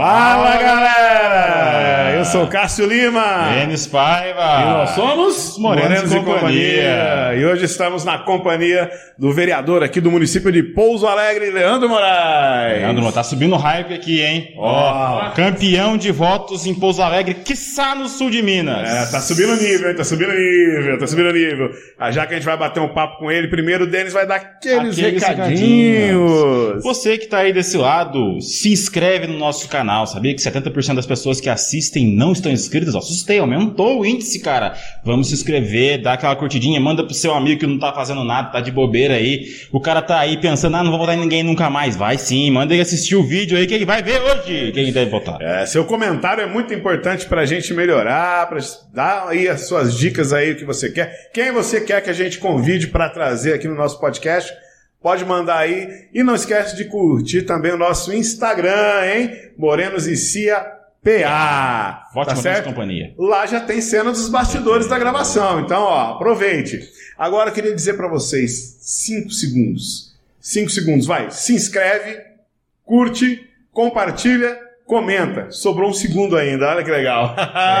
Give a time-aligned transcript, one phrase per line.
[0.00, 0.99] Fala galera!
[2.20, 3.48] Eu sou Cássio Lima.
[3.54, 4.60] Denis Paiva.
[4.60, 7.34] E nós somos Morenos, e companhia.
[7.34, 12.82] E hoje estamos na companhia do vereador aqui do município de Pouso Alegre, Leandro Moraes.
[12.82, 14.52] Leandro, tá subindo hype aqui, hein?
[14.58, 15.30] Ó, Ó.
[15.30, 18.86] campeão de votos em Pouso Alegre, quiçá no sul de Minas.
[18.86, 19.96] É, tá subindo o nível, hein?
[19.96, 21.70] Tá subindo o nível, tá subindo o nível.
[21.98, 24.26] Ah, já que a gente vai bater um papo com ele, primeiro o Denis vai
[24.26, 26.82] dar aqueles, Aqueles recadinhos.
[26.82, 30.06] Você que tá aí desse lado, se inscreve no nosso canal.
[30.06, 32.94] Sabia que 70% das pessoas que assistem não estão inscritas?
[32.94, 34.74] Ó, assustei, aumentou o índice, cara.
[35.04, 38.50] Vamos se inscrever, dá aquela curtidinha, manda pro seu amigo que não tá fazendo nada,
[38.50, 39.46] tá de bobeira aí.
[39.72, 41.96] O cara tá aí pensando, ah, não vou votar em ninguém nunca mais.
[41.96, 45.10] Vai sim, manda ele assistir o vídeo aí que ele vai ver hoje quem deve
[45.10, 45.40] votar.
[45.40, 48.58] É, seu comentário é muito importante pra gente melhorar, pra
[48.92, 51.30] dar aí as suas dicas aí, o que você quer.
[51.32, 54.52] Quem você quer que a gente convide pra trazer aqui no nosso podcast,
[55.02, 55.88] pode mandar aí.
[56.12, 59.30] E não esquece de curtir também o nosso Instagram, hein?
[59.56, 62.08] Morenos e Cia PA.
[62.14, 62.66] Vote tá certo?
[62.66, 63.14] companhia.
[63.18, 66.80] Lá já tem cena dos bastidores da gravação, então ó, aproveite.
[67.18, 70.14] Agora eu queria dizer pra vocês, cinco segundos.
[70.40, 71.30] Cinco segundos, vai.
[71.30, 72.18] Se inscreve,
[72.84, 75.50] curte, compartilha, comenta.
[75.50, 77.34] Sobrou um segundo ainda, olha que legal.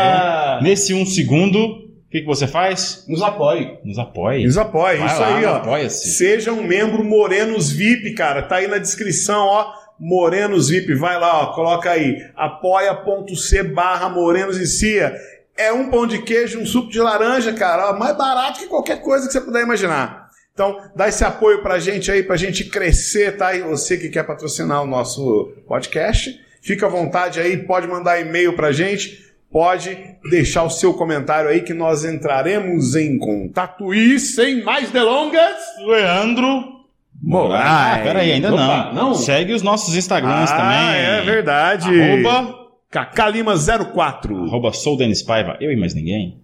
[0.62, 3.04] Nesse um segundo, o que, que você faz?
[3.08, 3.78] Nos apoie.
[3.84, 4.44] Nos apoie.
[4.44, 5.56] Nos apoie, Vai isso lá, aí, ó.
[5.56, 6.10] apoia-se.
[6.12, 8.42] Seja um membro Morenos VIP, cara.
[8.42, 9.79] Tá aí na descrição, ó.
[10.00, 11.46] Morenos VIP, vai lá, ó.
[11.52, 12.16] Coloca aí.
[12.34, 15.14] apoia.c barra Morenos e Cia.
[15.54, 17.90] É um pão de queijo, um suco de laranja, cara.
[17.90, 20.30] ó, mais barato que qualquer coisa que você puder imaginar.
[20.54, 23.54] Então, dá esse apoio pra gente aí, pra gente crescer, tá?
[23.54, 28.56] E você que quer patrocinar o nosso podcast, fica à vontade aí, pode mandar e-mail
[28.56, 29.98] pra gente, pode
[30.30, 33.92] deixar o seu comentário aí que nós entraremos em contato.
[33.92, 36.79] E sem mais delongas, Leandro
[37.22, 37.66] Moraes.
[37.66, 39.08] Ah, peraí, ainda Opa, não.
[39.10, 39.14] não?
[39.14, 40.78] Segue os nossos Instagrams ah, também.
[40.78, 41.88] é verdade.
[41.88, 42.54] Arroba,
[42.92, 44.46] Cacalima04.
[44.46, 46.40] arroba sou Denis Paiva, eu e mais ninguém.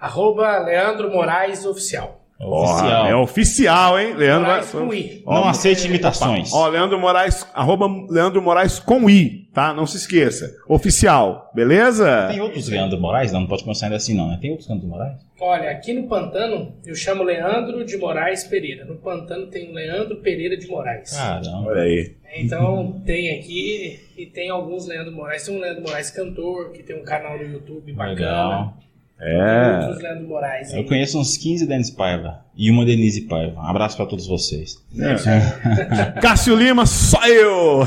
[0.00, 2.23] Arroba Leandro Moraes Oficial.
[2.40, 3.06] Oficial.
[3.06, 4.14] É oficial, hein?
[4.14, 5.22] Leandro Moraes vai- com I.
[5.24, 6.52] Não aceite imitações.
[6.52, 9.72] Ó, Leandro Moraes, arroba Leandro Moraes com I, tá?
[9.72, 10.54] Não se esqueça.
[10.68, 12.28] Oficial, beleza?
[12.30, 13.32] Tem outros Leandro Moraes?
[13.32, 14.38] Não, não pode começar ainda assim, não, né?
[14.40, 15.18] Tem outros Leandro Moraes?
[15.40, 18.84] Olha, aqui no Pantano eu chamo Leandro de Moraes Pereira.
[18.84, 21.12] No Pantano tem o Leandro Pereira de Moraes.
[21.16, 21.68] Caramba.
[21.70, 22.14] Olha aí.
[22.36, 25.44] Então tem aqui e tem alguns Leandro Moraes.
[25.46, 28.14] Tem um Leandro Moraes cantor, que tem um canal no YouTube bacana.
[28.14, 28.76] Legal.
[29.20, 29.78] É.
[29.80, 30.72] outros Leandro Moraes.
[30.72, 30.80] aí.
[30.80, 33.60] Eu conheço uns 15 Denis Paiva e uma Denise Paiva.
[33.60, 34.82] Um abraço pra todos vocês.
[36.20, 37.86] Cássio Lima, só eu!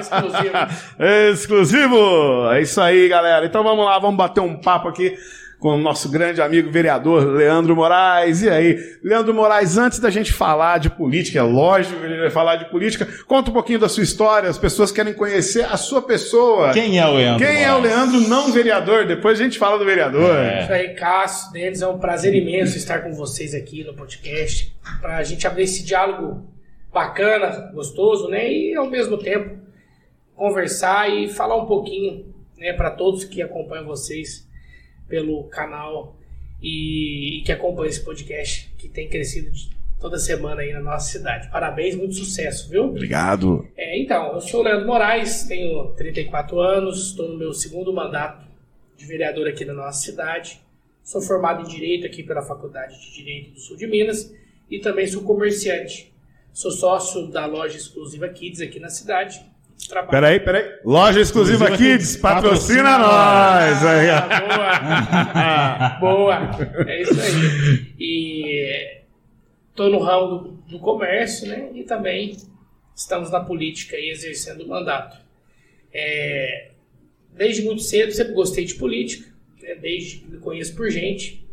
[0.00, 0.56] Exclusivo.
[1.32, 2.50] Exclusivo!
[2.52, 3.46] É isso aí, galera.
[3.46, 5.16] Então vamos lá, vamos bater um papo aqui
[5.64, 8.42] com o nosso grande amigo vereador Leandro Moraes.
[8.42, 12.20] E aí, Leandro Moraes, antes da gente falar de política, é lógico que a gente
[12.20, 15.78] vai falar de política, conta um pouquinho da sua história, as pessoas querem conhecer a
[15.78, 16.70] sua pessoa.
[16.74, 17.96] Quem é o Leandro Quem é o Moraes?
[17.96, 19.06] Leandro não vereador?
[19.06, 20.36] Depois a gente fala do vereador.
[20.36, 20.64] É.
[20.64, 24.70] Isso aí, Cássio, Denis, é um prazer imenso estar com vocês aqui no podcast,
[25.00, 26.46] para a gente abrir esse diálogo
[26.92, 28.52] bacana, gostoso, né?
[28.52, 29.56] E ao mesmo tempo
[30.36, 34.43] conversar e falar um pouquinho, né, para todos que acompanham vocês
[35.08, 36.16] pelo canal
[36.62, 39.50] e, e que acompanham esse podcast, que tem crescido
[40.00, 41.50] toda semana aí na nossa cidade.
[41.50, 42.84] Parabéns, muito sucesso, viu?
[42.84, 43.66] Obrigado.
[43.76, 48.46] É, então, eu sou o Leandro Moraes, tenho 34 anos, estou no meu segundo mandato
[48.96, 50.60] de vereador aqui na nossa cidade.
[51.02, 54.34] Sou formado em Direito aqui pela Faculdade de Direito do Sul de Minas
[54.70, 56.12] e também sou comerciante.
[56.52, 59.44] Sou sócio da loja exclusiva Kids aqui na cidade.
[59.88, 60.10] Trabalho...
[60.10, 60.64] Peraí, peraí.
[60.84, 63.84] Loja Exclusiva Exclusiva Kids, Kids, patrocina, patrocina nós.
[63.84, 64.14] Aí, ó.
[65.36, 66.38] Ah, boa!
[66.40, 66.88] boa!
[66.88, 67.94] É isso aí.
[67.98, 69.02] E
[69.70, 71.70] estou no ramo do, do comércio, né?
[71.74, 72.36] E também
[72.94, 75.18] estamos na política e exercendo o mandato.
[75.92, 76.70] É,
[77.32, 79.28] desde muito cedo sempre gostei de política,
[79.62, 79.74] né?
[79.74, 81.44] desde que me conheço por gente.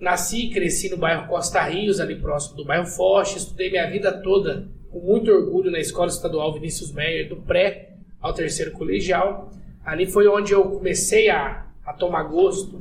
[0.00, 3.36] Nasci e cresci no bairro Costa Rios, ali próximo do bairro Forte.
[3.36, 7.90] Estudei minha vida toda com muito orgulho na Escola Estadual Vinícius Meyer, do pré
[8.20, 9.52] ao terceiro colegial.
[9.84, 12.80] Ali foi onde eu comecei a, a tomar gosto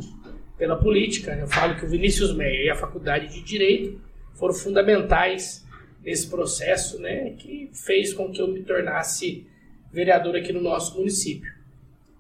[0.58, 1.34] pela política.
[1.34, 4.02] Eu falo que o Vinícius Meyer e a Faculdade de Direito
[4.34, 5.66] foram fundamentais
[6.04, 9.46] nesse processo, né, que fez com que eu me tornasse
[9.92, 11.52] vereador aqui no nosso município.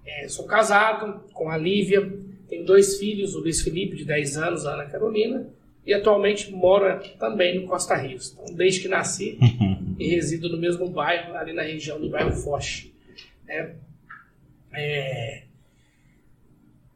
[0.05, 2.11] É, sou casado com a Lívia,
[2.49, 5.47] tenho dois filhos, o Luiz Felipe, de 10 anos, a Ana Carolina,
[5.87, 8.33] e atualmente mora também no Costa Rios.
[8.33, 9.39] Então, desde que nasci
[9.97, 12.93] e resido no mesmo bairro, ali na região do bairro Foch.
[13.45, 13.73] né.
[14.73, 15.43] É,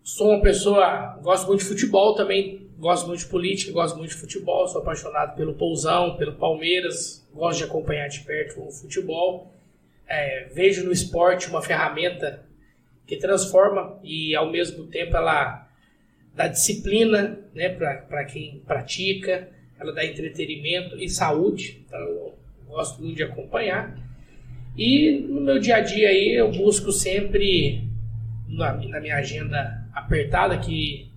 [0.03, 4.17] sou uma pessoa, gosto muito de futebol também, gosto muito de política, gosto muito de
[4.17, 9.53] futebol, sou apaixonado pelo Pousão, pelo Palmeiras, gosto de acompanhar de perto o futebol.
[10.05, 12.45] é, vejo no esporte uma ferramenta
[13.07, 15.65] que transforma e ao mesmo tempo ela
[16.35, 19.49] dá disciplina né, para quem pratica,
[19.79, 22.37] ela dá entretenimento e saúde, então eu
[22.67, 23.97] gosto muito de acompanhar.
[24.77, 27.83] E no meu dia a dia aí eu busco sempre,
[28.47, 31.09] na, na minha agenda apertada, que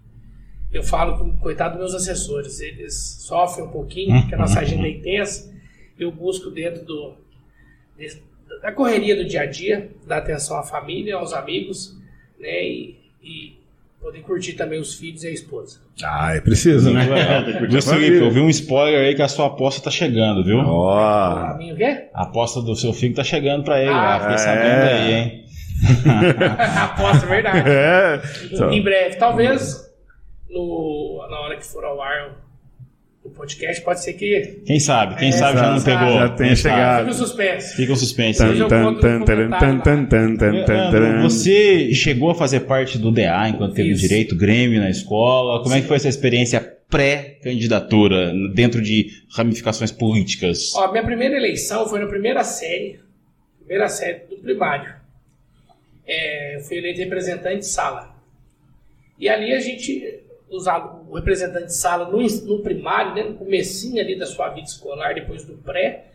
[0.72, 4.88] eu falo com coitado dos meus assessores, eles sofrem um pouquinho, porque a nossa agenda
[4.88, 5.54] é intensa,
[5.96, 7.16] eu busco dentro do,
[8.60, 11.96] da correria do dia a dia, dar atenção à família, aos amigos,
[12.40, 13.63] né, e, e
[14.04, 15.78] poder curtir também os filhos e a esposa.
[16.04, 17.06] Ah, é preciso, né?
[17.70, 20.58] Viu, Felipe, eu vi um spoiler aí que a sua aposta tá chegando, viu?
[20.58, 20.90] Ó.
[20.94, 22.08] A minha o quê?
[22.12, 24.38] A aposta do seu filho tá chegando pra ele Ah, lá, fiquei é.
[24.38, 25.44] sabendo aí, hein?
[26.82, 27.68] Aposta, é verdade.
[27.68, 28.22] É.
[28.56, 29.90] Só- Em breve, talvez
[30.50, 32.32] no, na hora que for ao ar
[33.24, 35.16] o podcast, pode ser que Quem sabe?
[35.16, 36.12] Quem É, sabe já não pegou.
[36.12, 36.98] Já tenha chegado.
[37.00, 37.76] fica o suspense.
[37.76, 41.22] Fica o suspense Tan, tan, tan.
[41.22, 44.02] Você chegou a fazer parte do DA enquanto teve Isso.
[44.02, 45.62] direito, Grêmio na escola.
[45.62, 46.60] Como é que foi essa experiência
[46.90, 50.74] pré-candidatura, dentro de ramificações políticas?
[50.74, 53.00] Ó, minha primeira eleição foi na primeira série,
[53.58, 54.94] primeira série do primário.
[56.06, 58.14] É, eu fui eleito representante de sala.
[59.18, 60.20] E ali a gente,
[60.56, 64.48] os alu- o representante de sala no, no primário, né, no comecinho ali da sua
[64.50, 66.06] vida escolar, depois do pré,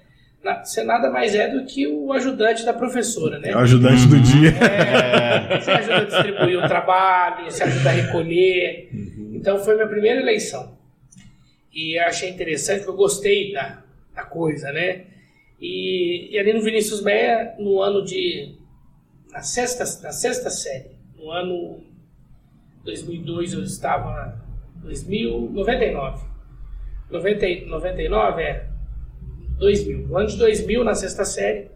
[0.43, 3.49] na- você nada mais é do que o ajudante da professora, né?
[3.51, 4.49] É o ajudante do dia.
[4.49, 8.89] É, você ajuda a distribuir o trabalho, você ajuda a recolher.
[9.33, 10.77] Então foi minha primeira eleição.
[11.73, 13.83] E eu achei interessante, porque eu gostei da,
[14.15, 15.05] da coisa, né?
[15.61, 18.55] E, e ali no Vinícius Meia, no ano de.
[19.31, 21.83] Na sexta, na sexta série, no ano
[22.83, 24.39] 2002, eu estava.
[24.81, 26.25] 2099.
[27.09, 28.67] 90, e- 99 é
[29.57, 30.07] 2000.
[30.07, 31.69] No ano de 2000, na sexta série,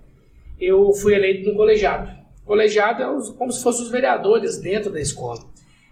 [0.60, 2.10] eu fui eleito no colegiado.
[2.44, 5.40] O colegiado é como se fossem os vereadores dentro da escola.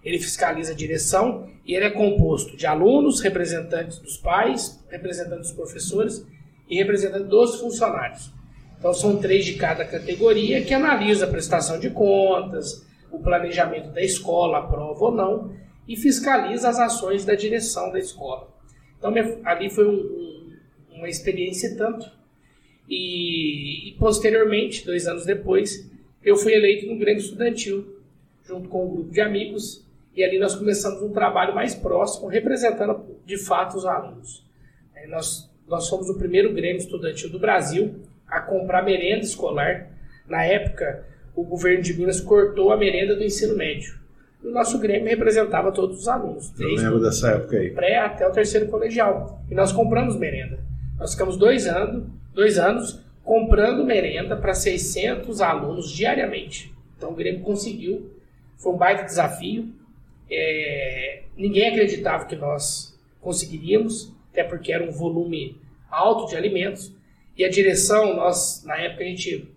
[0.04, 5.52] Ele fiscaliza a direção e ele é composto de alunos, representantes dos pais, representantes dos
[5.52, 6.25] professores
[6.69, 8.31] e representantes dos funcionários.
[8.80, 14.02] Então são três de cada categoria que analisam a prestação de contas, o planejamento da
[14.02, 15.54] escola, aprova ou não,
[15.88, 18.50] e fiscaliza as ações da direção da escola.
[18.98, 19.13] Então
[19.44, 20.54] ali foi um- um-
[20.98, 22.10] uma experiência e tanto.
[22.90, 25.90] E, e posteriormente, dois anos depois,
[26.24, 28.00] eu fui eleito no Grêmio Estudantil,
[28.44, 29.86] junto com um grupo de amigos,
[30.16, 34.44] e ali nós começamos um trabalho mais próximo, representando de fato os alunos.
[35.07, 37.96] Nós, nós fomos o primeiro Grêmio Estudantil do Brasil
[38.28, 39.90] a comprar merenda escolar.
[40.28, 41.06] Na época,
[41.36, 44.00] o governo de Minas cortou a merenda do ensino médio.
[44.44, 47.69] E o nosso Grêmio representava todos os alunos, Eu desde lembro dessa época aí.
[47.72, 49.42] pré até o terceiro colegial.
[49.50, 50.60] E nós compramos merenda.
[50.98, 56.74] Nós ficamos dois anos, dois anos comprando merenda para 600 alunos diariamente.
[56.98, 58.12] Então o Grêmio conseguiu.
[58.57, 59.69] Foi um baita desafio.
[60.30, 65.57] É, ninguém acreditava que nós conseguiríamos, até porque era um volume
[65.89, 66.92] alto de alimentos.
[67.38, 69.48] E a direção, nós, na época, a gente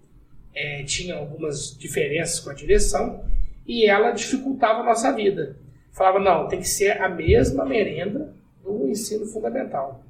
[0.55, 3.25] é, tinha algumas diferenças com a direção
[3.67, 5.57] e ela dificultava a nossa vida.
[5.93, 10.05] Falava, não, tem que ser a mesma merenda do ensino fundamental.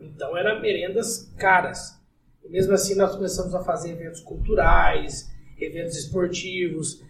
[0.00, 1.98] Então, eram merendas caras.
[2.44, 7.02] E mesmo assim, nós começamos a fazer eventos culturais, eventos esportivos,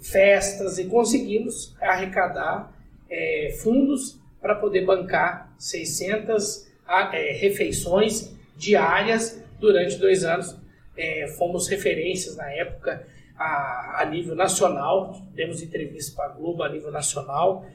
[0.00, 2.72] festas e conseguimos arrecadar
[3.10, 10.56] é, fundos para poder bancar 600 a- é, refeições diárias durante dois anos.
[10.96, 13.06] É, fomos referências na época
[13.38, 17.66] a, a nível nacional, demos entrevista para a Globo a nível nacional,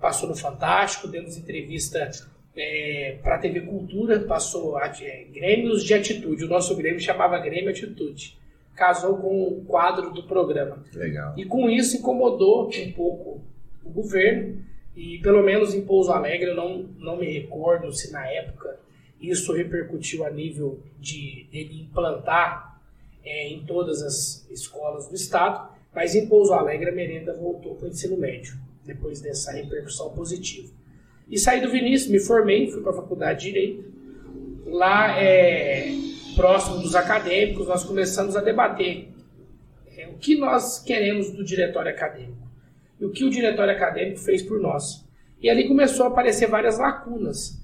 [0.00, 2.10] passou no Fantástico, demos entrevista
[2.56, 6.44] é, para a TV Cultura, passou a, é, Grêmios de Atitude.
[6.44, 8.38] O nosso Grêmio chamava Grêmio Atitude.
[8.74, 10.82] Casou com o quadro do programa.
[10.94, 11.34] Legal.
[11.36, 13.40] E com isso incomodou um pouco
[13.84, 14.62] o governo.
[14.96, 18.78] E pelo menos em Pouso Alegre, eu não, não me recordo se na época
[19.20, 22.80] isso repercutiu a nível de ele implantar
[23.24, 25.76] é, em todas as escolas do estado.
[25.94, 30.72] Mas em Pouso Alegre a merenda voltou para o ensino médio, depois dessa repercussão positiva.
[31.28, 33.84] E saí do Vinícius, me formei, fui para a faculdade de Direito.
[34.66, 35.92] Lá, é,
[36.36, 39.08] próximo dos acadêmicos, nós começamos a debater
[39.96, 42.48] é, o que nós queremos do diretório acadêmico
[43.00, 45.04] e o que o diretório acadêmico fez por nós.
[45.40, 47.60] E ali começou a aparecer várias lacunas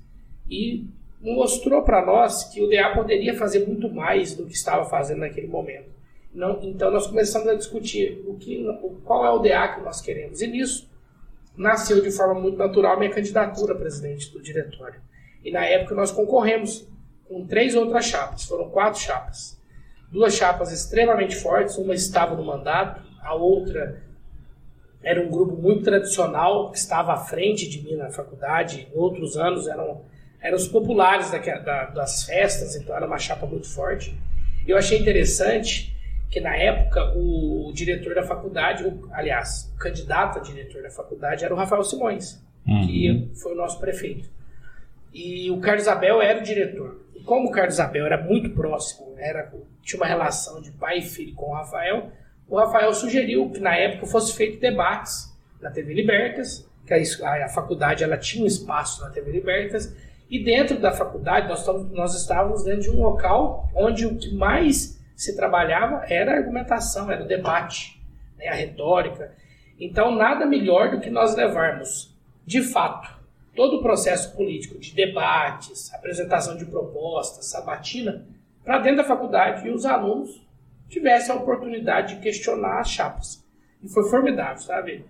[0.49, 0.87] e
[1.33, 5.47] mostrou para nós que o DA poderia fazer muito mais do que estava fazendo naquele
[5.47, 5.89] momento.
[6.33, 8.65] Não, então nós começamos a discutir o que,
[9.05, 10.43] qual é o DA que nós queremos.
[10.43, 10.91] E nisso
[11.57, 15.01] nasceu de forma muito natural minha candidatura a presidente do diretório.
[15.45, 16.87] E na época nós concorremos
[17.29, 19.59] com três outras chapas, foram quatro chapas.
[20.11, 24.03] duas chapas extremamente fortes, uma estava no mandato, a outra
[25.03, 28.89] era um grupo muito tradicional que estava à frente de mim na faculdade.
[28.91, 30.03] Em outros anos eram,
[30.45, 34.15] eram os populares da, da, das festas, então era uma chapa muito forte.
[34.69, 35.97] Eu achei interessante
[36.31, 41.47] que na época o diretor da faculdade, o, aliás, o candidato a diretor da faculdade
[41.47, 42.87] era o Rafael Simões, uhum.
[42.87, 44.29] que foi o nosso prefeito.
[45.15, 47.01] E o Carlos Abel era o diretor.
[47.15, 49.51] E como o Carlos Abel era muito próximo, era,
[49.83, 52.13] tinha uma relação de pai e filho com o Rafael,
[52.47, 57.49] o Rafael sugeriu que na época fosse feito debates na TV Libertas, que a, a
[57.49, 59.95] faculdade ela tinha um espaço na TV Libertas,
[60.31, 65.01] e dentro da faculdade nós, nós estávamos dentro de um local onde o que mais
[65.15, 68.03] se trabalhava era a argumentação, era o debate,
[68.37, 69.33] né, a retórica.
[69.79, 72.15] Então nada melhor do que nós levarmos,
[72.47, 73.15] de fato,
[73.55, 78.27] todo o processo político de debates, apresentação de propostas, sabatina,
[78.65, 80.43] para dentro da faculdade e os alunos
[80.89, 83.45] tivesse a oportunidade de questionar as chapas.
[83.83, 85.05] E foi formidável, sabe?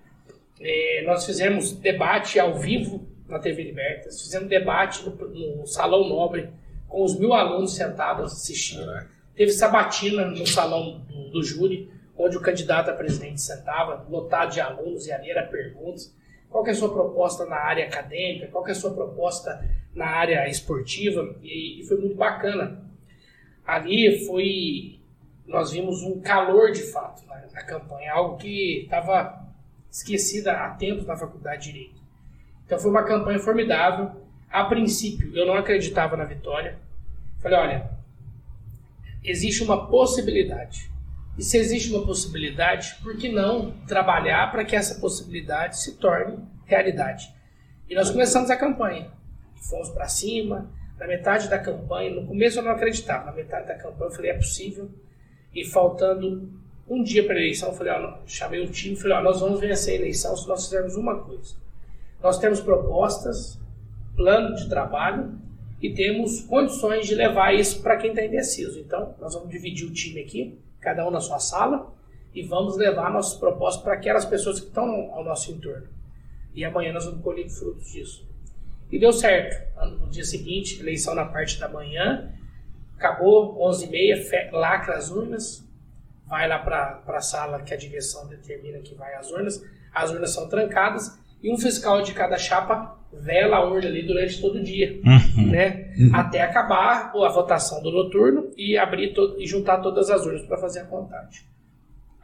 [0.61, 6.50] É, nós fizemos debate ao vivo na TV Libertas, fizemos debate no, no Salão Nobre
[6.88, 8.87] com os mil alunos sentados assistindo.
[8.87, 9.11] Caraca.
[9.35, 14.61] Teve sabatina no salão do, do, júri, onde o candidato a presidente sentava, lotado de
[14.61, 16.14] alunos, e ali era perguntas.
[16.49, 18.47] Qual é a sua proposta na área acadêmica?
[18.47, 21.35] Qual é a sua proposta na área esportiva?
[21.43, 22.81] E, e foi muito bacana.
[23.66, 25.00] Ali foi
[25.47, 29.45] nós vimos um calor de fato na, na campanha, algo que estava
[29.90, 32.03] esquecida há tempos na faculdade de Direito.
[32.64, 34.11] Então foi uma campanha formidável.
[34.50, 36.78] A princípio, eu não acreditava na vitória.
[37.40, 37.90] Falei, olha,
[39.23, 40.90] existe uma possibilidade.
[41.37, 46.38] E se existe uma possibilidade, por que não trabalhar para que essa possibilidade se torne
[46.64, 47.35] realidade?
[47.88, 49.11] E nós começamos a campanha.
[49.68, 50.71] Fomos para cima.
[50.99, 54.30] Na metade da campanha, no começo eu não acreditava, na metade da campanha eu falei,
[54.30, 54.88] é possível
[55.54, 56.49] e faltando
[56.88, 59.61] um dia para a eleição, eu falei, ó, chamei o time falei, ó, nós vamos
[59.61, 61.56] vencer a eleição se nós fizermos uma coisa.
[62.25, 63.61] Nós temos propostas,
[64.16, 65.38] plano de trabalho
[65.83, 68.81] e temos condições de levar isso para quem está indeciso.
[68.81, 71.93] Então, nós vamos dividir o time aqui, cada um na sua sala,
[72.35, 75.87] e vamos levar nossas propostas para aquelas pessoas que estão ao nosso entorno.
[76.54, 78.26] E amanhã nós vamos colher frutos disso.
[78.90, 79.62] E deu certo.
[80.00, 82.33] No dia seguinte, eleição na parte da manhã,
[82.97, 85.69] Acabou, 11h30, lacra as urnas,
[86.26, 89.62] vai lá para a sala que a direção determina que vai as urnas.
[89.93, 94.40] As urnas são trancadas e um fiscal de cada chapa vela a urna ali durante
[94.40, 95.50] todo o dia, uhum.
[95.50, 95.92] né?
[95.98, 96.10] Uhum.
[96.14, 100.80] Até acabar a votação do noturno e abrir e juntar todas as urnas para fazer
[100.80, 101.42] a contagem.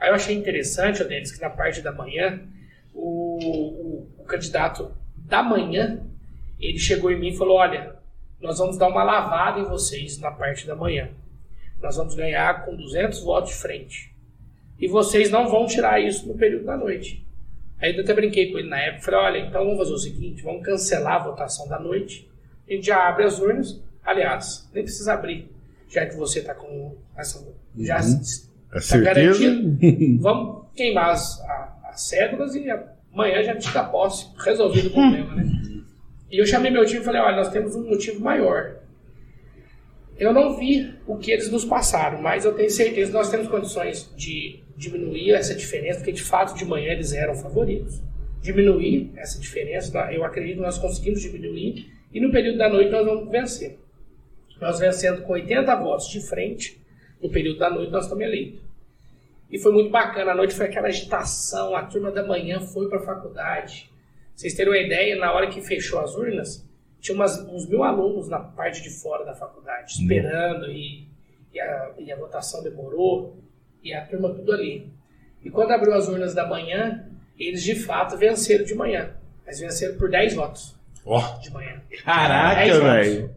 [0.01, 2.41] Aí eu achei interessante, Denis, que na parte da manhã
[2.95, 6.01] o, o, o candidato da manhã
[6.59, 7.97] ele chegou em mim e falou: olha,
[8.41, 11.11] nós vamos dar uma lavada em vocês na parte da manhã.
[11.83, 14.15] Nós vamos ganhar com 200 votos de frente.
[14.79, 17.29] E vocês não vão tirar isso no período da noite.
[17.81, 19.05] Aí eu até brinquei com ele na época.
[19.05, 22.29] Falei, olha, então vamos fazer o seguinte, vamos cancelar a votação da noite.
[22.69, 23.83] A gente já abre as urnas.
[24.05, 25.51] Aliás, nem precisa abrir,
[25.89, 27.47] já que você está com essa...
[27.79, 28.21] Já uhum.
[28.75, 29.79] está é garantido.
[30.21, 31.41] vamos queimar as,
[31.85, 32.67] as cédulas e
[33.13, 34.29] amanhã já te dá posse.
[34.39, 35.61] Resolvido o problema, né?
[36.31, 38.77] E eu chamei meu time e falei: olha, nós temos um motivo maior.
[40.21, 43.49] Eu não vi o que eles nos passaram, mas eu tenho certeza que nós temos
[43.49, 48.03] condições de diminuir essa diferença, porque de fato de manhã eles eram favoritos.
[48.43, 53.07] Diminuir essa diferença, eu acredito que nós conseguimos diminuir, e no período da noite nós
[53.07, 53.79] vamos vencer.
[54.61, 56.79] Nós vencendo com 80 votos de frente,
[57.23, 58.61] no período da noite nós estamos eleitos.
[59.51, 62.99] E foi muito bacana, a noite foi aquela agitação, a turma da manhã foi para
[62.99, 63.91] a faculdade,
[64.37, 66.69] vocês terem uma ideia, na hora que fechou as urnas,
[67.01, 70.03] tinha umas, uns mil alunos na parte de fora da faculdade, uhum.
[70.03, 71.09] esperando, e,
[71.53, 73.39] e, a, e a votação demorou,
[73.83, 74.91] e a turma tudo ali.
[75.43, 77.07] E quando abriu as urnas da manhã,
[77.39, 79.11] eles de fato venceram de manhã.
[79.47, 80.77] Mas venceram por 10 votos.
[81.05, 81.21] Oh.
[81.41, 81.81] De manhã.
[82.05, 83.35] Caraca, velho.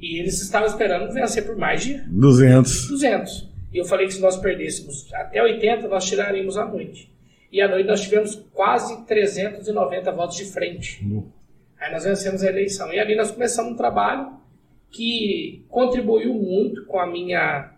[0.00, 2.88] E eles estavam esperando vencer por mais de 200.
[2.88, 3.50] 200.
[3.72, 7.10] E eu falei que se nós perdêssemos até 80, nós tiraríamos a noite.
[7.52, 11.04] E à noite nós tivemos quase 390 votos de frente.
[11.04, 11.26] Uhum.
[11.80, 12.92] Aí nós vencemos a eleição.
[12.92, 14.38] E ali nós começamos um trabalho
[14.90, 17.72] que contribuiu muito com a minha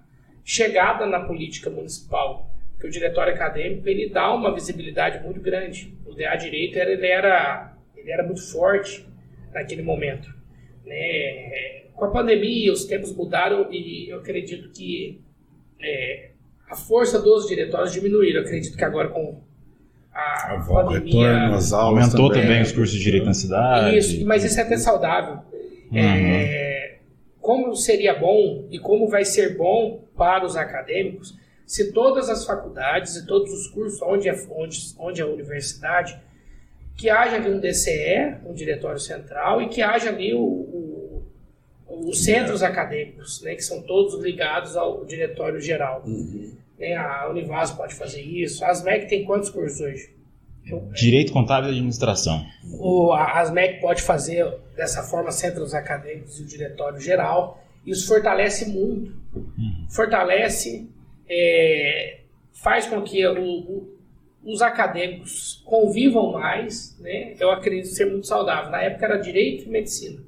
[0.44, 2.50] chegada na política municipal.
[2.73, 5.94] Porque o diretório acadêmico ele dá uma visibilidade muito grande.
[6.04, 9.06] O DA Direito ele era, ele era muito forte
[9.52, 10.35] naquele momento.
[10.85, 11.82] Né?
[11.94, 15.21] Com a pandemia, os tempos mudaram e eu acredito que
[15.80, 16.30] é,
[16.68, 18.40] a força dos diretórios diminuíram.
[18.40, 19.40] Eu acredito que agora com
[20.14, 21.50] a, a pandemia...
[21.73, 22.42] Aumentou também.
[22.42, 22.62] também.
[22.62, 23.97] os cursos de direito na cidade.
[23.97, 25.38] Isso, mas isso é até saudável.
[25.90, 25.99] Uhum.
[25.99, 26.97] É,
[27.40, 31.37] como seria bom e como vai ser bom para os acadêmicos
[31.73, 36.21] se todas as faculdades e todos os cursos onde é, onde, onde é a universidade,
[36.97, 41.25] que haja ali um DCE, um diretório central, e que haja ali o, o,
[41.88, 46.02] os centros acadêmicos, né, que são todos ligados ao diretório geral.
[46.07, 46.52] Uhum.
[46.82, 48.64] Né, a Univas pode fazer isso.
[48.64, 50.10] A ASMEC tem quantos cursos hoje?
[50.92, 52.44] Direito Contábil e Administração.
[52.72, 57.62] O, a ASMEC pode fazer dessa forma centros acadêmicos e o diretório geral.
[57.86, 59.14] Isso fortalece muito.
[59.32, 59.86] Uhum.
[59.88, 60.88] Fortalece,
[61.28, 62.18] é,
[62.52, 63.98] faz com que o, o,
[64.44, 66.98] os acadêmicos convivam mais.
[66.98, 67.36] Né?
[67.38, 68.72] Eu acredito ser muito saudável.
[68.72, 70.20] Na época era direito e medicina.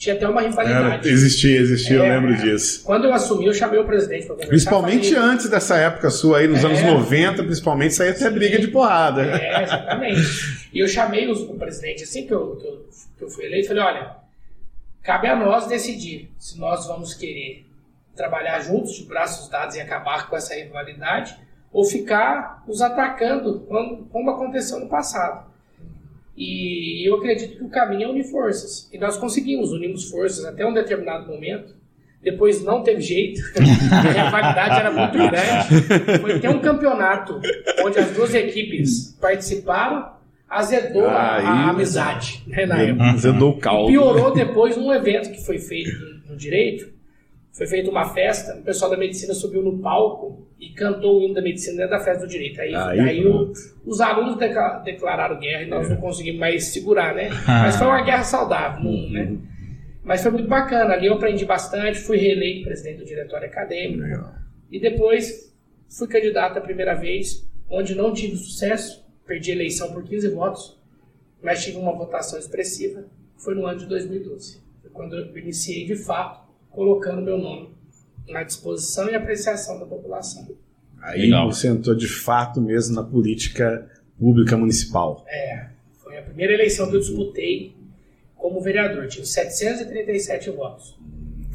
[0.00, 1.06] Tinha até uma rivalidade.
[1.06, 2.82] Era, existia, existia, eu É, lembro disso.
[2.84, 4.48] Quando eu assumi, eu chamei o presidente para conversar.
[4.48, 6.66] Principalmente falei, antes dessa época sua aí, nos É.
[6.68, 9.22] anos 90, principalmente, saía até briga de porrada.
[9.22, 10.20] É, exatamente.
[10.72, 12.86] E eu chamei os- o presidente, assim que eu, que eu,
[13.18, 14.16] que eu fui eleito, falei, olha,
[15.02, 17.66] cabe a nós decidir se nós vamos querer
[18.16, 21.36] trabalhar juntos, de braços dados e acabar com essa rivalidade,
[21.70, 23.60] ou ficar nos atacando,
[24.10, 25.49] como aconteceu no passado.
[26.36, 28.88] E eu acredito que o caminho é unir forças.
[28.92, 31.74] E nós conseguimos, unimos forças até um determinado momento.
[32.22, 36.20] Depois não teve jeito, a rivalidade era muito grande.
[36.20, 37.40] Foi ter um campeonato
[37.82, 40.06] onde as duas equipes participaram,
[40.48, 43.16] azedou a- amizade né, na época.
[43.16, 43.88] Zedou o E caldo.
[43.88, 45.90] piorou depois num evento que foi feito
[46.28, 46.88] no direito.
[47.52, 51.34] Foi feita uma festa, o pessoal da medicina subiu no palco e cantou o hino
[51.34, 52.60] da medicina dentro da festa do direito.
[52.60, 53.52] Aí, Aí aí o-
[53.84, 57.28] os alunos decla- declararam guerra e nós não conseguimos mais segurar, né?
[57.46, 59.36] Mas foi uma guerra saudável, não, né?
[60.02, 60.94] Mas foi muito bacana.
[60.94, 64.02] Ali eu aprendi bastante, fui reeleito presidente do diretório acadêmico.
[64.02, 64.32] Legal.
[64.70, 65.52] E depois
[65.88, 70.78] fui candidato a primeira vez, onde não tive sucesso, perdi a eleição por 15 votos,
[71.42, 73.04] mas tive uma votação expressiva.
[73.36, 76.48] Foi no ano de 2012, Foi quando eu iniciei de fato,
[76.80, 77.68] colocando meu nome
[78.26, 80.48] na disposição e apreciação da população.
[81.02, 81.52] Aí Legal.
[81.52, 83.86] você entrou de fato mesmo na política
[84.18, 85.22] pública municipal.
[85.28, 85.66] É,
[86.02, 87.74] foi a primeira eleição que eu disputei
[88.34, 89.08] como vereador.
[89.08, 90.98] Tive 737 votos.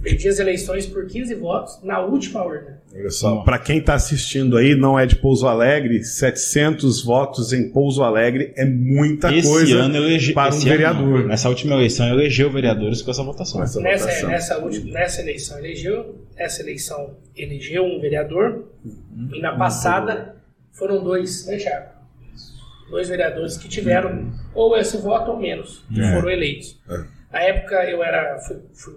[0.06, 2.80] Perdi as eleições por 15 votos na última urna.
[2.94, 7.70] Olha só, para quem está assistindo aí, não é de Pouso Alegre, 700 votos em
[7.72, 10.32] Pouso Alegre é muita esse coisa ano elege...
[10.34, 11.20] para um esse ano vereador.
[11.22, 11.28] não.
[11.28, 13.58] Nessa última eleição elegeu vereadores com essa votação.
[13.58, 14.30] com essa Nessa, votação.
[14.30, 18.65] nessa, última, nessa eleição elegeu, essa eleição elegeu um vereador
[19.34, 20.36] e na passada
[20.72, 21.96] foram dois, né, Thiago?
[22.91, 26.13] Dois vereadores que tiveram ou esse voto ou menos, que É.
[26.13, 26.80] foram eleitos.
[26.88, 27.04] É.
[27.34, 28.94] Na época eu era fui, fui,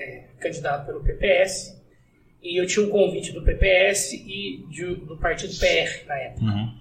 [0.00, 1.78] é, candidato pelo PPS
[2.42, 6.44] e eu tinha um convite do PPS e de- do partido PR na época.
[6.44, 6.74] Uhum.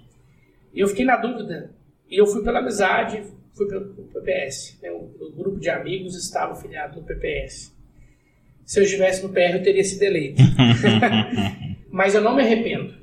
[0.74, 1.72] E eu fiquei na dúvida.
[2.10, 3.22] E eu fui pela amizade,
[3.54, 4.80] fui pelo PPS.
[4.82, 4.90] né?
[4.92, 7.76] O, o grupo de amigos estava filiado no PPS.
[8.66, 10.42] Se eu estivesse no PR, eu teria sido eleito.
[11.92, 12.94] Mas eu não me arrependo.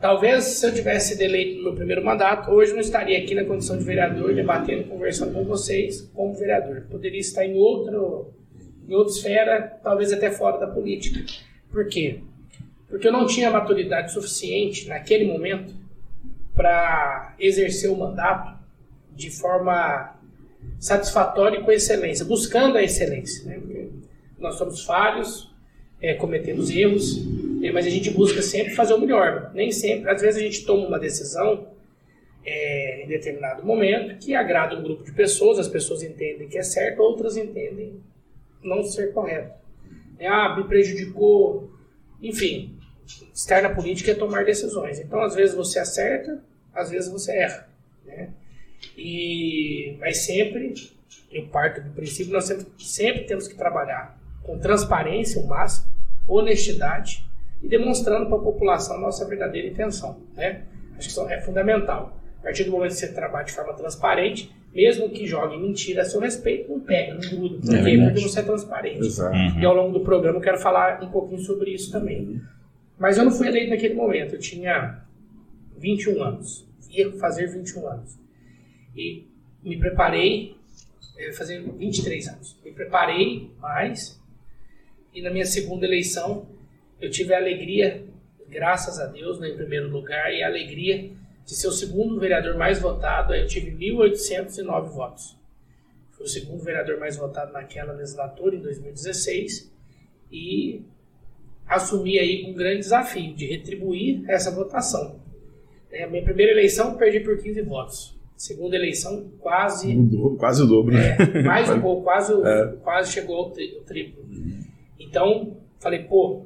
[0.00, 3.34] Talvez se eu tivesse sido eleito no meu primeiro mandato, hoje eu não estaria aqui
[3.34, 6.86] na condição de vereador, debatendo, conversando com vocês como vereador.
[6.90, 8.32] Poderia estar em outro,
[8.88, 11.24] em outra esfera, talvez até fora da política.
[11.70, 12.20] Por quê?
[12.88, 15.74] Porque eu não tinha maturidade suficiente naquele momento
[16.54, 18.58] para exercer o mandato
[19.14, 20.14] de forma
[20.78, 23.44] satisfatória e com excelência, buscando a excelência.
[23.46, 23.88] Né?
[24.38, 25.50] Nós somos falhos,
[26.00, 27.22] é, cometemos erros,
[27.62, 29.50] é, mas a gente busca sempre fazer o melhor.
[29.54, 31.68] Nem sempre, às vezes a gente toma uma decisão
[32.44, 36.62] é, em determinado momento que agrada um grupo de pessoas, as pessoas entendem que é
[36.62, 38.00] certo, outras entendem
[38.62, 39.54] não ser correto.
[40.18, 41.70] É, ah, me prejudicou,
[42.20, 42.78] enfim.
[43.34, 44.98] Estar na política é tomar decisões.
[45.00, 47.68] Então, às vezes você acerta, às vezes você erra.
[48.04, 48.30] Né?
[48.96, 50.74] E, mas sempre,
[51.30, 55.92] eu parto do princípio, nós sempre, sempre temos que trabalhar com transparência, o máximo,
[56.26, 57.24] honestidade
[57.62, 60.20] e demonstrando para a população nossa verdadeira intenção.
[60.34, 60.62] Né?
[60.92, 62.16] Acho que isso é fundamental.
[62.40, 66.04] A partir do momento que você trabalha de forma transparente, mesmo que jogue mentira a
[66.04, 67.58] seu respeito, não pega, não gruda.
[67.66, 67.82] Por É quê?
[67.84, 68.12] verdade.
[68.14, 69.06] Porque você é transparente.
[69.06, 69.36] Exato.
[69.58, 72.40] E ao longo do programa eu quero falar um pouquinho sobre isso também.
[72.98, 75.02] Mas eu não fui eleito naquele momento, eu tinha
[75.78, 78.18] 21 anos, ia fazer 21 anos.
[78.96, 79.26] E
[79.64, 80.54] me preparei,
[81.18, 82.56] eu ia fazer 23 anos.
[82.64, 84.20] Me preparei mais,
[85.14, 86.46] e na minha segunda eleição
[87.00, 88.04] eu tive a alegria,
[88.48, 91.10] graças a Deus, né, em primeiro lugar, e a alegria
[91.44, 95.36] de ser o segundo vereador mais votado, eu tive 1.809 votos.
[96.12, 99.70] Fui o segundo vereador mais votado naquela legislatura, em 2016,
[100.30, 100.82] e
[101.66, 105.20] assumi aí um grande desafio de retribuir essa votação.
[105.90, 108.16] É, a minha primeira eleição perdi por 15 votos.
[108.36, 109.94] Segunda eleição, quase
[110.38, 111.16] Quase o dobro, né?
[111.18, 112.66] é, mais um pouco, quase, É.
[112.82, 114.24] quase chegou ao tri- ao triplo.
[114.98, 116.44] Então, falei, pô,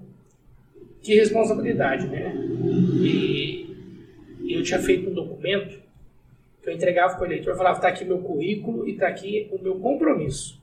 [1.00, 2.34] que responsabilidade, né?
[3.02, 3.65] E
[4.54, 5.78] eu tinha feito um documento
[6.62, 9.48] que eu entregava para o eleitor, eu falava, está aqui meu currículo e está aqui
[9.52, 10.60] o meu compromisso.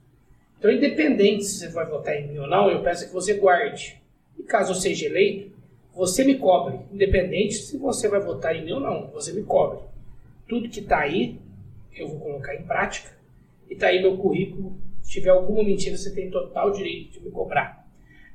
[0.59, 4.01] Então, independente se você vai votar em mim ou não, eu peço que você guarde.
[4.39, 5.51] E caso eu seja eleito,
[5.93, 6.79] você me cobre.
[6.91, 9.79] Independente se você vai votar em mim ou não, você me cobre.
[10.47, 11.37] Tudo que está aí,
[11.95, 13.11] eu vou colocar em prática.
[13.69, 14.75] E está aí meu currículo.
[15.01, 17.85] Se tiver alguma mentira, você tem total direito de me cobrar.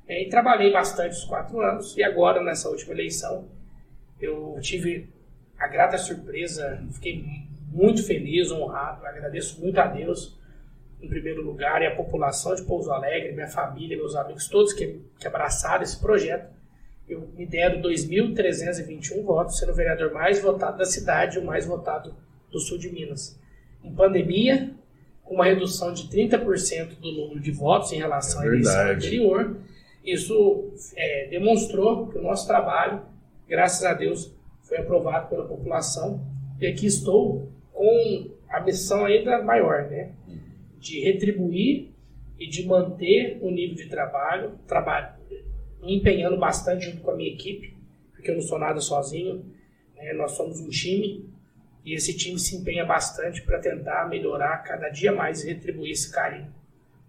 [0.06, 1.96] É, e trabalhei bastante os quatro anos.
[1.96, 3.46] E agora, nessa última eleição,
[4.20, 5.08] eu tive
[5.58, 7.24] a grata surpresa, fiquei
[7.72, 10.38] muito feliz, honrado, agradeço muito a Deus,
[11.00, 15.00] em primeiro lugar, e a população de Pouso Alegre, minha família, meus amigos, todos que,
[15.18, 16.56] que abraçaram esse projeto.
[17.08, 21.66] Eu me deram 2.321 votos, sendo o vereador mais votado da cidade e o mais
[21.66, 22.14] votado
[22.50, 23.38] do sul de Minas.
[23.82, 24.70] Em pandemia,
[25.24, 29.56] com uma redução de 30% do número de votos em relação é à eleição anterior,
[30.04, 33.02] isso é, demonstrou que o nosso trabalho,
[33.46, 34.32] graças a Deus,
[34.68, 36.24] foi aprovado pela população.
[36.60, 40.12] E aqui estou com a missão ainda maior, né?
[40.78, 41.90] De retribuir
[42.38, 45.18] e de manter o nível de trabalho, trabalho
[45.82, 47.76] empenhando bastante junto com a minha equipe,
[48.12, 49.44] porque eu não sou nada sozinho,
[49.96, 50.12] né?
[50.12, 51.28] nós somos um time
[51.84, 56.12] e esse time se empenha bastante para tentar melhorar cada dia mais e retribuir esse
[56.12, 56.52] carinho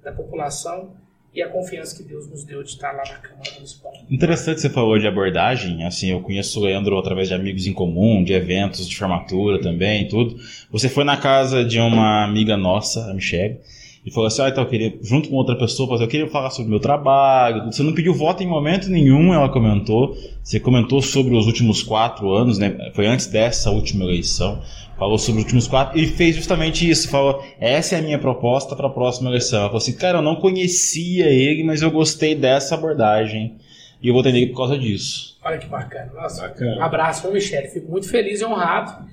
[0.01, 0.95] da população
[1.33, 3.93] e a confiança que Deus nos deu de estar lá na Câmara Municipal.
[4.09, 8.23] Interessante você falou de abordagem, assim, eu conheço o Leandro através de amigos em comum,
[8.23, 10.37] de eventos de formatura também, tudo.
[10.71, 13.59] Você foi na casa de uma amiga nossa, a Michelle,
[14.05, 16.67] e falou assim, ah, então eu queria, junto com outra pessoa, eu queria falar sobre
[16.67, 17.65] o meu trabalho.
[17.65, 20.15] Você não pediu voto em momento nenhum, ela comentou.
[20.41, 22.91] Você comentou sobre os últimos quatro anos, né?
[22.93, 24.61] Foi antes dessa última eleição.
[24.97, 27.09] Falou sobre os últimos quatro e fez justamente isso.
[27.09, 29.59] Falou, essa é a minha proposta para a próxima eleição.
[29.59, 33.57] Ela falou assim, cara, eu não conhecia ele, mas eu gostei dessa abordagem.
[34.01, 35.37] E eu vou ter por causa disso.
[35.43, 36.11] Olha que bacana.
[36.13, 36.77] Nossa, bacana.
[36.77, 37.67] Um abraço para Michele.
[37.67, 39.05] Fico muito feliz e honrado.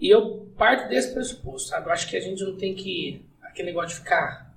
[0.00, 1.88] E eu parto desse pressuposto, sabe?
[1.88, 3.20] Eu acho que a gente não tem que
[3.52, 4.50] aquele negócio de ficar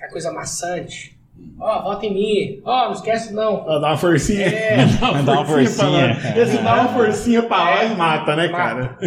[0.00, 1.14] a coisa maçante.
[1.58, 2.62] Ó, oh, vota em mim.
[2.64, 3.64] Ó, oh, não esquece não.
[3.64, 4.46] dá uma forcinha.
[4.46, 6.14] É, dá uma, dá uma forcinha.
[6.14, 8.56] forcinha Esse dá uma forcinha pra é, lá e mata, né, mata.
[8.56, 8.98] cara?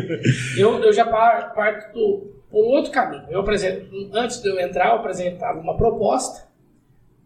[0.57, 3.25] Eu, eu já parto do, por outro caminho.
[3.29, 6.47] Eu apresento, antes de eu entrar, eu apresentava uma proposta.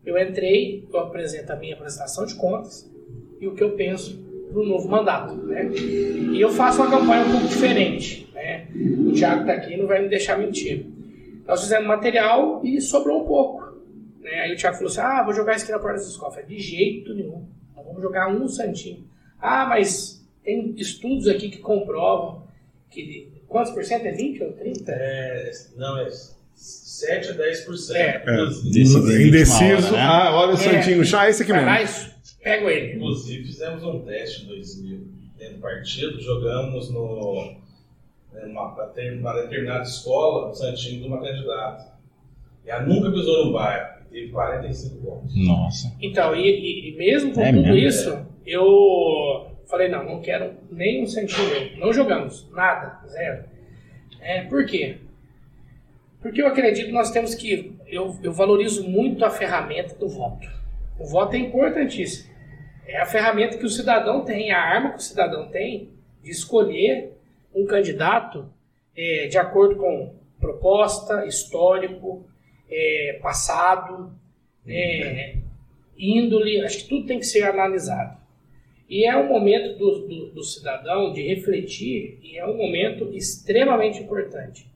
[0.05, 2.89] Eu entrei, eu apresento a minha apresentação de contas
[3.39, 4.19] e o que eu penso
[4.51, 5.33] para o novo mandato.
[5.35, 5.69] Né?
[5.75, 8.29] E eu faço uma campanha um pouco diferente.
[8.33, 8.67] Né?
[9.07, 10.85] O Thiago está aqui não vai me deixar mentir.
[11.51, 13.77] Nós fizemos material e sobrou um pouco.
[14.21, 14.31] Né?
[14.39, 16.47] Aí o Thiago falou assim: ah, vou jogar isso aqui na porta das escolas.
[16.47, 17.45] de jeito nenhum.
[17.75, 19.05] Nós vamos jogar um santinho.
[19.37, 22.47] Ah, mas tem estudos aqui que comprovam
[22.89, 23.29] que.
[23.49, 24.05] Quantos por cento?
[24.05, 24.91] É 20 ou 30?
[24.93, 26.09] É, não, é
[26.55, 27.95] 7 a 10%.
[27.95, 28.23] É.
[28.25, 29.27] é.
[29.27, 29.91] Indeciso.
[29.91, 29.99] Né?
[29.99, 30.57] Ah, olha o é.
[30.57, 31.65] santinho no chá, é esse aqui mesmo.
[31.65, 32.11] Mais,
[32.41, 32.95] pego ele.
[32.95, 34.99] Inclusive, fizemos um teste em 2000
[35.37, 37.59] dentro do partido, jogamos no
[38.33, 38.75] numa,
[39.15, 41.91] numa determinada escola, o Santinho de uma candidata.
[42.65, 44.01] E ela nunca pisou no bairro.
[44.09, 45.47] Teve 45 votos.
[45.47, 45.95] Nossa.
[46.01, 47.77] Então, e, e mesmo com é tudo mesmo?
[47.77, 51.79] isso, eu falei, não, não quero nem um centímetro.
[51.79, 53.45] Não jogamos, nada, zero.
[54.19, 54.97] É, por quê?
[56.21, 57.73] Porque eu acredito que nós temos que.
[57.87, 60.47] Eu, eu valorizo muito a ferramenta do voto.
[60.99, 62.29] O voto é importantíssimo.
[62.85, 65.89] É a ferramenta que o cidadão tem, a arma que o cidadão tem
[66.21, 67.17] de escolher
[67.53, 68.51] um candidato
[68.95, 72.25] é, de acordo com proposta, histórico,
[72.69, 74.11] é, passado,
[74.65, 75.35] é,
[75.97, 78.19] índole, acho que tudo tem que ser analisado.
[78.89, 83.99] E é um momento do, do, do, cidadão de refletir e é um momento extremamente
[83.99, 84.69] importante.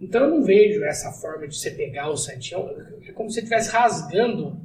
[0.00, 2.70] Então eu não vejo essa forma de você pegar o santinho,
[3.04, 4.56] é como se estivesse rasgando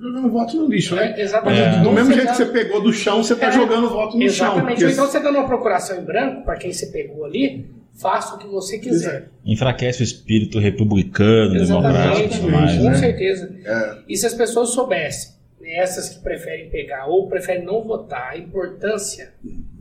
[0.00, 1.14] jogando voto no lixo, né?
[1.16, 1.76] É, exatamente.
[1.76, 1.80] É.
[1.82, 4.36] Do mesmo jeito que você pegou do chão, você está é, jogando voto no exatamente.
[4.36, 4.56] chão.
[4.56, 4.92] Exatamente.
[4.92, 8.46] Então você dando uma procuração em branco para quem você pegou ali, faça o que
[8.46, 9.28] você quiser.
[9.44, 12.48] Enfraquece o espírito republicano, exatamente, democrático.
[12.48, 12.94] Mais, com né?
[12.94, 13.54] certeza.
[13.64, 13.98] É.
[14.08, 18.38] E se as pessoas soubessem, né, essas que preferem pegar ou preferem não votar, a
[18.38, 19.32] importância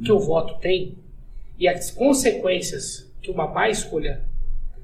[0.04, 0.98] que o voto tem
[1.58, 4.22] e as consequências que uma má escolha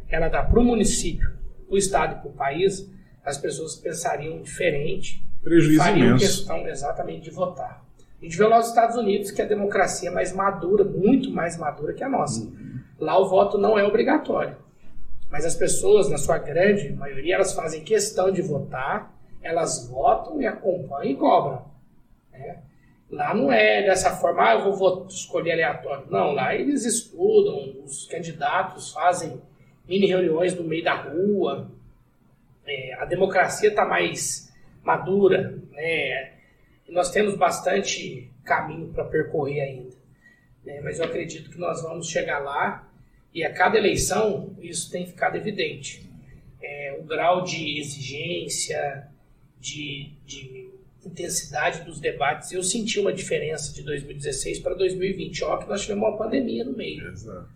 [0.10, 1.30] ela dá para o município,
[1.68, 2.90] para o estado e para o país,
[3.28, 6.26] as pessoas pensariam diferente, Prejuízo fariam imenso.
[6.26, 7.84] questão exatamente de votar.
[8.20, 11.58] A gente vê lá nos Estados Unidos que a democracia é mais madura, muito mais
[11.58, 12.46] madura que a nossa.
[12.46, 12.80] Uhum.
[13.00, 14.56] Lá o voto não é obrigatório.
[15.30, 20.48] Mas as pessoas, na sua grande maioria, elas fazem questão de votar, elas votam e
[20.48, 21.66] acompanham e cobram.
[22.32, 22.60] Né?
[23.12, 26.06] Lá não é dessa forma, ah, eu vou escolher aleatório.
[26.10, 29.40] Não, lá eles estudam, os candidatos fazem
[29.88, 31.70] mini reuniões no meio da rua,
[32.68, 34.54] é, a democracia está mais
[34.84, 36.34] madura, né?
[36.90, 39.96] nós temos bastante caminho para percorrer ainda.
[40.66, 40.82] Né?
[40.82, 42.88] Mas eu acredito que nós vamos chegar lá
[43.34, 46.10] e a cada eleição isso tem ficado evidente.
[46.62, 49.08] É, o grau de exigência,
[49.60, 50.70] de, de
[51.06, 52.52] intensidade dos debates.
[52.52, 55.44] Eu senti uma diferença de 2016 para 2020.
[55.44, 57.12] Ó, que nós tivemos uma pandemia no meio,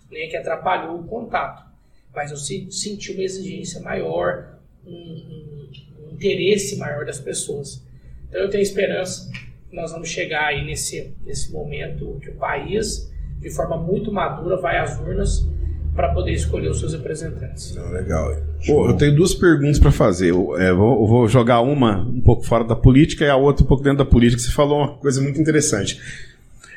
[0.10, 1.70] né, que atrapalhou o contato.
[2.14, 7.84] Mas eu senti uma exigência maior, um, um, interesse maior das pessoas.
[8.30, 9.30] Então eu tenho esperança
[9.70, 14.58] que nós vamos chegar aí nesse, nesse momento que o país, de forma muito madura,
[14.58, 15.48] vai às urnas
[15.96, 17.76] para poder escolher os seus representantes.
[17.76, 18.36] Não, legal.
[18.66, 20.32] Pô, eu tenho duas perguntas para fazer.
[20.32, 23.64] Eu, é, vou, eu, vou, jogar uma um pouco fora da política e a outra
[23.64, 24.42] um pouco dentro da política.
[24.42, 26.00] Você falou uma coisa muito interessante.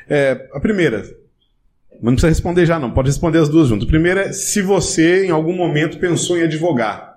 [0.09, 1.03] É, a primeira,
[1.91, 3.87] mas não precisa responder já não, pode responder as duas juntas.
[3.87, 7.14] A primeira é se você em algum momento pensou em advogar,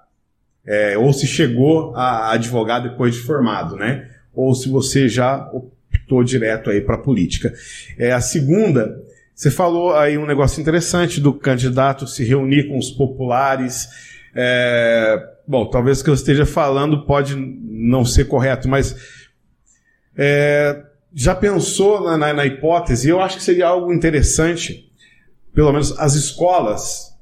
[0.69, 4.07] é, ou se chegou a advogar depois de formado, né?
[4.35, 7.53] Ou se você já optou direto aí para a política.
[7.97, 9.03] É, a segunda
[9.35, 13.89] você falou aí um negócio interessante do candidato se reunir com os populares.
[14.35, 18.97] É, bom, talvez o que eu esteja falando pode não ser correto, mas
[20.17, 20.83] é,
[21.15, 23.09] já pensou na, na, na hipótese?
[23.09, 24.93] Eu acho que seria algo interessante,
[25.55, 27.17] pelo menos as escolas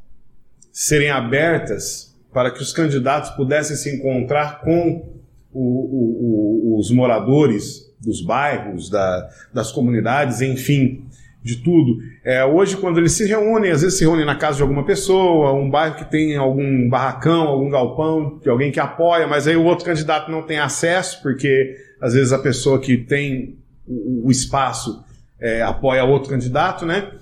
[0.73, 2.06] serem abertas
[2.37, 5.11] para que os candidatos pudessem se encontrar com
[5.51, 11.07] o, o, o, os moradores dos bairros, da, das comunidades, enfim,
[11.43, 11.97] de tudo.
[12.23, 15.55] É, hoje, quando eles se reúnem, às vezes se reúnem na casa de alguma pessoa,
[15.55, 19.65] um bairro que tem algum barracão, algum galpão, de alguém que apoia, mas aí o
[19.65, 23.57] outro candidato não tem acesso, porque às vezes a pessoa que tem
[23.89, 25.03] o, espaço
[25.41, 27.13] é, apoia outro candidato, né?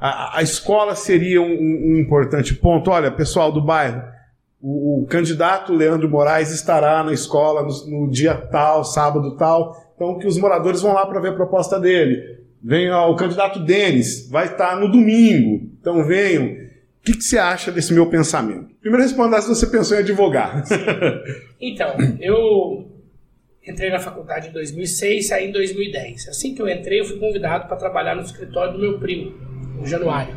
[0.00, 2.90] A, a escola seria um, um, importante ponto.
[2.90, 4.02] Olha, pessoal do bairro,
[4.62, 10.18] o, o, candidato Leandro Moraes estará na escola no, no dia tal, sábado tal, então
[10.18, 14.46] que os moradores vão lá para ver a proposta dele Vem o candidato Denis, vai
[14.46, 15.68] estar no domingo.
[15.80, 16.44] Então venham.
[16.44, 18.72] O que, que, você acha desse meu pensamento?
[18.80, 20.62] Primeiro responda se você pensou em advogar.
[21.60, 22.88] então, eu
[23.66, 26.28] entrei na faculdade em 2006 saí em 2010.
[26.28, 29.32] Assim que eu entrei, eu fui convidado para trabalhar no escritório do meu primo,
[29.74, 30.36] no Januário.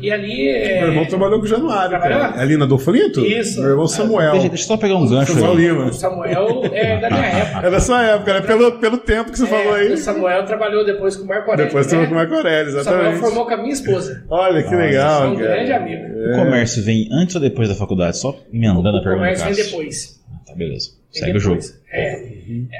[0.00, 0.48] E ali.
[0.48, 0.80] É...
[0.80, 2.34] Meu irmão trabalhou com o Januário, cara.
[2.36, 3.20] É ali na Dolfrito?
[3.20, 3.60] Isso.
[3.60, 4.32] Meu irmão Samuel.
[4.32, 5.58] Deixa, deixa eu só pegar um gancho Samuel aí.
[5.58, 5.84] Lima.
[5.86, 7.66] O Samuel é da minha época.
[7.66, 8.40] É da sua época, né?
[8.40, 9.92] Pelo, pelo tempo que você é, falou aí.
[9.92, 11.66] O Samuel trabalhou depois com o Marco Aurélio.
[11.66, 12.08] Depois trabalhou né?
[12.08, 13.00] com o Marco Aurélio, exatamente.
[13.00, 14.24] O Samuel formou com a minha esposa.
[14.30, 15.30] Olha que legal.
[15.30, 16.02] um grande amigo.
[16.02, 16.32] É.
[16.32, 18.16] O comércio vem antes ou depois da faculdade?
[18.16, 19.12] Só emendando a pergunta.
[19.12, 20.20] O comércio vem depois.
[20.32, 20.90] Ah, tá, beleza.
[21.10, 21.60] Segue o jogo.
[21.92, 22.22] É,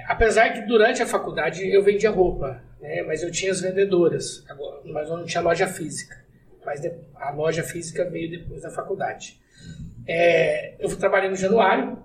[0.06, 4.76] apesar que durante a faculdade eu vendia roupa, né, mas eu tinha as vendedoras, agora,
[4.84, 6.19] mas eu não tinha loja física
[6.64, 6.80] mas
[7.16, 9.40] a loja física veio depois da faculdade.
[10.06, 11.98] É, eu trabalhei no Januário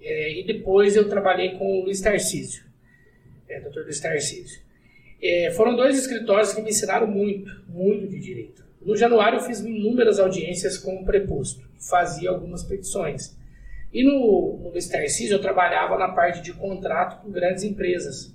[0.00, 2.64] é, e depois eu trabalhei com o Luiz Tarcísio,
[3.48, 3.80] é, Dr.
[3.80, 4.60] Luiz Tarcísio.
[5.22, 8.64] É, foram dois escritórios que me ensinaram muito, muito de direito.
[8.80, 13.36] No Januário eu fiz inúmeras audiências com o preposto, fazia algumas petições.
[13.92, 18.34] E no, no Luiz Tarcísio eu trabalhava na parte de contrato com grandes empresas.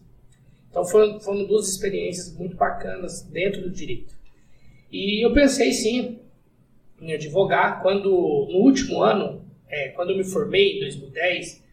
[0.69, 4.16] Então foram, foram duas experiências muito bacanas dentro do direito.
[4.91, 6.19] E eu pensei sim
[6.99, 7.81] em advogar.
[7.81, 11.63] Quando no último ano, é, quando eu me formei em 2010,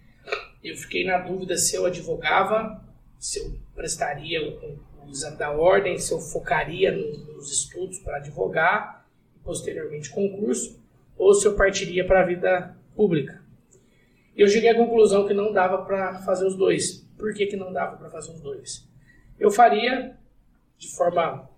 [0.63, 2.83] eu fiquei na dúvida se eu advogava,
[3.19, 8.17] se eu prestaria o, o exame da ordem, se eu focaria no, nos estudos para
[8.17, 10.83] advogar, e posteriormente concurso,
[11.17, 13.43] ou se eu partiria para a vida pública.
[14.37, 17.07] Eu cheguei à conclusão que não dava para fazer os dois.
[17.17, 18.89] Por que, que não dava para fazer os dois?
[19.39, 20.17] Eu faria
[20.77, 21.49] de forma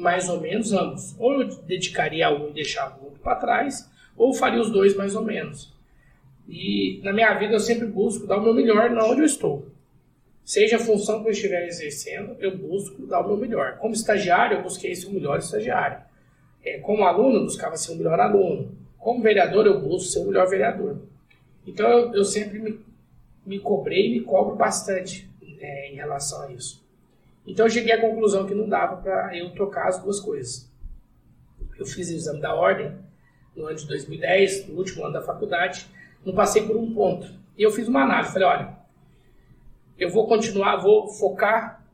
[0.00, 1.14] mais ou menos ambos.
[1.18, 4.96] Ou eu dedicaria a um e deixava o outro para trás, ou faria os dois
[4.96, 5.72] mais ou menos.
[6.48, 9.66] E na minha vida eu sempre busco dar o meu melhor na onde eu estou.
[10.44, 13.76] Seja a função que eu estiver exercendo, eu busco dar o meu melhor.
[13.78, 15.98] Como estagiário, eu busquei ser o melhor estagiário.
[16.64, 18.76] É, como aluno, eu buscava ser o melhor aluno.
[18.98, 20.98] Como vereador, eu busco ser o melhor vereador.
[21.66, 22.80] Então eu, sempre me,
[23.46, 26.84] me cobrei e me cobro bastante é, em relação a isso.
[27.50, 30.70] Então eu cheguei à conclusão que não dava para eu trocar as duas coisas.
[31.76, 32.96] Eu fiz o exame da ordem
[33.56, 35.86] no ano de 2010, no último ano da faculdade,
[36.24, 37.26] não passei por um ponto.
[37.58, 38.78] E eu fiz uma análise, falei, olha,
[39.98, 41.84] eu vou continuar, vou focar,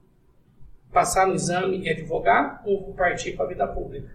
[0.93, 4.15] passar no exame e advogar, ou vou partir para a vida pública?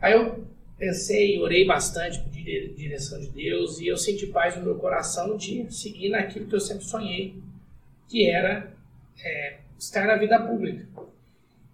[0.00, 0.44] Aí eu
[0.78, 5.66] pensei, orei bastante, pedi direção de Deus, e eu senti paz no meu coração de
[5.72, 7.42] seguir naquilo que eu sempre sonhei,
[8.08, 8.72] que era
[9.20, 10.86] é, estar na vida pública.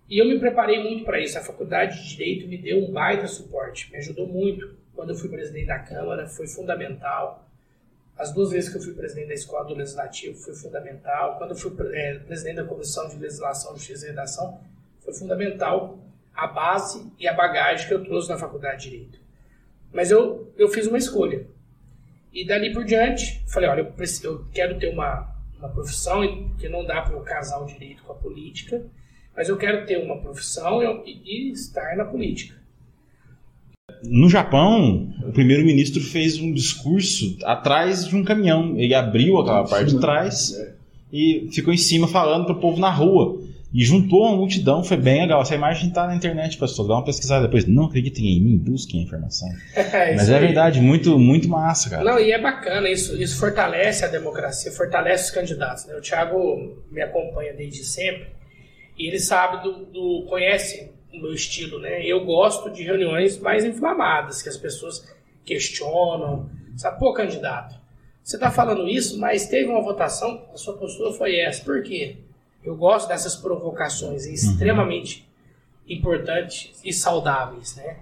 [0.08, 1.38] E eu me preparei muito para isso.
[1.38, 4.74] A faculdade de Direito me deu um baita suporte, me ajudou muito.
[4.94, 7.48] Quando eu fui presidente da Câmara, foi fundamental.
[8.16, 11.36] As duas vezes que eu fui presidente da escola do Legislativo foi fundamental.
[11.38, 14.60] Quando eu fui é, presidente da Comissão de Legislação, Justiça e Redação,
[15.00, 15.98] foi fundamental
[16.34, 19.18] a base e a bagagem que eu trouxe na Faculdade de Direito.
[19.92, 21.46] Mas eu, eu fiz uma escolha.
[22.32, 26.22] E dali por diante, falei, olha, eu, preciso, eu quero ter uma, uma profissão,
[26.58, 28.84] que não dá para eu casar o direito com a política,
[29.36, 32.54] mas eu quero ter uma profissão e, e estar na política.
[34.02, 38.78] No Japão, o primeiro-ministro fez um discurso atrás de um caminhão.
[38.78, 40.54] Ele abriu aquela parte de trás
[41.12, 43.40] e ficou em cima falando para o povo na rua.
[43.74, 45.42] E juntou uma multidão, foi bem legal.
[45.42, 46.86] Essa imagem está na internet, pastor.
[46.86, 47.66] Dá uma pesquisada depois.
[47.66, 49.48] Não acreditem em mim, busquem a informação.
[49.74, 52.04] É, Mas é verdade, muito, muito massa, cara.
[52.04, 55.86] Não, e é bacana, isso, isso fortalece a democracia, fortalece os candidatos.
[55.86, 55.94] Né?
[55.96, 58.28] O Thiago me acompanha desde sempre
[58.98, 62.04] e ele sabe do, do conhece o meu estilo, né?
[62.04, 65.04] Eu gosto de reuniões mais inflamadas, que as pessoas
[65.44, 67.74] questionam, sabe, pô, candidato,
[68.22, 71.62] você está falando isso, mas teve uma votação, a sua postura foi essa.
[71.62, 72.16] Por quê?
[72.64, 75.26] Eu gosto dessas provocações extremamente
[75.86, 75.96] uhum.
[75.96, 77.96] importantes e saudáveis, né?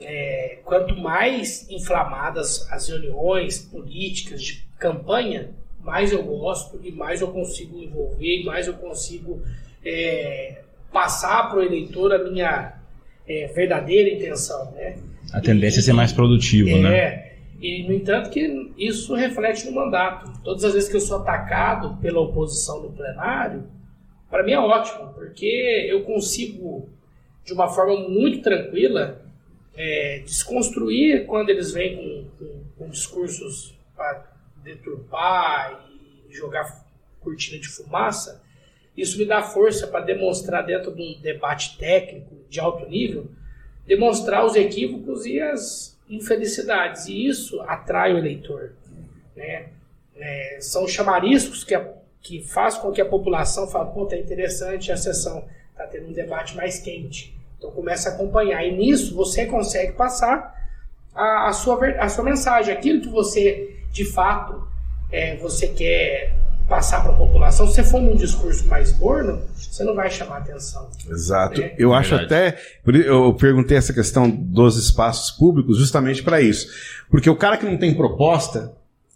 [0.00, 7.28] É, quanto mais inflamadas as reuniões políticas de campanha, mais eu gosto e mais eu
[7.28, 9.40] consigo envolver, e mais eu consigo
[9.84, 10.62] é,
[10.92, 12.74] passar para o eleitor a minha
[13.28, 14.98] é, verdadeira intenção, né?
[15.32, 17.32] A tendência e, é ser mais produtivo, é, né?
[17.60, 20.32] E, no entanto, que isso reflete no mandato.
[20.42, 23.62] Todas as vezes que eu sou atacado pela oposição no plenário,
[24.32, 26.88] para mim é ótimo, porque eu consigo,
[27.44, 29.22] de uma forma muito tranquila,
[29.76, 34.26] é, desconstruir quando eles vêm com, com, com discursos para
[34.64, 35.84] deturpar
[36.30, 36.82] e jogar
[37.20, 38.42] cortina de fumaça,
[38.96, 43.30] isso me dá força para demonstrar, dentro de um debate técnico de alto nível,
[43.86, 47.06] demonstrar os equívocos e as infelicidades.
[47.06, 48.72] E isso atrai o eleitor.
[49.36, 49.68] Né?
[50.16, 51.86] É, são chamariscos que, a,
[52.22, 55.44] que faz com que a população fale, pô, tá interessante a sessão,
[55.76, 57.36] tá tendo um debate mais quente.
[57.58, 58.64] Então começa a acompanhar.
[58.64, 60.54] E nisso você consegue passar
[61.14, 64.66] a, a sua, a sua mensagem, aquilo que você, de fato,
[65.10, 66.34] é, você quer
[66.68, 70.38] passar para a população, se você for num discurso mais morno, você não vai chamar
[70.38, 70.88] atenção.
[71.10, 71.60] Exato.
[71.60, 71.74] Né?
[71.76, 72.52] Eu acho Verdade.
[72.52, 72.62] até.
[73.06, 76.68] Eu perguntei essa questão dos espaços públicos justamente para isso.
[77.10, 78.72] Porque o cara que não tem proposta,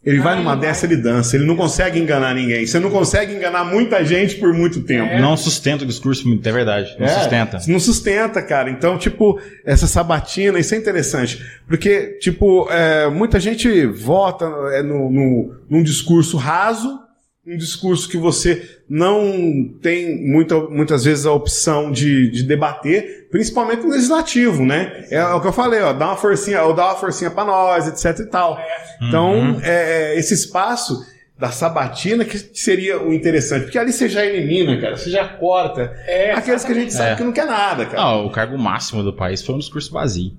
[0.07, 1.35] ele vai numa dessa, ele dança.
[1.35, 2.65] Ele não consegue enganar ninguém.
[2.65, 5.11] Você não consegue enganar muita gente por muito tempo.
[5.13, 5.21] É.
[5.21, 6.95] Não sustenta o discurso, é verdade.
[6.97, 7.59] Não é, sustenta.
[7.67, 8.71] Não sustenta, cara.
[8.71, 11.45] Então, tipo, essa sabatina, isso é interessante.
[11.67, 17.01] Porque, tipo, é, muita gente vota é, no, no, num discurso raso
[17.47, 23.85] um discurso que você não tem muita, muitas vezes a opção de, de debater, principalmente
[23.85, 25.07] no legislativo, né?
[25.11, 27.87] É, o que eu falei, ó, dá uma forcinha, ou dá uma forcinha para nós,
[27.87, 28.59] etc e tal.
[29.01, 29.61] Então, uhum.
[29.63, 31.07] é, é, esse espaço
[31.39, 35.95] da sabatina que seria o interessante, porque ali você já elimina, cara, você já corta
[36.07, 37.17] é, aqueles que a gente sabe é.
[37.17, 38.03] que não quer nada, cara.
[38.03, 40.33] Não, o cargo máximo do país foi um discurso vazio.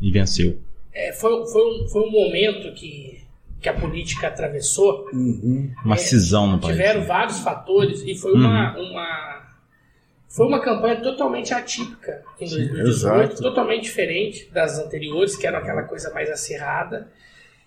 [0.00, 0.58] E venceu.
[0.92, 3.15] É, foi, foi, um, foi um momento que
[3.66, 5.08] que a política atravessou.
[5.12, 5.72] Uhum.
[5.84, 6.76] Uma é, cisão no país.
[6.76, 8.92] Tiveram vários fatores e foi uma, uhum.
[8.92, 9.56] uma,
[10.28, 15.82] foi uma campanha totalmente atípica em 2018, Sim, totalmente diferente das anteriores, que era aquela
[15.82, 17.10] coisa mais acirrada.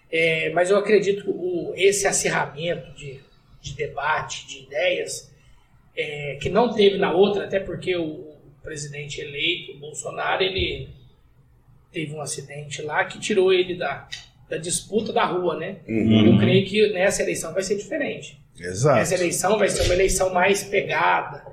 [0.09, 3.19] É, mas eu acredito que o, esse acirramento de,
[3.61, 5.29] de debate, de ideias,
[5.97, 10.87] é, que não teve na outra, até porque o, o presidente eleito, o Bolsonaro, ele
[11.91, 14.07] teve um acidente lá que tirou ele da,
[14.49, 15.77] da disputa da rua, né?
[15.87, 16.33] Uhum.
[16.33, 18.39] Eu creio que nessa eleição vai ser diferente.
[18.59, 18.99] Exato.
[18.99, 21.43] Essa eleição vai ser uma eleição mais pegada,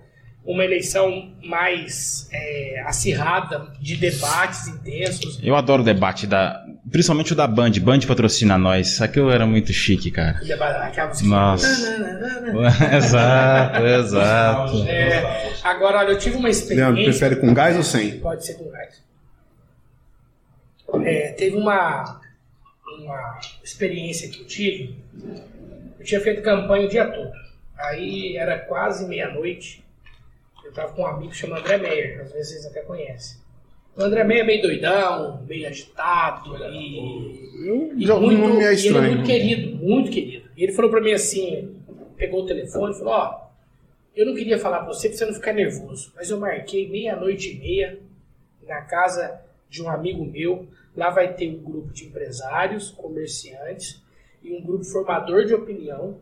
[0.44, 5.38] uma eleição mais é, acirrada, de debates intensos.
[5.42, 6.64] Eu adoro o debate da.
[6.90, 7.72] Principalmente o da Band.
[7.82, 9.00] Band patrocina nós.
[9.02, 10.40] Aquilo era muito chique, cara.
[11.24, 11.66] Nossa.
[12.96, 14.84] exato, exato.
[14.88, 16.86] É, agora, olha, eu tive uma experiência.
[16.86, 18.18] Leandro, prefere com gás ou sem?
[18.20, 19.04] Pode ser com gás.
[21.04, 22.20] É, teve uma,
[23.04, 24.96] uma experiência que eu tive,
[25.98, 27.32] eu tinha feito campanha o dia todo.
[27.76, 29.84] Aí era quase meia-noite.
[30.64, 33.38] Eu tava com um amigo chamado André Meyer, às vezes vocês até conhecem.
[33.96, 38.98] O André Meyer é meio doidão, meio agitado e, eu, e muito, é e ele
[38.98, 40.50] é muito querido, muito querido.
[40.56, 41.76] E ele falou para mim assim,
[42.16, 43.46] pegou o telefone e falou, ó, oh,
[44.14, 47.52] eu não queria falar pra você pra você não ficar nervoso, mas eu marquei meia-noite
[47.52, 47.98] e meia
[48.66, 50.66] na casa de um amigo meu
[50.96, 54.02] Lá vai ter um grupo de empresários, comerciantes
[54.42, 56.18] e um grupo formador de opinião,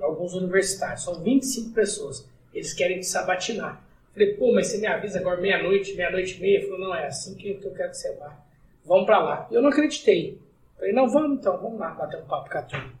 [0.00, 1.04] alguns universitários.
[1.04, 2.28] São 25 pessoas.
[2.54, 3.84] Eles querem te sabatinar.
[4.12, 6.60] Falei, pô, mas você me avisa agora meia-noite, meia-noite e meia?
[6.62, 8.38] Falei, não, é assim que, eu quero que você vá.
[8.84, 9.48] Vamos para lá.
[9.50, 10.40] Eu não acreditei.
[10.76, 12.92] Falei, não, vamos então, vamos lá bater um papo com a turma.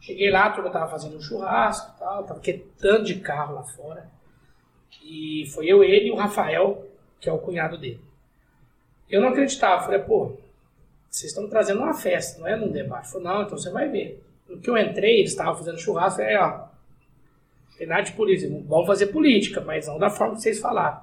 [0.00, 3.62] Cheguei lá, a turma tava fazendo um churrasco e tal, tava quetando de carro lá
[3.62, 4.10] fora.
[5.04, 6.86] E foi eu, ele e o Rafael,
[7.20, 8.00] que é o cunhado dele.
[9.12, 10.32] Eu não acreditava, falei, pô,
[11.10, 13.12] vocês estão trazendo uma festa, não é num debate.
[13.12, 14.24] Falei, não, então você vai ver.
[14.48, 16.62] No que eu entrei, eles estavam fazendo churrasco, aí, ó,
[17.76, 20.98] tem nada de política, vamos fazer política, mas não da forma que vocês falaram.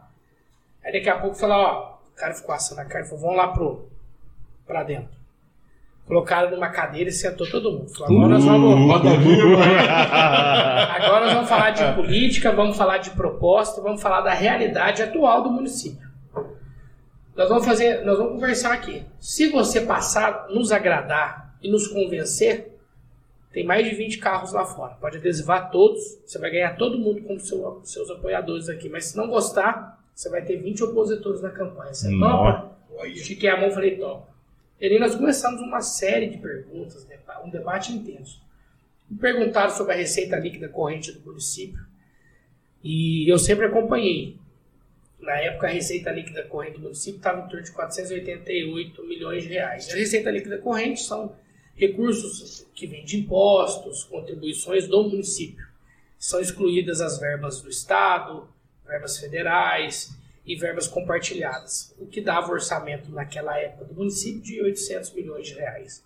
[0.83, 3.47] Aí daqui a pouco falou, ó, o cara ficou assando a cara, falou, vamos lá
[3.49, 3.87] pro,
[4.65, 5.19] pra dentro.
[6.07, 7.89] Colocaram numa cadeira e sentou todo mundo.
[7.89, 8.91] Falou, agora nós vamos.
[10.89, 15.43] Agora nós vamos falar de política, vamos falar de proposta, vamos falar da realidade atual
[15.43, 16.08] do município.
[17.39, 19.01] Nós vamos fazer, nós vamos conversar aqui.
[19.17, 22.77] Se você passar, nos agradar e nos convencer,
[23.53, 24.95] tem mais de 20 carros lá fora.
[24.95, 28.89] Pode adesivar todos, você vai ganhar todo mundo como seu, seus apoiadores aqui.
[28.89, 31.93] Mas se não gostar, você vai ter 20 opositores na campanha.
[31.93, 32.77] Você topa?
[33.05, 34.27] Estiquei a mão e falei, topa.
[34.81, 37.07] E aí nós começamos uma série de perguntas,
[37.45, 38.41] um debate intenso.
[39.09, 41.79] Me perguntaram sobre a receita líquida corrente do município.
[42.83, 44.37] E eu sempre acompanhei.
[45.21, 49.49] Na época, a receita líquida corrente do município estava em torno de 488 milhões de
[49.49, 49.89] reais.
[49.89, 51.35] A receita líquida corrente são
[51.75, 55.67] recursos que vêm de impostos, contribuições do município.
[56.17, 58.47] São excluídas as verbas do Estado,
[58.85, 60.13] verbas federais
[60.45, 65.53] e verbas compartilhadas, o que dava orçamento naquela época do município de 800 milhões de
[65.53, 66.03] reais.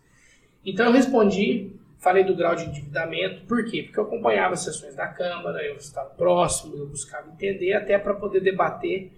[0.66, 1.72] Então eu respondi,
[2.04, 3.84] falei do grau de endividamento, por quê?
[3.84, 8.14] Porque eu acompanhava as sessões da Câmara, eu estava próximo, eu buscava entender até para
[8.14, 9.12] poder debater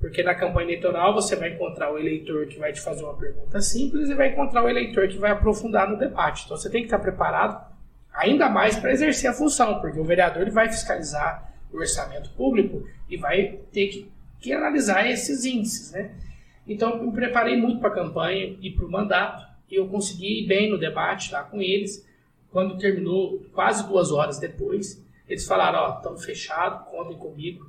[0.00, 3.60] porque na campanha eleitoral você vai encontrar o eleitor que vai te fazer uma pergunta
[3.60, 6.44] simples e vai encontrar o eleitor que vai aprofundar no debate.
[6.44, 7.66] Então você tem que estar preparado
[8.12, 12.86] ainda mais para exercer a função, porque o vereador ele vai fiscalizar o orçamento público
[13.08, 14.10] e vai ter que,
[14.40, 16.12] que analisar esses índices, né?
[16.66, 20.44] Então eu me preparei muito para a campanha e para o mandato e eu consegui
[20.44, 22.06] ir bem no debate lá com eles.
[22.50, 27.68] Quando terminou, quase duas horas depois, eles falaram: Ó, estamos fechados, contem comigo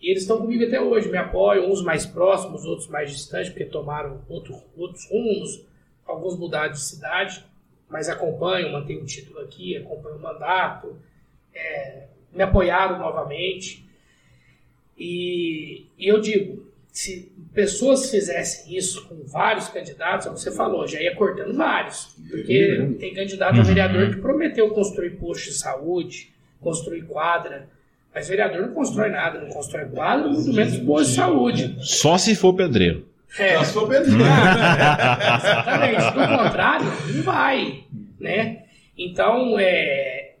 [0.00, 3.64] e eles estão comigo até hoje, me apoiam, uns mais próximos, outros mais distantes, porque
[3.64, 5.64] tomaram outro, outros rumos,
[6.06, 7.44] alguns mudaram de cidade,
[7.88, 10.96] mas acompanham, mantêm o título aqui, acompanham o mandato,
[11.54, 13.86] é, me apoiaram novamente.
[14.98, 16.65] E, e eu digo,
[16.96, 22.16] se pessoas fizessem isso com vários candidatos, como você falou, já ia cortando vários.
[22.30, 27.68] Porque tem candidato a vereador que prometeu construir posto de saúde, construir quadra,
[28.14, 31.76] mas vereador não constrói nada, não constrói quadro, muito menos boa saúde.
[31.80, 33.06] Só se for pedreiro.
[33.38, 33.58] É.
[33.58, 34.22] Só se for pedreiro.
[34.24, 36.14] exatamente.
[36.14, 37.84] Do contrário, não vai.
[38.18, 38.62] Né?
[38.96, 40.36] Então, é,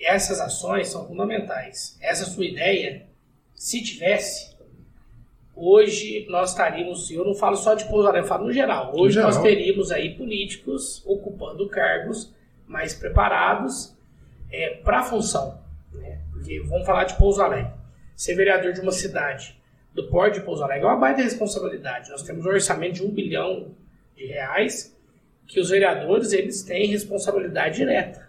[0.00, 1.98] essas ações são fundamentais.
[2.00, 3.06] Essa sua ideia,
[3.56, 4.53] se tivesse,
[5.56, 8.92] hoje nós estaríamos, eu não falo só de Pouso Alegre, eu falo no geral.
[8.94, 9.30] Hoje geral.
[9.30, 12.32] nós teríamos aí políticos ocupando cargos
[12.66, 13.96] mais preparados
[14.50, 15.60] é, para a função.
[15.92, 16.20] Né?
[16.32, 17.72] Porque vamos falar de Pouso Alegre.
[18.16, 19.60] Ser vereador de uma cidade
[19.92, 22.10] do porte de Pouso Alegre é uma baita responsabilidade.
[22.10, 23.74] Nós temos um orçamento de um bilhão
[24.16, 24.94] de reais
[25.46, 28.28] que os vereadores eles têm responsabilidade direta,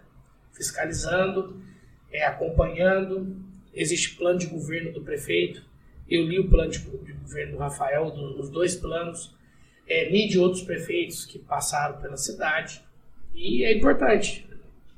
[0.52, 1.60] fiscalizando,
[2.12, 3.36] é, acompanhando.
[3.74, 5.64] Existe plano de governo do prefeito.
[6.08, 9.34] Eu li o plano de, de governo do Rafael, do, os dois planos.
[9.88, 12.82] É, li de outros prefeitos que passaram pela cidade.
[13.34, 14.48] E é importante.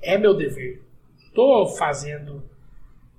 [0.01, 0.83] É meu dever.
[1.19, 2.43] Estou fazendo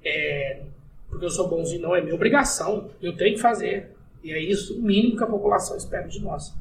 [0.03, 0.63] é,
[1.09, 2.89] porque eu sou bonzinho, não é minha obrigação.
[3.01, 3.95] Eu tenho que fazer.
[4.23, 6.55] E é isso o mínimo que a população espera de nós.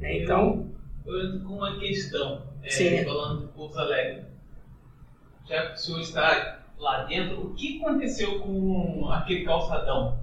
[0.00, 0.70] É, então.
[1.06, 4.24] Eu, com uma questão, é, falando do Pouso Alegre.
[5.48, 10.18] Já que o senhor está lá dentro, o que aconteceu com aquele calçadão?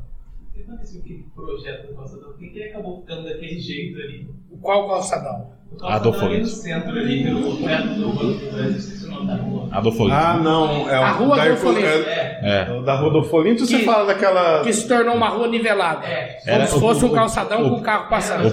[0.56, 2.30] O que aconteceu com aquele projeto do calçadão?
[2.30, 4.30] Por que ele acabou ficando daquele jeito ali?
[4.62, 5.52] Qual calçadão?
[5.70, 9.12] O calçadão Adolfo ali no centro, ali, pelo perto do banco, não sei se o
[9.12, 9.70] nome da rua.
[9.70, 10.90] Adolfo Ah, não.
[10.90, 11.86] É a rua Adolfo Linto.
[11.86, 12.82] É, é.
[12.84, 14.64] Da rua Adolfo Linto, você fala daquela...
[14.64, 16.08] Que se tornou uma rua nivelada.
[16.08, 16.40] É.
[16.40, 18.48] Como Era, se fosse o, um calçadão o, com o carro passando.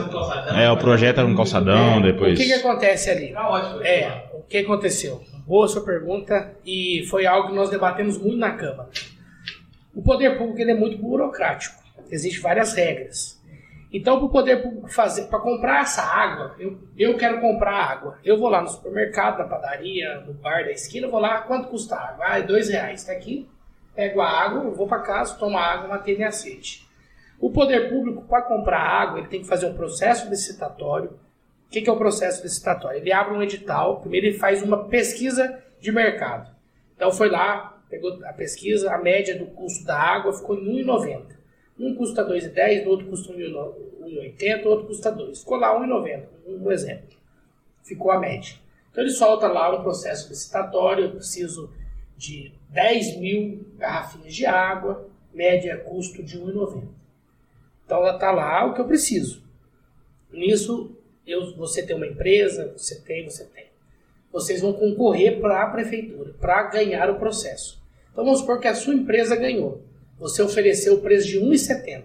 [0.56, 2.02] É, o projeto era um calçadão, é.
[2.02, 2.34] depois...
[2.34, 3.28] O que que acontece ali?
[3.28, 3.80] Tá ótimo.
[3.82, 5.22] É, o que aconteceu?
[5.46, 8.88] Boa sua pergunta e foi algo que nós debatemos muito na Câmara.
[9.94, 11.81] O poder público ele é muito burocrático.
[12.12, 13.40] Existem várias regras.
[13.90, 18.18] Então, para o poder fazer, para comprar essa água, eu, eu quero comprar água.
[18.22, 21.96] Eu vou lá no supermercado, na padaria, no bar da esquina, vou lá, quanto custa
[21.96, 22.24] a água?
[22.28, 23.00] Ah, é dois reais.
[23.00, 23.48] Está aqui,
[23.94, 26.86] pego a água, vou para casa, tomo a água, matei minha sede.
[27.40, 31.10] O poder público, para comprar água, ele tem que fazer um processo licitatório.
[31.66, 32.98] O que, que é o processo licitatório?
[32.98, 36.50] Ele abre um edital, primeiro ele faz uma pesquisa de mercado.
[36.94, 41.31] Então foi lá, pegou a pesquisa, a média do custo da água ficou em 1,90.
[41.82, 45.40] Um custa 2,10, o outro custa 1,80, o outro custa 2.
[45.40, 47.16] Ficou lá 1,90, um exemplo.
[47.82, 48.54] ficou a média.
[48.92, 51.72] Então ele solta lá um processo licitatório, eu preciso
[52.16, 56.84] de 10 mil garrafinhas de água, média custo de R$ 1,90.
[57.84, 59.42] Então está lá o que eu preciso.
[60.30, 63.66] Nisso, eu, você tem uma empresa, você tem, você tem.
[64.30, 67.82] Vocês vão concorrer para a prefeitura, para ganhar o processo.
[68.12, 69.82] Então vamos supor que a sua empresa ganhou.
[70.22, 72.04] Você ofereceu o preço de R$ 1,70.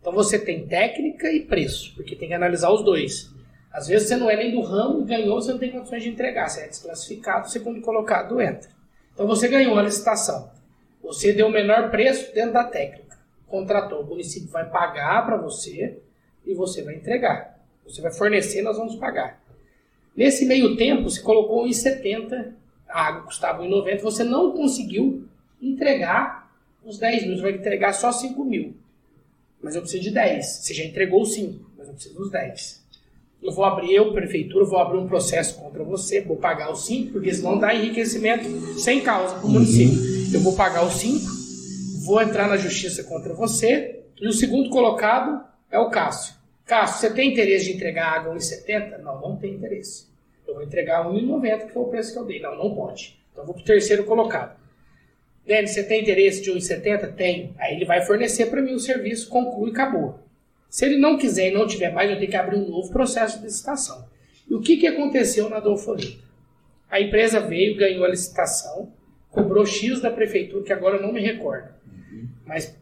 [0.00, 3.32] Então você tem técnica e preço, porque tem que analisar os dois.
[3.72, 6.48] Às vezes você não é nem do ramo, ganhou, você não tem condições de entregar.
[6.48, 8.70] Você é desclassificado, segundo colocado entra.
[9.12, 10.52] Então você ganhou a licitação.
[11.02, 13.18] Você deu o menor preço dentro da técnica.
[13.48, 14.02] Contratou.
[14.02, 15.98] O município vai pagar para você
[16.46, 17.58] e você vai entregar.
[17.84, 19.42] Você vai fornecer, nós vamos pagar.
[20.14, 22.52] Nesse meio tempo, você colocou 1,70,
[22.88, 25.26] a água custava 1,90, você não conseguiu
[25.60, 26.41] entregar
[26.84, 28.74] os 10 mil, você vai entregar só 5 mil.
[29.62, 30.46] Mas eu preciso de 10.
[30.46, 32.82] Você já entregou os 5, mas eu preciso dos 10.
[33.42, 37.12] Eu vou abrir, eu, prefeitura, vou abrir um processo contra você, vou pagar os 5,
[37.12, 38.44] porque senão dá enriquecimento
[38.78, 39.98] sem causa para o município.
[40.32, 41.24] Eu vou pagar os 5,
[42.04, 46.34] vou entrar na justiça contra você, e o segundo colocado é o Cássio.
[46.64, 48.98] Cássio, você tem interesse de entregar água 1,70?
[48.98, 50.06] Não, não tem interesse.
[50.46, 52.40] Eu vou entregar 1,90, que foi o preço que eu dei.
[52.40, 53.18] Não, não pode.
[53.32, 54.56] Então eu vou para o terceiro colocado.
[55.46, 57.14] Denis, você tem interesse de 1,70?
[57.14, 57.54] Tem.
[57.58, 60.20] Aí ele vai fornecer para mim o serviço, conclui e acabou.
[60.70, 63.38] Se ele não quiser e não tiver mais, eu tenho que abrir um novo processo
[63.38, 64.06] de licitação.
[64.48, 65.94] E o que, que aconteceu na Adolfo
[66.90, 68.92] A empresa veio, ganhou a licitação,
[69.30, 71.68] cobrou X da prefeitura, que agora eu não me recordo.
[72.46, 72.76] Mas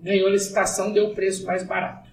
[0.00, 2.08] ganhou a licitação, deu o preço mais barato.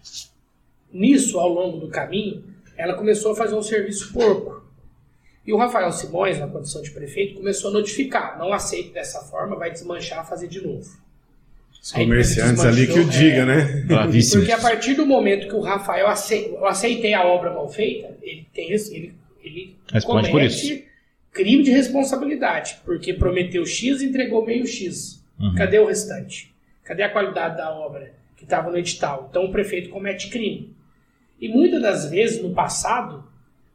[0.92, 2.44] Nisso, ao longo do caminho,
[2.78, 4.63] ela começou a fazer um serviço porco.
[5.46, 9.56] E o Rafael Simões, na condição de prefeito, começou a notificar: não aceito dessa forma,
[9.56, 10.90] vai desmanchar, fazer de novo.
[11.82, 13.86] Os comerciantes ali que o diga, é, né?
[14.32, 18.16] Porque a partir do momento que o Rafael aceita, eu aceitei a obra mal feita,
[18.22, 19.14] ele tem ele,
[19.44, 20.88] ele Responde comete
[21.34, 25.22] crime de responsabilidade, porque prometeu X e entregou meio X.
[25.38, 25.56] Uhum.
[25.56, 26.54] Cadê o restante?
[26.84, 29.28] Cadê a qualidade da obra que estava no edital?
[29.30, 30.74] Então o prefeito comete crime.
[31.42, 33.26] E muitas das vezes, no passado,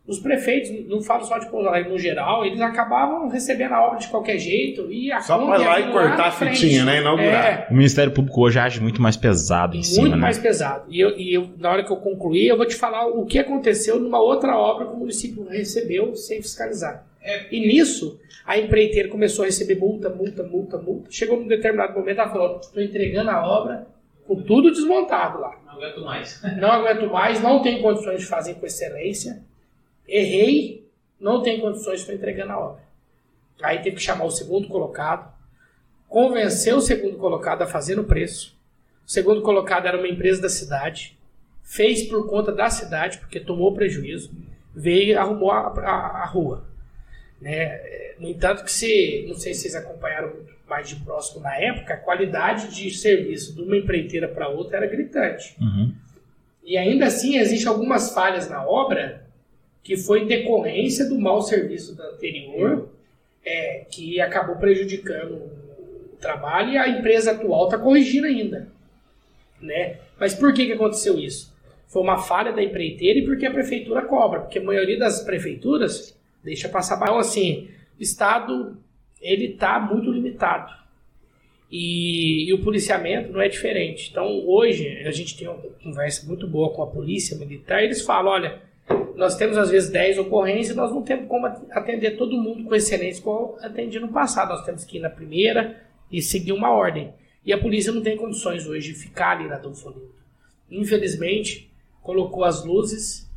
[0.09, 3.99] os prefeitos, não falo só de Pouso Alegre no geral, eles acabavam recebendo a obra
[3.99, 7.01] de qualquer jeito e a Só para lá ia e cortar a fitinha, né?
[7.01, 7.45] Inaugurar.
[7.45, 10.17] É, O Ministério Público hoje age muito mais pesado em muito cima, né?
[10.17, 10.87] mais pesado.
[10.89, 13.39] E, eu, e eu, na hora que eu concluir, eu vou te falar o que
[13.39, 17.05] aconteceu numa outra obra que o município recebeu sem fiscalizar.
[17.23, 17.43] É.
[17.53, 21.11] E nisso, a empreiteira começou a receber multa, multa, multa, multa.
[21.11, 23.87] Chegou num determinado momento, ela falou: estou entregando a obra
[24.27, 25.55] com tudo desmontado lá.
[25.67, 26.43] Não aguento mais.
[26.57, 29.47] Não aguento mais, não tenho condições de fazer com excelência.
[30.09, 30.89] Errei,
[31.21, 32.83] não tenho condições, estou entregando a obra.
[33.63, 35.33] Aí teve que chamar o segundo colocado,
[36.09, 38.57] convencer o segundo colocado a fazer no preço.
[39.07, 41.19] O segundo colocado era uma empresa da cidade,
[41.63, 44.31] fez por conta da cidade, porque tomou prejuízo,
[44.75, 46.65] veio e arrumou a, a- a rua.
[47.41, 48.15] Né?
[48.19, 50.33] No entanto, que se, não sei se vocês acompanharam
[50.69, 54.87] mais de próximo na época, a qualidade de serviço de uma empreiteira para outra era
[54.87, 55.57] gritante.
[55.61, 55.93] Uhum.
[56.65, 59.27] E ainda assim, existem algumas falhas na obra
[59.83, 62.89] que foi decorrência do mau serviço da anterior,
[63.45, 65.35] é, que acabou prejudicando
[66.13, 68.69] o trabalho e a empresa atual está corrigindo ainda.
[69.61, 69.97] Né?
[70.19, 71.57] Mas por que, que aconteceu isso?
[71.87, 76.19] Foi uma falha da empreiteira e porque a prefeitura cobra, porque a maioria das prefeituras
[76.45, 77.01] deixa passar.
[77.01, 77.69] Então, assim,
[77.99, 78.77] o Estado
[79.21, 80.73] ele está muito limitado.
[81.71, 84.09] E, e o policiamento não é diferente.
[84.11, 87.83] Então, hoje, a gente tem uma conversa muito boa com a polícia militar.
[87.83, 88.63] Eles falam: olha,
[89.17, 93.23] nós temos às vezes 10 ocorrências, nós não temos como atender todo mundo com excelência
[93.23, 94.51] como atendi no passado.
[94.51, 97.13] Nós temos que ir na primeira e seguir uma ordem.
[97.45, 99.93] E a polícia não tem condições hoje de ficar ali na Adolfo.
[100.71, 101.69] Infelizmente,
[102.03, 103.29] colocou as luzes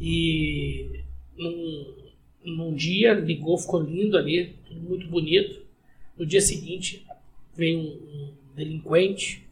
[0.00, 1.02] e
[1.36, 1.94] num,
[2.44, 5.60] num dia ligou, ficou lindo ali, tudo muito bonito.
[6.16, 7.06] No dia seguinte,
[7.54, 9.46] veio um, um delinquente,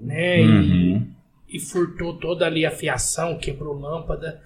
[0.00, 0.42] né?
[0.42, 1.06] Uhum.
[1.48, 4.42] E, e furtou toda ali a fiação, quebrou lâmpada.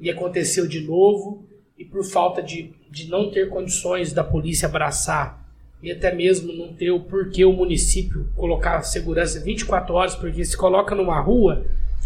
[0.00, 1.46] E aconteceu de novo.
[1.78, 5.40] E por falta de, de não ter condições da polícia abraçar
[5.82, 10.56] e até mesmo não ter o porquê o município colocar segurança 24 horas, porque se
[10.56, 11.64] coloca numa rua,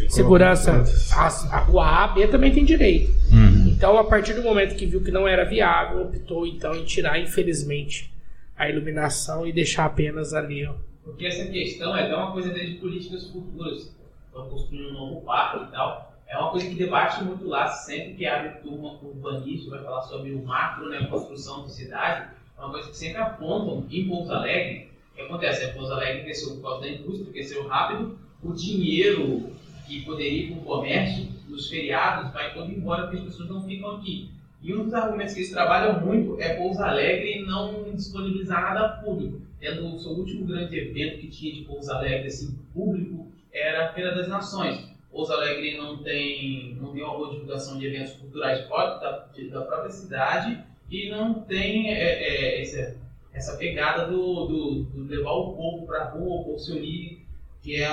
[0.09, 1.26] segurança, a,
[1.57, 3.11] a rua A, B também tem direito.
[3.32, 3.68] Uhum.
[3.68, 7.18] Então, a partir do momento que viu que não era viável, optou então em tirar,
[7.18, 8.12] infelizmente,
[8.57, 10.74] a iluminação e deixar apenas ali, ó.
[11.03, 13.95] Porque essa questão é até uma coisa de políticas futuras.
[14.26, 16.14] Estão construindo um novo parque e tal.
[16.27, 20.33] É uma coisa que debate muito lá, sempre que abre turma urbanística, vai falar sobre
[20.33, 22.31] o macro, né, construção de cidade.
[22.57, 24.91] É uma coisa que sempre apontam em Pouso Alegre.
[25.12, 25.64] O que acontece?
[25.64, 28.18] É Pouso Alegre cresceu por causa da indústria, cresceu rápido.
[28.43, 29.51] O dinheiro
[29.87, 33.62] que poderia ir para o comércio, nos feriados, vai todo embora porque as pessoas não
[33.62, 34.31] ficam aqui.
[34.62, 39.43] E um dos argumentos que eles trabalham muito é Pouso Alegre não disponibilizar nada público.
[39.61, 43.93] Tendo o seu último grande evento que tinha de Pouso Alegre assim, público era a
[43.93, 44.93] Feira das Nações.
[45.15, 49.65] Pouso Alegre não tem, não tem uma boa divulgação de eventos culturais fora da, da
[49.65, 50.61] própria cidade
[50.91, 52.97] e não tem é, é, essa,
[53.33, 57.25] essa pegada do, do, do levar o povo para a rua, o povo se unir,
[57.62, 57.89] que é,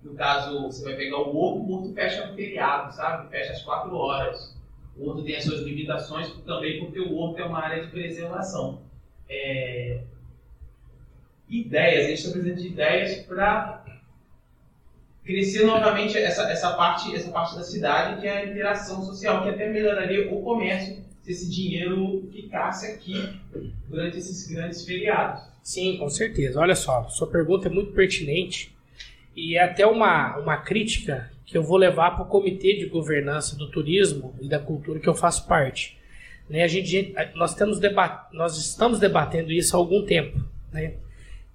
[0.00, 3.28] no caso, você vai pegar o Horto, o Horto fecha no feriado, sabe?
[3.30, 4.56] Fecha às 4 horas.
[4.96, 8.80] O Horto tem as suas limitações também porque o Horto é uma área de preservação.
[9.28, 10.02] É...
[11.48, 13.87] Ideias, a gente está precisando de ideias para
[15.28, 19.50] crescer novamente essa, essa, parte, essa parte da cidade, que é a interação social, que
[19.50, 23.38] até melhoraria o comércio se esse dinheiro ficasse aqui
[23.86, 25.42] durante esses grandes feriados.
[25.62, 26.58] Sim, com certeza.
[26.58, 28.74] Olha só, sua pergunta é muito pertinente
[29.36, 33.54] e é até uma, uma crítica que eu vou levar para o Comitê de Governança
[33.54, 35.98] do Turismo e da Cultura que eu faço parte.
[36.48, 40.42] Né, a gente, nós, temos debat, nós estamos debatendo isso há algum tempo.
[40.72, 40.94] Né?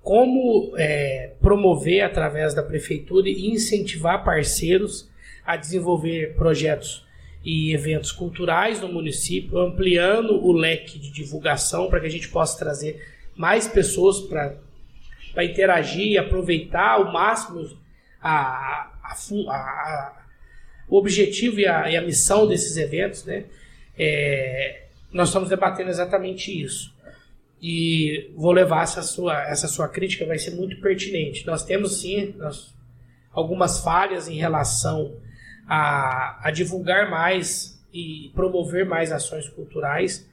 [0.03, 5.09] Como é, promover através da prefeitura e incentivar parceiros
[5.45, 7.05] a desenvolver projetos
[7.43, 12.59] e eventos culturais no município, ampliando o leque de divulgação para que a gente possa
[12.59, 13.01] trazer
[13.35, 17.65] mais pessoas para interagir e aproveitar ao máximo
[18.21, 20.23] a, a, a,
[20.89, 23.23] o objetivo e a, e a, missão desses eventos.
[23.23, 23.45] Né?
[23.97, 26.92] É, nós estamos debatendo exatamente isso
[27.65, 31.47] e vou levar essa sua, essa sua crítica, vai ser muito pertinente.
[31.47, 32.75] Nós temos sim nós,
[33.31, 35.15] algumas falhas em relação
[35.65, 40.29] a, a divulgar mais e promover mais ações culturais.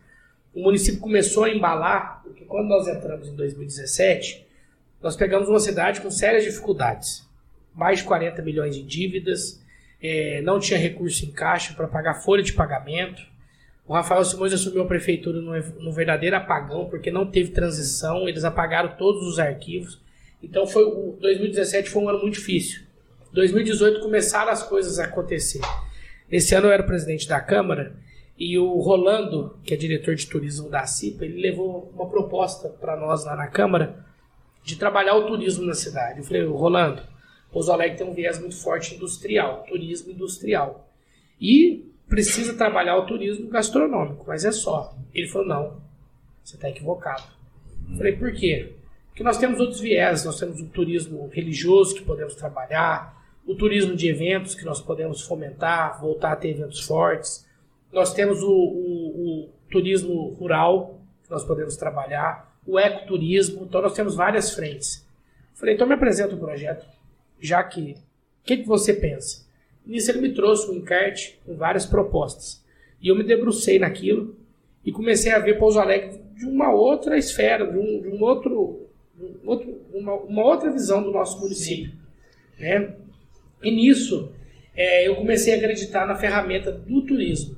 [0.53, 4.45] O município começou a embalar, porque quando nós entramos em 2017,
[5.01, 7.25] nós pegamos uma cidade com sérias dificuldades.
[7.73, 9.63] Mais de 40 milhões de dívidas,
[10.03, 13.23] é, não tinha recurso em caixa para pagar folha de pagamento,
[13.87, 18.97] o Rafael Simões assumiu a prefeitura no, verdadeiro apagão, porque não teve transição, eles apagaram
[18.97, 20.01] todos os arquivos.
[20.43, 22.83] Então foi o 2017 foi um ano muito difícil.
[23.33, 25.61] 2018 começaram as coisas a acontecer.
[26.31, 27.97] Esse ano eu era presidente da Câmara
[28.39, 32.97] e o Rolando, que é diretor de turismo da CIPA, ele levou uma proposta para
[32.97, 34.05] nós lá na Câmara
[34.65, 36.21] de trabalhar o turismo na cidade.
[36.21, 37.03] Eu falei, Rolando,
[37.53, 40.89] Pouso Alegre tem um viés muito forte industrial, turismo industrial.
[41.41, 44.95] E precisa trabalhar o turismo gastronômico, mas é só.
[45.15, 45.77] Ele falou: não,
[46.45, 47.23] você está equivocado.
[47.89, 47.97] Hum.
[47.97, 48.73] Falei: por quê?
[49.09, 53.95] Porque nós temos outros viés, nós temos o turismo religioso que podemos trabalhar, o turismo
[53.95, 57.47] de eventos que nós podemos fomentar, voltar a ter eventos fortes,
[57.93, 63.95] nós temos o, o, o turismo rural que nós podemos trabalhar, o ecoturismo, então nós
[63.95, 65.07] temos várias frentes.
[65.55, 66.85] Falei: então me apresenta o projeto,
[67.41, 67.97] já que.
[68.43, 69.45] O que, que você pensa?
[69.85, 72.65] Nisso ele me trouxe um encarte com várias propostas.
[73.01, 74.37] E eu me debrucei naquilo
[74.85, 78.89] e comecei a ver Pouso Alegre de uma outra esfera, de um, de um outro,
[79.19, 81.93] um outro uma, uma, outra visão do nosso município.
[82.59, 82.95] Né?
[83.63, 84.33] E nisso
[84.75, 87.57] é, eu comecei a acreditar na ferramenta do turismo,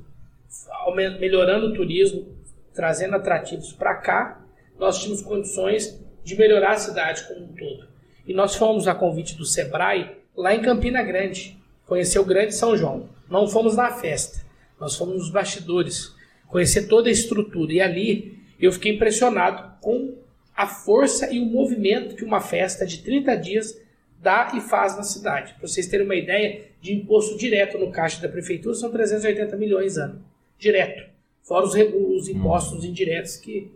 [1.19, 2.27] melhorando o turismo,
[2.73, 4.43] trazendo atrativos para cá,
[4.77, 7.87] nós tínhamos condições de melhorar a cidade como um todo.
[8.25, 12.75] E nós fomos a convite do Sebrae lá em Campina Grande conhecer o grande São
[12.75, 13.09] João.
[13.29, 14.45] Não fomos na festa,
[14.79, 16.13] nós fomos nos bastidores,
[16.47, 17.73] conhecer toda a estrutura.
[17.73, 20.15] E ali eu fiquei impressionado com
[20.55, 23.81] a força e o movimento que uma festa de 30 dias
[24.21, 25.53] dá e faz na cidade.
[25.53, 29.97] Para vocês terem uma ideia, de imposto direto no caixa da prefeitura são 380 milhões
[29.97, 30.23] ano.
[30.57, 31.09] Direto.
[31.41, 33.69] Fora os, os impostos indiretos que,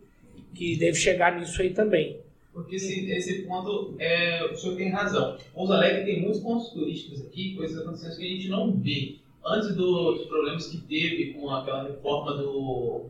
[0.54, 2.22] que deve chegar nisso aí também.
[2.58, 5.38] Porque esse, esse ponto, é, o senhor tem razão.
[5.54, 9.18] Pouso Alegre tem muitos pontos turísticos aqui, coisas acontecendo que a gente não vê.
[9.46, 13.06] Antes dos problemas que teve com aquela reforma do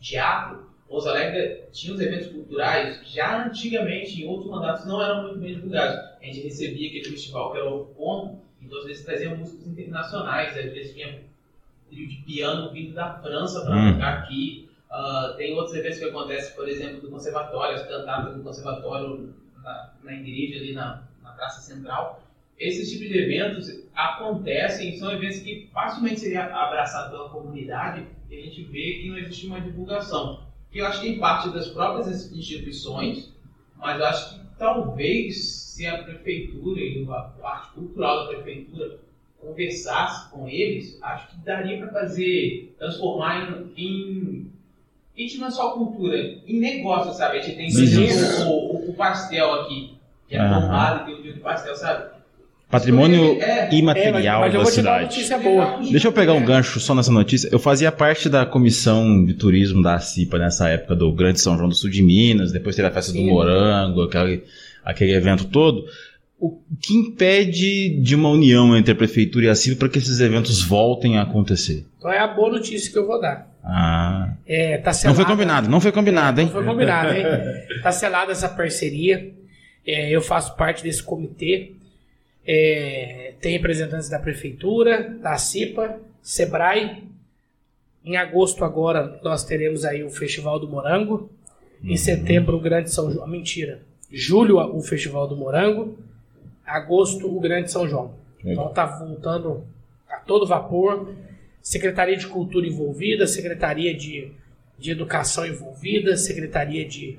[0.00, 5.38] teatro, Pouso Alegre tinha os eventos culturais, já antigamente, em outros mandatos, não eram muito
[5.38, 5.94] bem divulgados.
[6.18, 10.56] A gente recebia aquele festival que era o ponto, então às vezes traziam músicos internacionais,
[10.56, 11.20] às vezes vinha
[11.90, 13.92] trio de piano vindo da França para hum.
[13.92, 14.70] tocar aqui.
[14.92, 19.94] Uh, tem outros eventos que acontecem, por exemplo, do conservatório, as cantatas do conservatório na,
[20.04, 22.22] na igreja, ali na, na Praça Central.
[22.58, 28.42] Esses tipos de eventos acontecem, são eventos que facilmente seriam abraçados pela comunidade e a
[28.42, 30.42] gente vê que não existe uma divulgação.
[30.70, 33.34] Que eu acho que tem parte das próprias instituições,
[33.78, 39.00] mas eu acho que talvez se a prefeitura e a parte cultural da prefeitura
[39.38, 44.51] conversasse com eles, acho que daria para fazer, transformar em, em
[45.16, 47.38] a gente não é só cultura, em negócio, sabe?
[47.38, 49.94] A gente tem, por exemplo, o, o, o, pastel aqui,
[50.26, 52.12] que é formado e tem o dia do pastel, sabe?
[52.70, 55.04] Patrimônio É, É, imaterial mas, mas eu da cidade.
[55.04, 55.78] notícia boa.
[55.90, 57.50] Deixa eu pegar um gancho só nessa notícia.
[57.52, 61.68] Eu fazia parte da comissão de turismo da CIPA nessa época do Grande São João
[61.68, 63.26] do Sul de Minas, depois teve a festa Sim.
[63.26, 64.42] do Morango, aquele,
[64.82, 65.84] aquele evento todo.
[66.44, 70.18] O que impede de uma união entre a prefeitura e a CIPA para que esses
[70.18, 71.86] eventos voltem a acontecer?
[71.96, 73.48] Então é a boa notícia que eu vou dar.
[73.62, 76.46] Ah, É, tá não selada, foi combinado, não foi combinado, hein?
[76.48, 77.22] Não foi combinado, hein?
[77.80, 79.32] Tá selada essa parceria.
[79.86, 81.74] É, eu faço parte desse comitê.
[82.44, 87.04] É, tem representantes da prefeitura, da CIPA, Sebrae.
[88.04, 91.30] Em agosto agora nós teremos aí o Festival do Morango.
[91.84, 93.28] Em setembro o Grande São João.
[93.28, 93.78] Mentira.
[94.10, 95.96] Julho o Festival do Morango.
[96.76, 98.14] Agosto o Grande São João.
[98.44, 99.64] Então tá voltando
[100.08, 101.12] a todo vapor.
[101.60, 104.32] Secretaria de Cultura envolvida, Secretaria de,
[104.78, 107.18] de Educação envolvida, Secretaria de,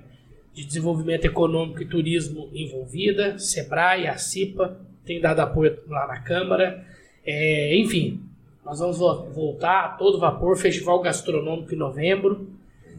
[0.54, 6.86] de Desenvolvimento Econômico e Turismo envolvida, Sebrae, a CIPA, tem dado apoio lá na Câmara.
[7.26, 8.22] É, enfim,
[8.66, 12.48] nós vamos vo- voltar a todo vapor, Festival Gastronômico em novembro.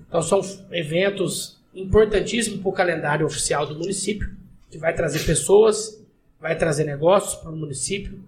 [0.08, 0.40] Então são
[0.70, 4.30] eventos importantíssimos para o calendário oficial do município,
[4.70, 6.02] que vai trazer pessoas,
[6.44, 8.22] vai trazer negócios para o município,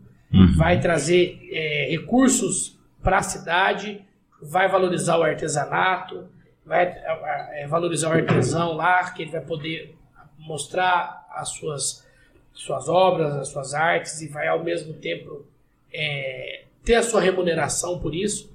[0.57, 4.01] vai trazer é, recursos para a cidade,
[4.41, 6.27] vai valorizar o artesanato,
[6.65, 9.95] vai é, valorizar o artesão lá, que ele vai poder
[10.39, 12.07] mostrar as suas,
[12.55, 15.45] suas obras, as suas artes e vai ao mesmo tempo
[15.93, 18.51] é, ter a sua remuneração por isso.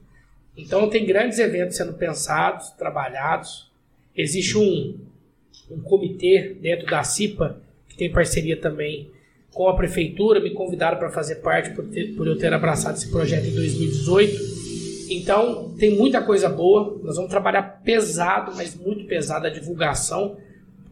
[0.57, 3.71] Então tem grandes eventos sendo pensados, trabalhados.
[4.17, 4.97] Existe um,
[5.69, 9.20] um comitê dentro da CIPA que tem parceria também
[9.53, 13.09] com a prefeitura, me convidaram para fazer parte por, ter- por eu ter abraçado esse
[13.09, 14.61] projeto em 2018.
[15.09, 16.97] Então, tem muita coisa boa.
[17.03, 20.37] Nós vamos trabalhar pesado, mas muito pesado a divulgação,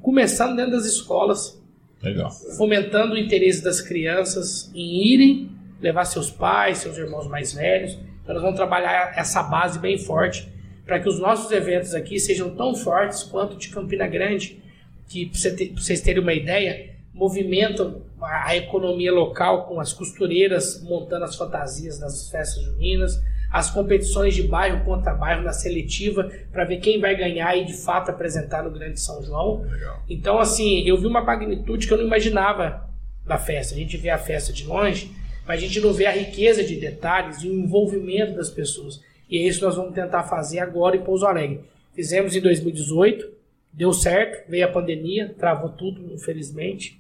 [0.02, 1.58] começando dentro das escolas,
[2.04, 2.30] Legal.
[2.58, 5.52] fomentando o interesse das crianças em irem
[5.82, 7.98] levar seus pais, seus irmãos mais velhos.
[8.22, 10.50] Então, nós vamos trabalhar essa base bem forte
[10.86, 14.62] para que os nossos eventos aqui sejam tão fortes quanto de Campina Grande,
[15.08, 21.36] que, para vocês terem uma ideia, movimentam a economia local com as costureiras montando as
[21.36, 27.00] fantasias das festas juninas, as competições de bairro contra bairro na seletiva para ver quem
[27.00, 29.66] vai ganhar e de fato apresentar no Grande São João.
[30.08, 32.88] Então, assim, eu vi uma magnitude que eu não imaginava
[33.26, 33.74] da festa.
[33.74, 35.12] A gente vê a festa de longe,
[35.48, 39.02] mas a gente não vê a riqueza de detalhes e o envolvimento das pessoas.
[39.30, 41.62] E é isso que nós vamos tentar fazer agora em Pouso Alegre.
[41.96, 43.30] Fizemos em 2018,
[43.74, 46.99] deu certo, veio a pandemia, travou tudo, infelizmente.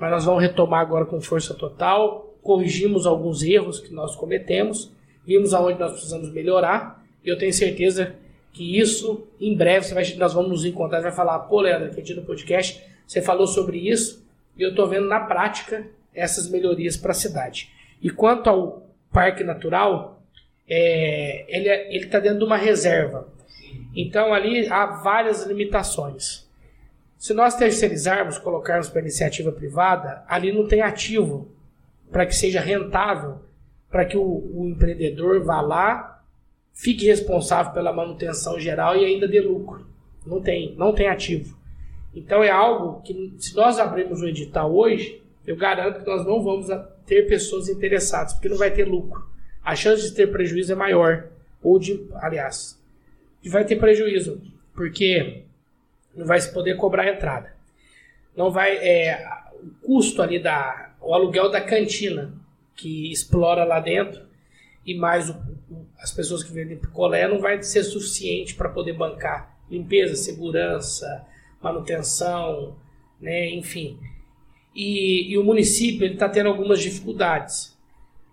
[0.00, 2.34] Mas nós vamos retomar agora com força total.
[2.42, 4.90] Corrigimos alguns erros que nós cometemos,
[5.26, 7.04] vimos aonde nós precisamos melhorar.
[7.22, 8.14] E eu tenho certeza
[8.52, 12.22] que isso, em breve, vai, nós vamos nos encontrar vai falar: pô, Leandro, aqui no
[12.22, 14.24] podcast, você falou sobre isso
[14.56, 17.70] e eu estou vendo na prática essas melhorias para a cidade.
[18.02, 18.82] E quanto ao
[19.12, 20.22] Parque Natural,
[20.68, 23.28] é, ele está dentro de uma reserva.
[23.94, 26.48] Então ali há várias limitações.
[27.20, 31.52] Se nós terceirizarmos, colocarmos para iniciativa privada, ali não tem ativo
[32.10, 33.40] para que seja rentável,
[33.90, 36.24] para que o, o empreendedor vá lá,
[36.72, 39.86] fique responsável pela manutenção geral e ainda dê lucro.
[40.24, 41.54] Não tem, não tem ativo.
[42.14, 46.42] Então é algo que, se nós abrirmos um edital hoje, eu garanto que nós não
[46.42, 46.68] vamos
[47.04, 49.28] ter pessoas interessadas, porque não vai ter lucro.
[49.62, 51.28] A chance de ter prejuízo é maior.
[51.62, 52.82] Ou de, aliás,
[53.44, 54.40] vai ter prejuízo,
[54.74, 55.44] porque
[56.14, 57.54] não vai se poder cobrar a entrada.
[58.36, 58.76] Não vai.
[58.76, 59.26] É,
[59.62, 60.90] o custo ali da.
[61.00, 62.32] O aluguel da cantina
[62.76, 64.22] que explora lá dentro
[64.86, 65.36] e mais o-
[65.98, 71.24] as pessoas que vendem picolé não vai ser suficiente para poder bancar limpeza, segurança,
[71.62, 72.76] manutenção,
[73.20, 73.98] né, enfim.
[74.74, 77.76] E, e o município está tendo algumas dificuldades.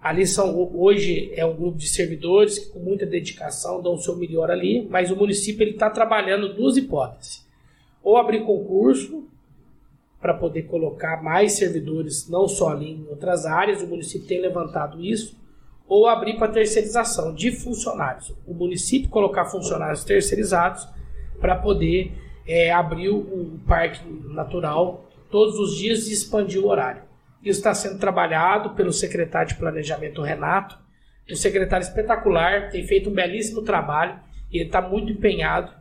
[0.02, 4.16] Ali são hoje é um grupo de servidores que com muita dedicação dão o seu
[4.16, 7.46] melhor ali, mas o município está trabalhando duas hipóteses:
[8.04, 9.28] ou abrir concurso
[10.20, 15.04] para poder colocar mais servidores, não só ali em outras áreas, o município tem levantado
[15.04, 15.38] isso,
[15.88, 18.34] ou abrir para terceirização de funcionários.
[18.46, 20.88] O município colocar funcionários terceirizados
[21.40, 22.12] para poder
[22.46, 27.04] é, abrir o, o parque natural todos os dias e expandir o horário.
[27.42, 30.78] Isso está sendo trabalhado pelo secretário de Planejamento Renato,
[31.30, 34.20] um secretário espetacular, tem feito um belíssimo trabalho
[34.52, 35.72] e ele está muito empenhado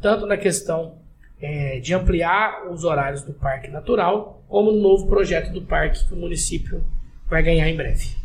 [0.00, 0.98] tanto na questão
[1.40, 6.14] é, de ampliar os horários do Parque Natural, como no novo projeto do parque que
[6.14, 6.84] o município
[7.26, 8.16] vai ganhar em breve.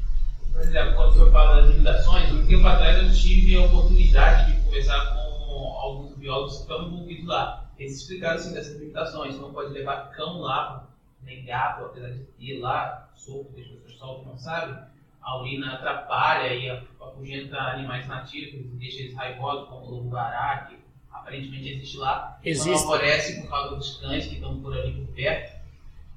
[0.51, 4.51] Por exemplo, quando o senhor fala das limitações, um tempo atrás eu tive a oportunidade
[4.51, 7.71] de conversar com alguns biólogos que estão envolvidos lá.
[7.77, 10.87] Eles explicaram assim dessas limitações, não pode levar cão lá
[11.23, 14.75] negato, apesar de ir lá, solto, que as pessoas soltam, não sabem,
[15.21, 20.78] a urina atrapalha e afugenta animais nativos, deixa eles raivosos, como o lobo-guará, que
[21.21, 22.39] aparentemente existe lá.
[22.43, 22.69] Existe.
[22.69, 25.59] Não aparece por causa dos cães que estão por ali por perto.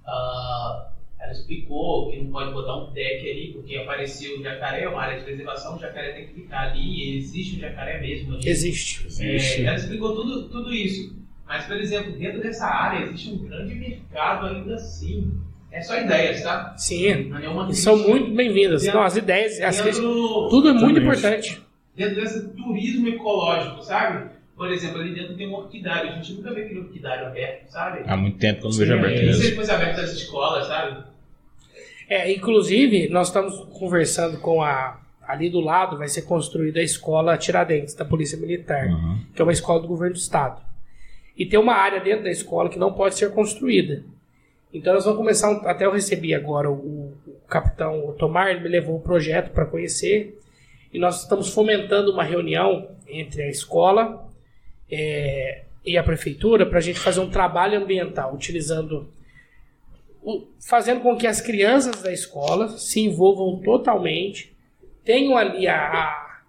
[0.07, 0.89] Ah,
[1.21, 5.19] ela explicou que não pode botar um deck ali, porque apareceu o jacaré, uma área
[5.19, 8.49] de preservação, o jacaré tem que ficar ali, e existe o jacaré mesmo ali.
[8.49, 9.07] Existe.
[9.23, 11.23] É, ela explicou tudo, tudo isso.
[11.47, 15.31] Mas, por exemplo, dentro dessa área existe um grande mercado ainda assim.
[15.71, 16.75] É só ideias, tá?
[16.77, 17.29] Sim.
[17.29, 18.87] Não é E são muito bem-vindas.
[18.87, 21.63] Não, as ideias, as Dentro, tudo é muito importante.
[21.97, 24.31] dentro desse turismo ecológico, sabe?
[24.57, 26.11] Por exemplo, ali dentro tem um orquidário.
[26.11, 28.03] A gente nunca vê aquele orquidário aberto, sabe?
[28.07, 29.43] Há muito tempo que eu não vejo aberto é mesmo.
[29.45, 31.05] ele fosse aberto às escolas, sabe?
[32.09, 35.01] É, inclusive, nós estamos conversando com a.
[35.27, 39.21] Ali do lado vai ser construída a escola Tiradentes, da Polícia Militar, Uhum.
[39.35, 40.61] que é uma escola do governo do Estado.
[41.39, 44.03] E tem uma área dentro da escola que não pode ser construída.
[44.75, 45.49] Então nós vamos começar.
[45.51, 49.65] um- até eu recebi agora o, o capitão Otomar, ele me levou o projeto para
[49.65, 50.39] conhecer.
[50.93, 54.29] E nós estamos fomentando uma reunião entre a escola
[54.93, 59.09] é, e a prefeitura para a gente fazer um trabalho ambiental, utilizando
[60.61, 64.57] fazendo com que as crianças da escola se envolvam totalmente,
[65.05, 66.41] tenham ali a, a,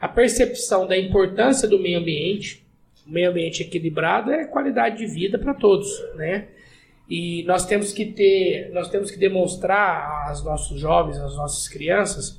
[0.00, 2.66] a percepção da importância do meio ambiente.
[3.06, 6.48] O meio ambiente equilibrado é qualidade de vida para todos, né?
[7.08, 12.38] E nós temos que ter, nós temos que demonstrar aos nossos jovens, às nossas crianças,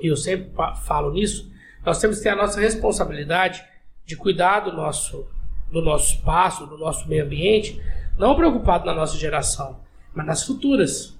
[0.00, 1.52] e eu sempre fa- falo nisso,
[1.84, 3.64] nós temos que ter a nossa responsabilidade
[4.06, 5.26] de cuidar do nosso,
[5.70, 7.80] do nosso espaço, do nosso meio ambiente,
[8.18, 9.80] não preocupado na nossa geração,
[10.14, 11.16] mas nas futuras.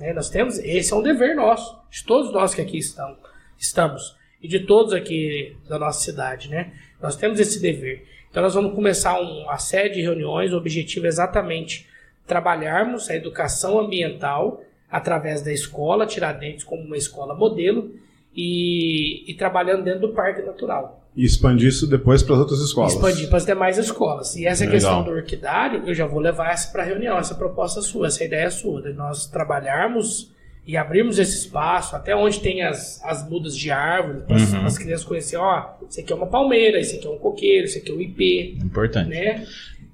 [0.00, 0.12] né?
[0.12, 3.16] nós temos, esse é um dever nosso, de todos nós que aqui estão,
[3.58, 6.72] estamos, e de todos aqui da nossa cidade, né?
[7.00, 8.06] Nós temos esse dever.
[8.30, 11.86] Então nós vamos começar um, uma série de reuniões, o objetivo é exatamente
[12.26, 17.94] trabalharmos a educação ambiental através da escola Tiradentes como uma escola modelo
[18.34, 21.03] e, e trabalhando dentro do Parque Natural.
[21.16, 22.92] E expandir isso depois para as outras escolas.
[22.94, 24.34] Expandir para as demais escolas.
[24.34, 24.74] E essa Legal.
[24.80, 28.24] questão do orquidário, eu já vou levar essa para a reunião, essa proposta sua, essa
[28.24, 30.32] ideia sua, de nós trabalharmos
[30.66, 34.64] e abrirmos esse espaço, até onde tem as, as mudas de árvore, para Uhum.
[34.66, 37.78] as crianças conhecerem, ó, esse aqui é uma palmeira, esse aqui é um coqueiro, esse
[37.78, 39.10] aqui é um ipê, Importante.
[39.10, 39.46] né?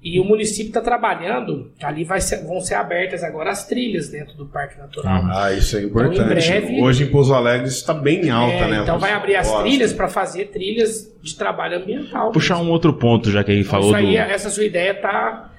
[0.03, 4.35] E o município está trabalhando, ali vai ser- vão ser abertas agora as trilhas dentro
[4.35, 5.21] do Parque Natural.
[5.31, 6.15] Ah, isso é importante.
[6.15, 8.79] Então, em breve- Hoje em Pouso Alegre isso está bem alta, É, né?
[8.81, 12.31] então vai abrir as trilhas para fazer trilhas de trabalho ambiental.
[12.31, 14.17] Puxar um outro ponto, já que ele Então, falou isso aí, do.
[14.17, 15.51] essa sua ideia está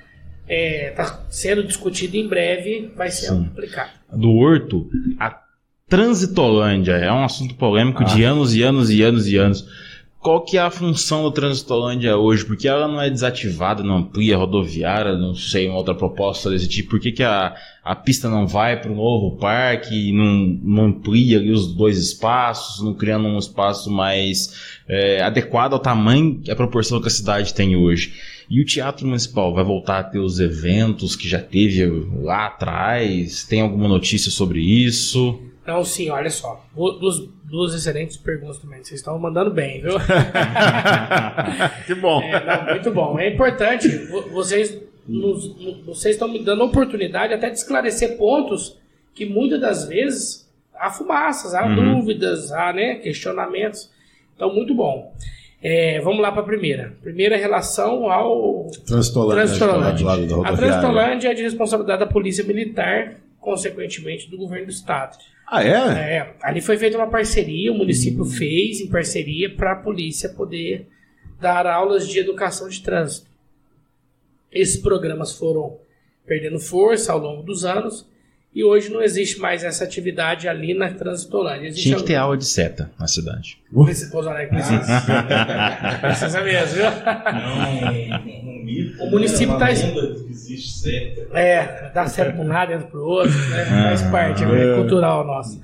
[0.96, 3.48] tá sendo discutida em breve, vai ser Sim.
[3.52, 3.90] aplicada.
[4.12, 4.90] do Horto,
[5.20, 5.40] a
[5.88, 9.64] Transitolândia é um assunto polêmico de anos e anos e anos e anos.
[10.22, 12.44] Qual que é a função da Transitolândia hoje?
[12.44, 16.68] Por que ela não é desativada, não amplia rodoviária, não sei, uma outra proposta desse
[16.68, 16.90] tipo?
[16.90, 21.38] Por que, que a, a pista não vai para o novo parque, não, não amplia
[21.38, 26.54] ali os dois espaços, não criando um espaço mais é, adequado ao tamanho e à
[26.54, 28.14] proporção que a cidade tem hoje?
[28.48, 31.84] E o Teatro Municipal vai voltar a ter os eventos que já teve
[32.22, 33.42] lá atrás?
[33.42, 35.51] Tem alguma notícia sobre isso?
[35.62, 36.64] Então, sim, olha só.
[36.74, 38.82] du- Duas, duas excelentes perguntas também.
[38.82, 39.92] Vocês estão mandando bem, viu?
[41.86, 42.20] que bom.
[42.22, 43.18] É, não, muito bom.
[43.18, 43.88] É importante.
[44.06, 48.78] vo- Vocês, nos- no- vocês estão me dando a oportunidade até de esclarecer pontos
[49.14, 51.98] que muitas das vezes há fumaças, há Uhum.
[52.00, 53.90] dúvidas, há né, questionamentos.
[54.34, 55.14] Então, muito bom.
[55.62, 56.94] É, vamos lá para a primeira.
[57.02, 58.68] Primeira relação ao
[59.28, 60.56] lado da A rodoviária.
[60.56, 65.16] Transitolândia é de responsabilidade da Polícia Militar, consequentemente do Governo do Estado.
[65.54, 66.16] Ah, é?
[66.16, 70.88] É, ali foi feita uma parceria, o município fez em parceria para a polícia poder
[71.38, 73.30] dar aulas de educação de trânsito.
[74.50, 75.78] Esses programas foram
[76.24, 78.08] perdendo força ao longo dos anos
[78.54, 81.68] e hoje não existe mais essa atividade ali na Transitolândia.
[81.68, 83.58] Existe Tinha que ter aula de seta na cidade.
[83.72, 85.02] Precisa, Pouso Alegre precisa.
[86.00, 86.84] precisa mesmo, viu?
[86.84, 89.58] Um, um mito, O município né?
[89.58, 91.26] tá- que existe sempre.
[91.32, 93.64] É, dá certo para um lado, dentro para o outro, né?
[93.64, 95.60] faz parte, é cultural nosso.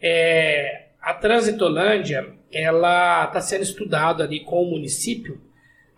[0.00, 5.40] É, a Transitolândia, ela está sendo estudada ali com o município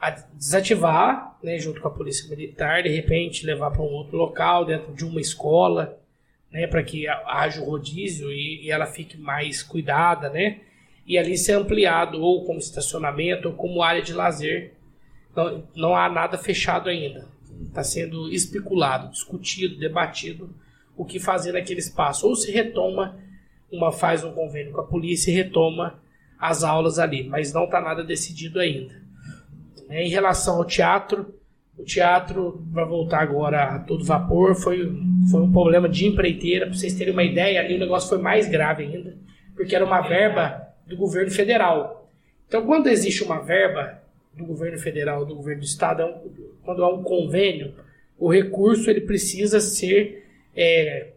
[0.01, 4.65] a desativar, né, junto com a polícia militar, de repente levar para um outro local,
[4.67, 5.97] dentro de uma escola,
[6.55, 10.61] né, para que haja o rodízio e, e ela fique mais cuidada, né,
[11.05, 14.73] e ali ser ampliado ou como estacionamento ou como área de lazer.
[15.35, 17.27] Não, não há nada fechado ainda.
[17.67, 20.55] Está sendo especulado, discutido, debatido
[20.97, 22.27] o que fazer naquele espaço.
[22.27, 23.19] Ou se retoma,
[23.71, 26.01] uma faz um convênio com a polícia e retoma
[26.39, 28.95] as aulas ali, mas não está nada decidido ainda.
[29.91, 31.35] É, Em relação ao teatro,
[31.77, 34.55] O teatro vai voltar agora a todo vapor.
[34.55, 34.93] Foi,
[35.31, 36.67] foi um problema de empreiteira.
[36.67, 39.17] Para vocês terem uma ideia, ali o negócio foi mais grave ainda,
[39.55, 42.09] porque era uma verba do governo federal.
[42.47, 44.01] Então, quando existe uma verba
[44.37, 46.15] do governo federal, do governo do estado, é
[46.65, 47.75] quando há um convênio,
[48.19, 51.09] o recurso ele precisa ser é,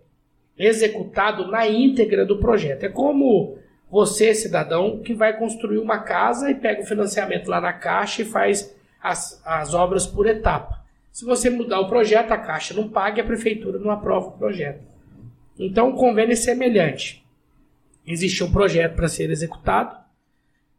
[0.57, 2.83] executado na íntegra do projeto.
[2.83, 3.57] É como
[3.89, 8.25] você, cidadão, que vai construir uma casa e pega o financiamento lá na Caixa e
[8.25, 8.75] faz
[9.09, 10.85] as, as obras por etapa.
[11.11, 14.37] Se você mudar o projeto, a Caixa não paga e a Prefeitura não aprova o
[14.37, 14.83] projeto.
[15.57, 17.25] Então, o convênio é semelhante.
[18.05, 19.97] Existe um projeto para ser executado,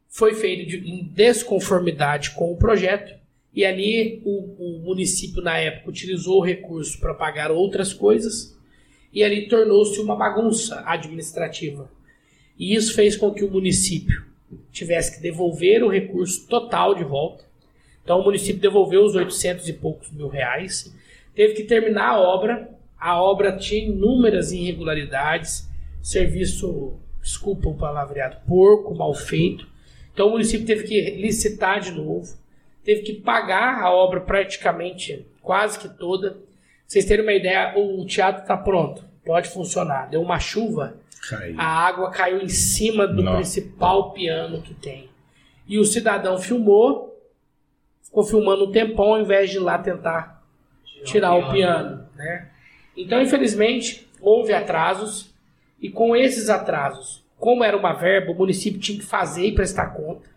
[0.09, 3.19] foi feito de, em desconformidade com o projeto,
[3.53, 8.57] e ali o, o município, na época, utilizou o recurso para pagar outras coisas,
[9.13, 11.91] e ali tornou-se uma bagunça administrativa.
[12.59, 14.25] E isso fez com que o município
[14.71, 17.48] tivesse que devolver o recurso total de volta.
[18.09, 20.97] Então o município devolveu os 800 e poucos mil reais,
[21.35, 22.71] teve que terminar a obra.
[22.99, 25.69] A obra tinha inúmeras irregularidades,
[26.03, 29.69] serviço, desculpa o palavreado, porco, mal feito.
[30.15, 32.35] Então o município teve que licitar de novo,
[32.83, 36.39] teve que pagar a obra praticamente quase que toda.
[36.87, 40.09] Vocês terem uma ideia, o teatro está pronto, pode funcionar.
[40.09, 40.97] Deu uma chuva,
[41.29, 41.57] Caiu.
[41.59, 43.35] a água caiu em cima do Não.
[43.35, 45.11] principal piano que tem.
[45.69, 47.15] E o cidadão filmou,
[48.09, 50.43] ficou filmando um tempão ao invés de ir lá tentar
[51.05, 52.07] tirar o piano.
[52.17, 52.49] Né?
[52.97, 55.33] Então, infelizmente, houve atrasos,
[55.81, 59.95] e com esses atrasos, como era uma verba, o município tinha que fazer e prestar
[59.95, 60.29] conta.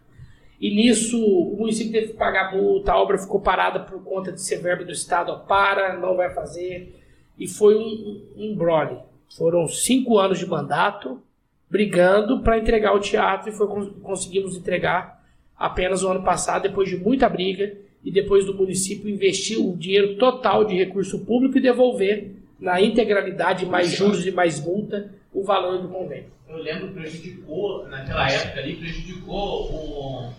[0.59, 4.39] E nisso o município teve que pagar multa, a obra ficou parada por conta de
[4.39, 6.95] ser verba do Estado, ó, para, não vai fazer.
[7.39, 8.99] E foi um, um brole.
[9.35, 11.19] Foram cinco anos de mandato
[11.67, 13.65] brigando para entregar o teatro e foi,
[14.03, 15.20] conseguimos entregar
[15.61, 20.17] apenas o ano passado, depois de muita briga e depois do município investir o dinheiro
[20.17, 25.81] total de recurso público e devolver na integralidade, mais juros e mais multa, o valor
[25.81, 26.31] do convênio.
[26.49, 30.33] Eu lembro prejudicou, naquela época ali, prejudicou o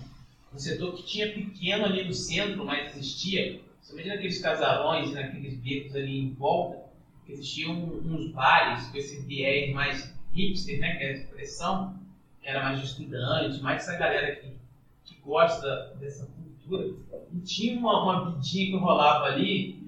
[0.55, 5.97] um setor que tinha pequeno ali no centro, mas existia, somente naqueles casarões, naqueles becos
[5.97, 6.83] ali em volta,
[7.25, 11.97] que existiam uns bares com esse viés mais hipster, né, que é a expressão,
[12.43, 14.62] que era mais de estudantes, mais essa galera que, que
[15.25, 16.95] gosta dessa cultura.
[17.33, 19.87] E tinha uma, uma vidinha que rolava ali,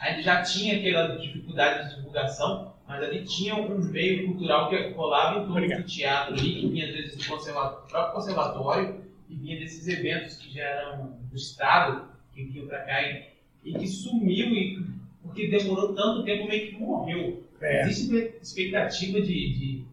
[0.00, 5.38] ainda já tinha aquela dificuldade de divulgação, mas ali tinha um meio cultural que rolava
[5.38, 5.82] em torno Obrigado.
[5.82, 10.54] do teatro ali, que vinha às vezes do, próprio conservatório, e vinha desses eventos que
[10.54, 13.26] já eram do Estado, que vinham para cá e,
[13.62, 14.82] e, que sumiu, e,
[15.22, 17.44] porque demorou tanto tempo, meio que morreu.
[17.60, 17.82] É.
[17.82, 19.84] Existe expectativa de, de,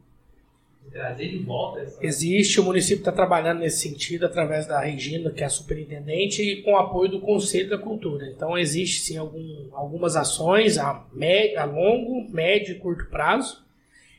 [0.96, 2.06] trazer de volta essa...
[2.06, 6.62] Existe, o município está trabalhando nesse sentido através da Regina, que é a superintendente, e
[6.62, 8.28] com apoio do Conselho da Cultura.
[8.28, 13.62] Então, existe sim algum, algumas ações a, médio, a longo, médio e curto prazo.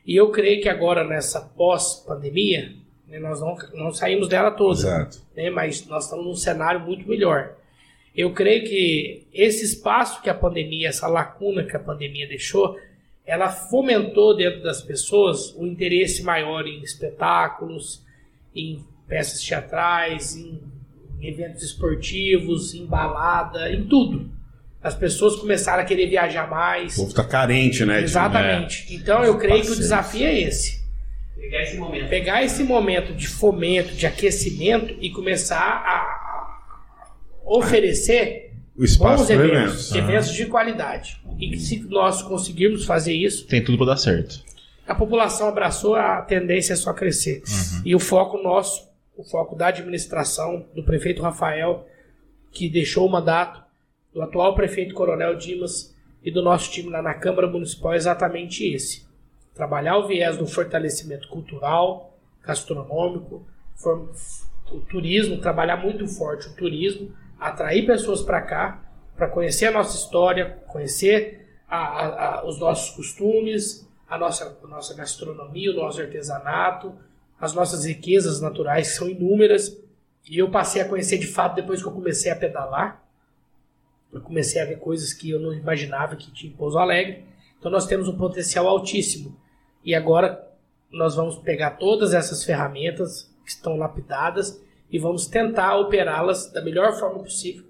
[0.05, 2.75] E eu creio que agora, nessa pós-pandemia,
[3.09, 3.19] né?
[3.19, 5.19] Nós não, não saímos dela toda, Exato.
[5.35, 5.49] Né?
[5.49, 7.55] mas nós estamos num cenário muito melhor.
[8.15, 12.79] Eu creio que esse espaço que a pandemia, essa lacuna que a pandemia deixou,
[13.27, 18.05] ela fomentou dentro das pessoas o um interesse maior em espetáculos,
[18.55, 20.61] em peças teatrais, em
[21.21, 24.31] eventos esportivos, em balada, em tudo.
[24.81, 26.95] As pessoas começaram a querer viajar mais.
[26.95, 28.01] O povo está carente, né?
[28.01, 28.95] Exatamente.
[28.95, 30.87] Então eu creio que o desafio é esse.
[31.35, 32.09] Pegar esse momento.
[32.09, 36.17] Pegar esse momento de fomento, de aquecimento e começar a
[37.45, 38.46] oferecer
[38.79, 41.21] o espaço bons eventos, eventos, eventos de qualidade.
[41.39, 44.45] E se nós conseguirmos fazer isso, tem tudo para dar certo.
[44.87, 47.43] A população abraçou a tendência é só crescer.
[47.47, 47.83] Uhum.
[47.85, 51.87] E o foco nosso, o foco da administração, do prefeito Rafael,
[52.53, 53.63] que deixou o mandato,
[54.15, 58.67] do atual prefeito Coronel Dimas e do nosso time lá na Câmara Municipal é exatamente
[58.67, 59.07] esse
[59.57, 62.15] trabalhar o viés do fortalecimento cultural,
[62.45, 63.45] gastronômico,
[64.71, 68.83] o turismo, trabalhar muito forte o turismo, atrair pessoas para cá,
[69.17, 74.67] para conhecer a nossa história, conhecer a, a, a, os nossos costumes, a nossa, a
[74.67, 76.95] nossa gastronomia, o nosso artesanato,
[77.41, 79.77] as nossas riquezas naturais, são inúmeras.
[80.29, 83.05] E eu passei a conhecer de fato depois que eu comecei a pedalar.
[84.13, 87.25] Eu comecei a ver coisas que eu não imaginava que tinha em Pouso Alegre.
[87.59, 89.37] Então nós temos um potencial altíssimo
[89.85, 90.47] e agora
[90.91, 94.61] nós vamos pegar todas essas ferramentas que estão lapidadas
[94.91, 97.65] e vamos tentar operá-las da melhor forma possível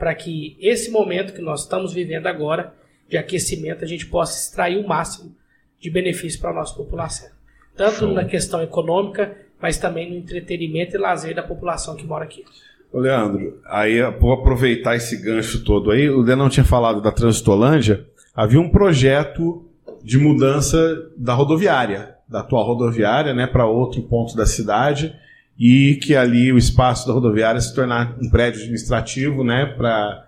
[0.00, 2.72] para que esse momento que nós estamos vivendo agora
[3.06, 5.30] de aquecimento a gente possa extrair o máximo
[5.78, 7.28] de benefício para a nossa população.
[7.76, 8.12] Tanto Show.
[8.14, 12.44] na questão econômica, mas também no entretenimento e lazer da população que mora aqui.
[12.90, 16.08] Ô, Leandro, aí vou aproveitar esse gancho todo aí.
[16.08, 18.06] O Leandro não tinha falado da Transitolândia.
[18.34, 19.66] Havia um projeto
[20.02, 25.14] de mudança da rodoviária, da atual rodoviária, né, para outro ponto da cidade
[25.60, 30.26] e que ali o espaço da rodoviária se tornar um prédio administrativo, né, para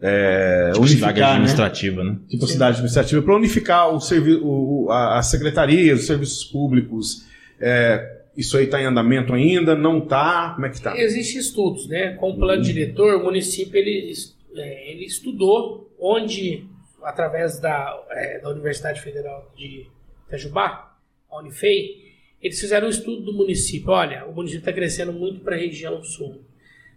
[0.00, 1.34] é, Tipo cidade unificar, né?
[1.34, 2.16] administrativa, né?
[2.28, 7.24] tipo cidade administrativa, para unificar o servi o, o- a, secretaria, os serviços públicos.
[7.60, 9.74] É, isso aí está em andamento ainda?
[9.76, 10.50] Não está?
[10.54, 10.96] Como é que está?
[10.98, 12.14] Existem estudos, né?
[12.14, 14.12] Com o plano diretor, o município ele,
[14.56, 16.66] é, ele estudou onde,
[17.02, 19.86] através da, é, da Universidade Federal de
[20.26, 20.96] Itajubá,
[21.30, 22.03] a Unifei,
[22.44, 23.90] eles fizeram um estudo do município.
[23.90, 26.42] Olha, o município está crescendo muito para a região sul.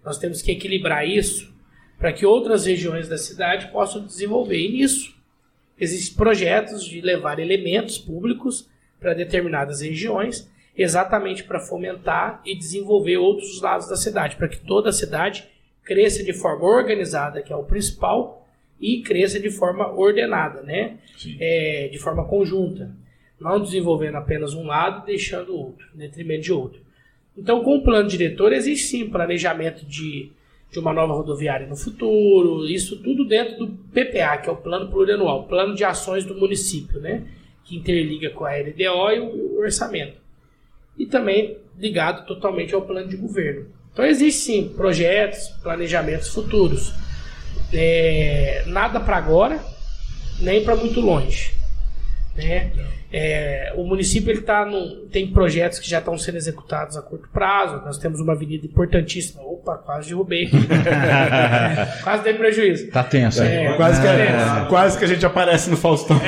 [0.04, 1.56] Nós temos que equilibrar isso
[1.98, 4.60] para que outras regiões da cidade possam desenvolver.
[4.60, 5.16] E nisso,
[5.80, 8.68] existem projetos de levar elementos públicos
[9.00, 14.90] para determinadas regiões, exatamente para fomentar e desenvolver outros lados da cidade, para que toda
[14.90, 15.48] a cidade
[15.82, 18.46] cresça de forma organizada, que é o principal,
[18.82, 20.98] e cresça de forma ordenada, né?
[21.40, 22.92] É, de forma conjunta.
[23.40, 26.82] Não desenvolvendo apenas um lado e deixando o outro, em detrimento de outro.
[27.38, 30.32] Então, com o plano diretor, existe sim planejamento de,
[30.72, 34.90] de uma nova rodoviária no futuro, isso tudo dentro do PPA, que é o Plano
[34.90, 37.28] Plurianual, Plano de Ações do Município, né?
[37.64, 40.18] que interliga com a LDO e o, o orçamento.
[40.98, 43.68] E também ligado totalmente ao plano de governo.
[43.94, 46.94] Então, existem sim projetos, planejamentos futuros.
[47.74, 49.64] É, nada para agora,
[50.40, 51.54] nem para muito longe.
[52.36, 52.72] Né?
[53.12, 57.30] É, o município ele tá num- tem projetos que já estão sendo executados a curto
[57.30, 57.82] prazo.
[57.86, 59.42] Nós temos uma avenida importantíssima.
[59.44, 60.50] Opa, quase derrubei.
[62.04, 62.92] quase dei prejuízo.
[62.92, 63.48] Tá tenso aí.
[63.68, 64.66] É, Quase, que, é.
[64.70, 66.20] quase que a gente aparece no Faustão.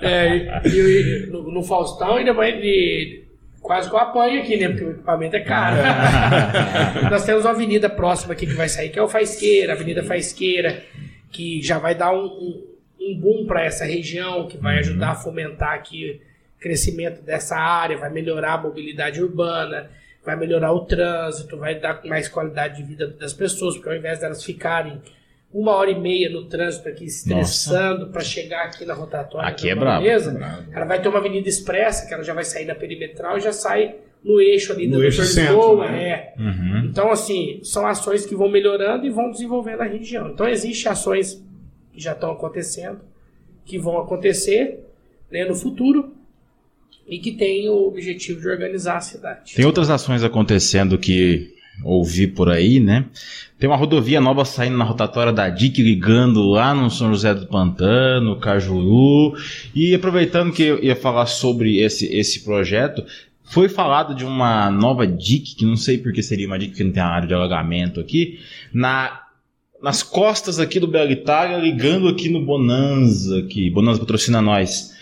[0.00, 3.22] É, e, e- e no, no Faustão ainda vai de,
[3.60, 4.68] quase que eu apanho aqui, né?
[4.68, 5.76] Porque o equipamento é caro.
[7.10, 10.82] Nós temos uma avenida próxima aqui que vai sair, que é o Faisqueira, Avenida Faisqueira,
[11.30, 12.62] que já vai dar um, um,
[13.10, 16.20] um boom para essa região, que vai ajudar a fomentar aqui
[16.56, 19.90] o crescimento dessa área, vai melhorar a mobilidade urbana,
[20.24, 24.20] vai melhorar o trânsito, vai dar mais qualidade de vida das pessoas, porque ao invés
[24.20, 25.00] delas ficarem
[25.52, 29.48] uma hora e meia no trânsito aqui, estressando para chegar aqui na rotatória.
[29.48, 30.02] Aqui da é brabo.
[30.02, 30.66] Beleza?
[30.72, 33.52] Ela vai ter uma avenida expressa, que ela já vai sair da perimetral e já
[33.52, 36.08] sai no eixo ali No do eixo centro, Lisboa, né?
[36.08, 36.34] é.
[36.38, 36.86] Uhum.
[36.86, 40.30] Então, assim, são ações que vão melhorando e vão desenvolvendo a região.
[40.30, 41.44] Então, existem ações
[41.92, 43.00] que já estão acontecendo,
[43.64, 44.80] que vão acontecer
[45.30, 46.12] né, no futuro
[47.06, 49.54] e que têm o objetivo de organizar a cidade.
[49.54, 53.06] Tem outras ações acontecendo que ouvi por aí, né?
[53.58, 57.46] Tem uma rodovia nova saindo na rotatória da DIC, ligando lá no São José do
[57.46, 59.34] Pantano, Cajuru.
[59.74, 63.04] E aproveitando que eu ia falar sobre esse, esse projeto,
[63.44, 66.92] foi falado de uma nova DIC, que não sei porque seria uma DIC que não
[66.92, 68.40] tem área de alagamento aqui,
[68.72, 69.21] na
[69.82, 73.68] nas costas aqui do Bela Itália, ligando aqui no Bonanza, aqui.
[73.70, 74.92] Bonanza patrocina nós.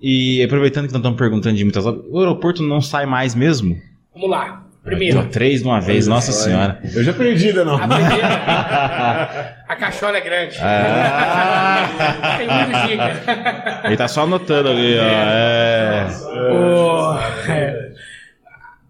[0.00, 3.80] E aproveitando que nós estamos perguntando de muitas obras, o aeroporto não sai mais mesmo?
[4.12, 4.62] Vamos lá.
[4.84, 6.80] Primeiro, três de uma vez, nossa senhora.
[6.94, 7.74] Eu já perdi, né, não?
[7.82, 10.56] a primeira, a cachola é grande.
[10.60, 11.88] Ah.
[12.38, 13.80] Tem muito dica.
[13.84, 15.02] Ele tá só anotando ali, ó.
[15.02, 16.06] É.
[16.52, 17.92] O- é,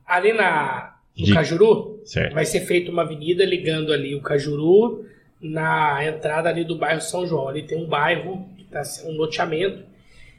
[0.06, 1.38] ali na, no Dica.
[1.38, 2.34] Cajuru, Certo.
[2.34, 5.06] vai ser feita uma avenida ligando ali o Cajuru
[5.40, 7.48] na entrada ali do bairro São João.
[7.48, 9.82] Ali tem um bairro, que tá, um loteamento,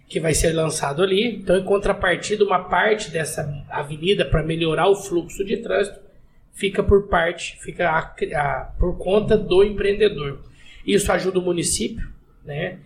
[0.07, 1.35] que vai ser lançado ali.
[1.35, 5.99] Então, em contrapartida, uma parte dessa avenida para melhorar o fluxo de trânsito
[6.53, 10.39] fica por parte, fica a- a- por conta do empreendedor.
[10.85, 12.07] Isso ajuda o município,
[12.43, 12.77] né?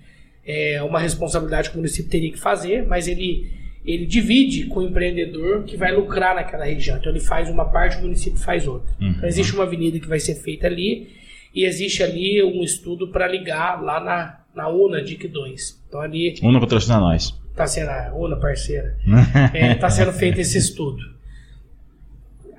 [0.46, 4.84] É uma responsabilidade que o município teria que fazer, mas ele ele divide com o
[4.88, 6.98] empreendedor que vai lucrar naquela região.
[6.98, 8.94] Então ele faz uma parte, o município faz outra.
[9.00, 11.10] Então existe uma avenida que vai ser feita ali
[11.54, 15.82] e existe ali um estudo para ligar lá na, na UNA DIC 2.
[15.88, 17.38] Então ali Uma patrocina nós.
[17.52, 18.98] está sendo a UNA parceira,
[19.74, 21.11] está sendo feito esse estudo.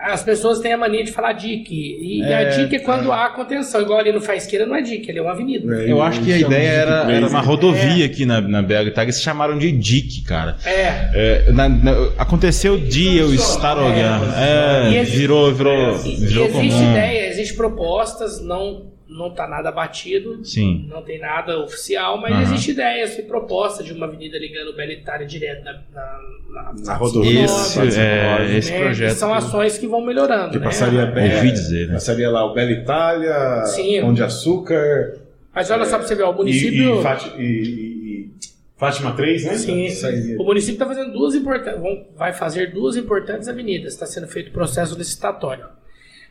[0.03, 1.71] As pessoas têm a mania de falar DIC.
[1.71, 3.81] E a DIC é quando há contenção.
[3.81, 5.73] Igual ali no Faisqueira não é DIC, ele é uma avenida.
[5.77, 9.23] Eu acho que a ideia era, era uma rodovia aqui na, na BH Tag, eles
[9.23, 10.57] chamaram de DIC, cara.
[10.65, 11.11] É.
[11.47, 14.25] É, na- na- aconteceu o dia eu estar olhando.
[14.37, 16.91] É, E virou, virou, E- virou existe comum.
[16.91, 20.87] ideia, existe propostas, não não tá nada batido, Sim.
[20.89, 22.43] não tem nada oficial, mas Aham.
[22.43, 26.19] existe ideias e propostas de uma avenida ligando o Bela Itália direto na, na,
[26.51, 27.45] na, Na rodovia.
[27.45, 28.79] Esse, Nova, é, esse né?
[28.81, 29.15] projeto.
[29.17, 30.51] São ações que vão melhorando.
[30.53, 30.65] Que né?
[30.65, 31.35] passaria bem.
[31.37, 31.95] Ouvi dizer, né?
[31.95, 34.01] Passaria lá o Bela Itália, Sim.
[34.01, 35.19] Pão de Açúcar.
[35.55, 37.01] Mas olha só para você ver, o município.
[37.39, 38.31] e, e- e- e
[38.79, 39.55] Fátima 3, né?
[39.59, 40.41] Sim, Sairia.
[40.41, 41.81] o município está fazendo duas importantes,
[42.17, 43.93] vai fazer duas importantes avenidas.
[43.93, 45.67] Está sendo feito o processo licitatório.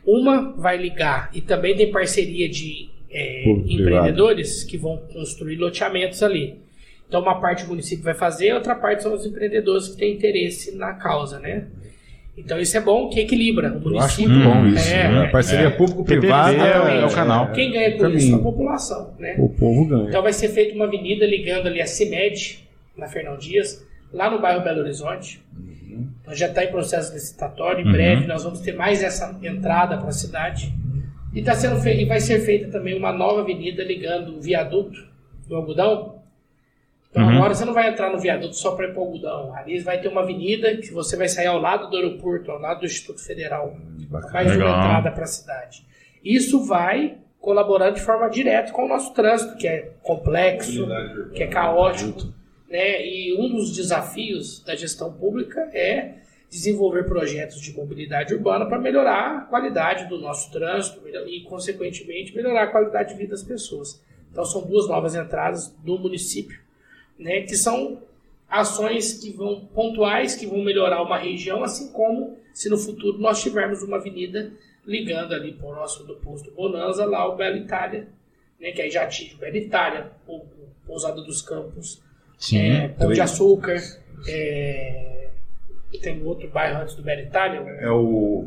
[0.04, 6.60] Uma vai ligar e também tem parceria de é, empreendedores que vão construir loteamentos ali.
[7.06, 10.74] Então, uma parte o município vai fazer, outra parte são os empreendedores que têm interesse
[10.74, 11.66] na causa, né?
[12.36, 13.78] Então, isso é bom, que equilibra.
[13.84, 14.90] O Eu acho município muito bom isso.
[14.90, 15.24] É, né?
[15.26, 15.28] é.
[15.28, 17.52] Parceria público-privada PPV é o canal.
[17.52, 18.34] Quem ganha com isso?
[18.34, 19.36] A população, né?
[19.38, 20.08] O povo ganha.
[20.08, 22.66] Então vai ser feita uma avenida ligando ali a CIMED,
[22.96, 25.42] na Fernão Dias, lá no bairro Belo Horizonte.
[26.20, 27.92] Então já está em processo licitatório, em Uhum.
[27.92, 30.72] breve nós vamos ter mais essa entrada para a cidade.
[31.34, 32.02] E, tá sendo fe...
[32.02, 34.98] e vai ser feita também uma nova avenida ligando o viaduto
[35.48, 36.20] do algodão.
[37.10, 37.36] Então Uhum.
[37.36, 39.54] agora você não vai entrar no viaduto só para ir para o algodão.
[39.54, 42.80] Ali vai ter uma avenida que você vai sair ao lado do aeroporto, ao lado
[42.80, 43.76] do Instituto Federal.
[44.32, 45.86] Mais uma entrada para a cidade.
[46.24, 50.86] Isso vai colaborando de forma direta com o nosso trânsito, que é complexo,
[51.34, 52.32] que é caótico.
[52.72, 53.06] Né?
[53.06, 56.14] E um dos desafios da gestão pública é
[56.48, 62.62] desenvolver projetos de mobilidade urbana para melhorar a qualidade do nosso trânsito e, consequentemente, melhorar
[62.62, 64.02] a qualidade de vida das pessoas.
[64.30, 66.58] Então, são duas novas entradas do município,
[67.18, 67.42] né?
[67.42, 68.00] que são
[68.48, 73.42] ações que vão pontuais, que vão melhorar uma região, assim como se no futuro nós
[73.42, 74.50] tivermos uma avenida
[74.86, 78.08] ligando ali próximo do posto Bonanza, lá o Bela Itália,
[78.58, 78.72] né?
[78.72, 80.40] que aí já o Bela Itália, o
[80.86, 82.00] Pousada dos Campos,
[82.42, 82.58] Sim.
[82.60, 83.20] é, Pão de.
[83.20, 83.76] Açúcar,
[84.28, 85.28] é,
[86.02, 88.46] tem outro bairro antes do Bela Itália, É o.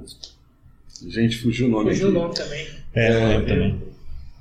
[1.08, 1.90] Gente, fugiu o nome.
[1.92, 2.68] fugiu o nome também.
[2.94, 3.82] É, eu lembro também.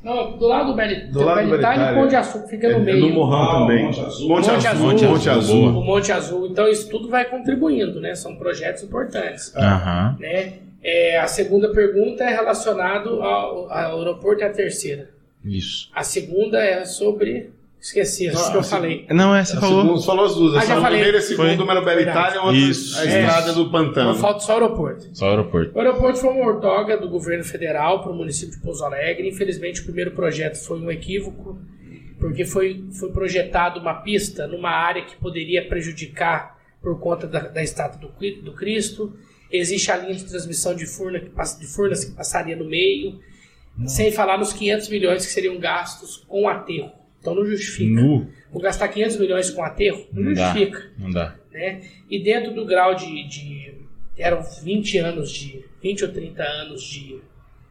[0.02, 2.66] Não, do lado do Bela, Do do lado Bela Itália, o Pão de Açúcar fica
[2.66, 3.00] É, no é meio.
[3.00, 3.84] no Morrão Ah, também.
[3.86, 4.28] Monte Azul.
[4.28, 4.68] Monte Monte Azul.
[4.90, 5.08] Azul.
[5.08, 5.66] Monte Azul.
[5.68, 6.46] O Monte Azul.
[6.48, 8.14] Então, isso tudo vai contribuindo, né?
[8.14, 9.54] São projetos importantes.
[9.56, 10.16] Aham.
[10.20, 10.54] Né?
[10.82, 15.08] É, a segunda pergunta é relacionada ao, ao aeroporto e a terceira.
[15.44, 15.90] Isso.
[15.94, 17.50] A segunda é sobre.
[17.84, 19.06] Esqueci, Ah, que eu a falei.
[19.10, 19.82] Não, é, você A falou.
[19.82, 20.54] segunda- Você falou as duas.
[20.54, 20.98] Ah, Essa já a falei.
[21.00, 22.18] primeira e a segunda, uma era Bela Verdade.
[22.18, 22.98] Itália, outra Isso.
[22.98, 23.20] a É.
[23.20, 24.14] estrada do Pantano.
[24.14, 25.10] falta só o aeroporto.
[25.12, 25.72] Só o aeroporto.
[25.76, 29.28] O aeroporto foi uma ortoga do governo federal para o município de Pouso Alegre.
[29.28, 31.58] Infelizmente, o primeiro projeto foi um equívoco,
[32.18, 37.62] porque foi, foi projetado uma pista numa área que poderia prejudicar por conta da, da
[37.62, 38.08] estátua do,
[38.42, 39.12] do Cristo.
[39.52, 43.20] Existe a linha de transmissão de, furna, que de furnas que passaria no meio,
[43.86, 46.90] sem falar nos 500 milhões que seriam gastos com aterro.
[47.24, 47.90] Então não justifica.
[48.02, 48.28] Nu.
[48.52, 50.06] Vou gastar 500 milhões com aterro?
[50.12, 50.44] Não, Não dá.
[50.52, 51.34] justifica Não dá.
[51.50, 51.80] né?
[52.10, 53.72] E dentro do grau de, de-
[54.18, 57.18] eram 20 anos de 20 ou 30 anos de,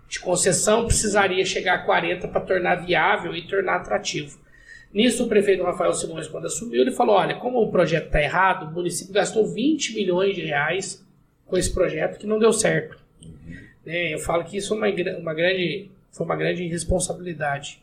[0.10, 4.40] de concessão, precisaria chegar a 40 para tornar viável e tornar atrativo.
[4.92, 8.68] Nisso, o prefeito Rafael Simões, quando assumiu, ele falou: olha, como o projeto está errado,
[8.70, 11.06] o município gastou 20 milhões de reais
[11.46, 12.98] com esse projeto que não deu certo.
[13.86, 14.16] Né?
[14.16, 17.83] Eu falo que isso é uma, uma grande, foi uma grande irresponsabilidade.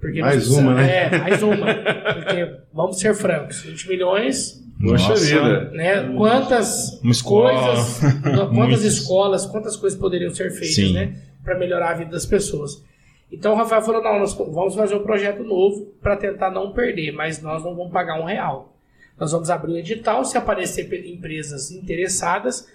[0.00, 1.06] Porque Mais nós uma, né?
[1.06, 1.66] É, mais uma.
[2.14, 5.24] Porque, vamos ser francos, 20 milhões Poxa Nossa.
[5.24, 5.70] vida.
[5.70, 6.12] né?
[6.16, 8.00] Quantas coisas,
[8.54, 10.92] quantas escolas, quantas coisas poderiam ser feitas, Sim.
[10.92, 12.84] né, para melhorar a vida das pessoas.
[13.32, 17.12] Então o Rafael falou: não, nós vamos fazer um projeto novo para tentar não perder,
[17.12, 18.76] mas nós não vamos pagar um real.
[19.18, 22.68] Nós vamos abrir o edital, se aparecer empresas interessadas,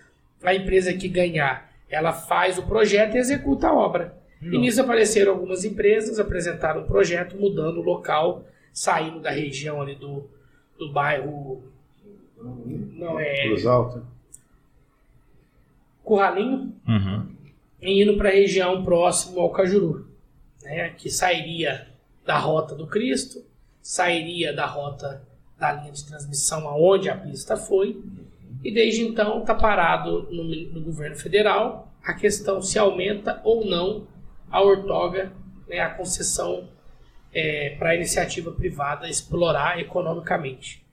[0.44, 4.16] a empresa que ganhar, ela faz o projeto e executa a obra.
[4.42, 8.44] E nisso apareceram algumas empresas, apresentaram um projeto mudando o local,
[8.74, 10.28] saindo da região ali do,
[10.80, 11.62] do bairro.
[12.38, 13.44] Não é.
[13.48, 14.04] Cruz Alta.
[16.04, 17.28] Curralinho Uhum.
[17.82, 20.08] e indo para a região próximo ao Cajuru,
[20.64, 21.88] né, que sairia
[22.26, 23.44] da rota do Cristo,
[23.82, 25.22] sairia da rota
[25.60, 28.02] da linha de transmissão aonde a pista foi,
[28.64, 34.08] e desde então está parado no, no governo federal a questão se aumenta ou não
[34.52, 35.32] a ortoga,
[35.68, 36.68] né, a concessão
[37.80, 40.84] para a iniciativa privada explorar economicamente.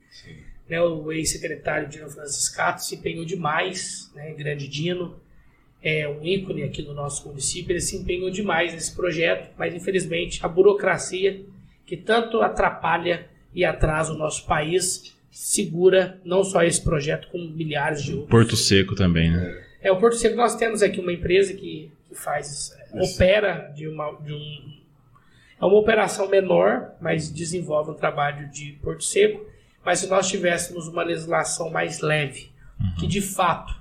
[0.69, 5.19] Né, o ex-secretário Dino Franciscato se empenhou demais, né, grande Dino,
[5.81, 10.39] é um ícone aqui no nosso município, ele se empenhou demais nesse projeto, mas infelizmente
[10.45, 11.43] a burocracia
[11.85, 18.03] que tanto atrapalha e atrasa o nosso país segura não só esse projeto, como milhares
[18.03, 18.29] de outros.
[18.29, 19.65] Porto Seco também, né?
[19.81, 23.87] É, o Porto Seco nós temos aqui uma empresa que, que faz, é, opera de
[23.87, 24.79] uma, de um...
[25.61, 29.45] É uma operação menor, mas desenvolve um trabalho de Porto Seco,
[29.85, 32.49] mas se nós tivéssemos uma legislação mais leve,
[32.97, 33.75] que de fato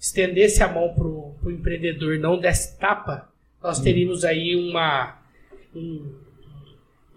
[0.00, 3.28] estendesse a mão para o empreendedor não desse tapa,
[3.62, 5.16] nós teríamos aí uma,
[5.74, 6.14] um-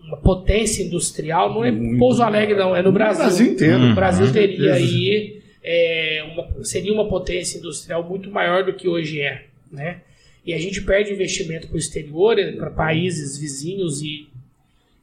[0.04, 1.98] uma potência industrial, não é Muito.
[2.00, 3.24] Pouso Alegre não, é no Brasil.
[3.26, 3.84] Brasil inteiro.
[3.92, 4.76] O Brasil teria certeza.
[4.76, 5.37] aí
[5.70, 10.02] é, uma- seria uma potência industrial muito maior do que hoje é, né?
[10.46, 14.30] E a gente perde investimento para o exterior, para países vizinhos e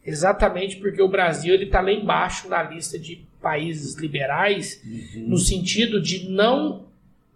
[0.07, 4.81] exatamente porque o Brasil ele está lá embaixo na lista de países liberais
[5.17, 6.87] no sentido de não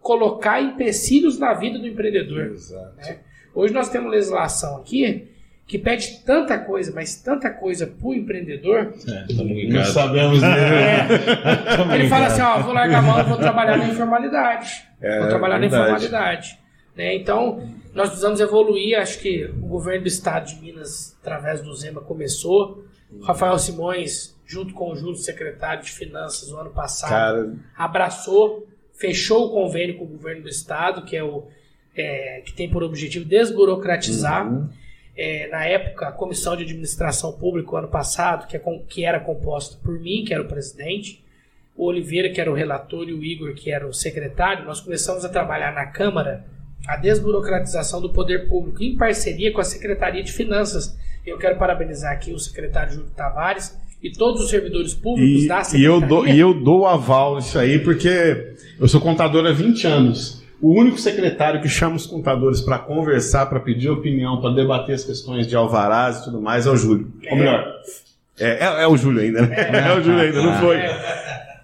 [0.00, 2.46] colocar empecilhos na vida do empreendedor.
[2.46, 2.96] Exato.
[2.96, 3.18] né?
[3.54, 5.28] Hoje nós temos legislação aqui
[5.68, 8.94] que pede tanta coisa, mas tanta coisa para o empreendedor.
[9.06, 9.26] É,
[9.68, 11.06] Não sabemos É,
[11.94, 14.88] ele fala assim, ó, vou largar a mão e vou trabalhar na informalidade.
[14.98, 15.76] É, vou trabalhar verdade.
[15.76, 16.58] na informalidade.
[16.96, 17.14] Né?
[17.14, 17.62] Então,
[17.92, 18.98] nós precisamos evoluir.
[18.98, 22.82] Acho que o governo do estado de Minas, através do Zema, começou.
[23.12, 28.66] O Rafael Simões, junto com o Júlio, secretário de Finanças, o ano passado, Cara, abraçou,
[28.94, 31.46] fechou o convênio com o governo do estado, que é o
[31.94, 34.50] é, que tem por objetivo desburocratizar.
[34.50, 34.68] Uhum.
[35.20, 39.76] É, na época, a comissão de administração pública, ano passado, que, é que era composta
[39.82, 41.24] por mim, que era o presidente,
[41.76, 45.24] o Oliveira, que era o relator, e o Igor, que era o secretário, nós começamos
[45.24, 46.44] a trabalhar na Câmara
[46.86, 50.96] a desburocratização do poder público, em parceria com a Secretaria de Finanças.
[51.26, 55.60] Eu quero parabenizar aqui o secretário Júlio Tavares e todos os servidores públicos E, da
[55.60, 55.86] e Secretaria.
[55.88, 60.37] eu dou, e eu dou aval nisso aí, porque eu sou contador há 20 anos.
[60.60, 65.04] O único secretário que chama os contadores para conversar, para pedir opinião, para debater as
[65.04, 67.12] questões de alvarás e tudo mais é o Júlio.
[67.30, 67.64] Ou melhor,
[68.40, 69.56] é, é- é o Júlio ainda, né?
[69.88, 70.78] É, o Júlio ainda, não foi.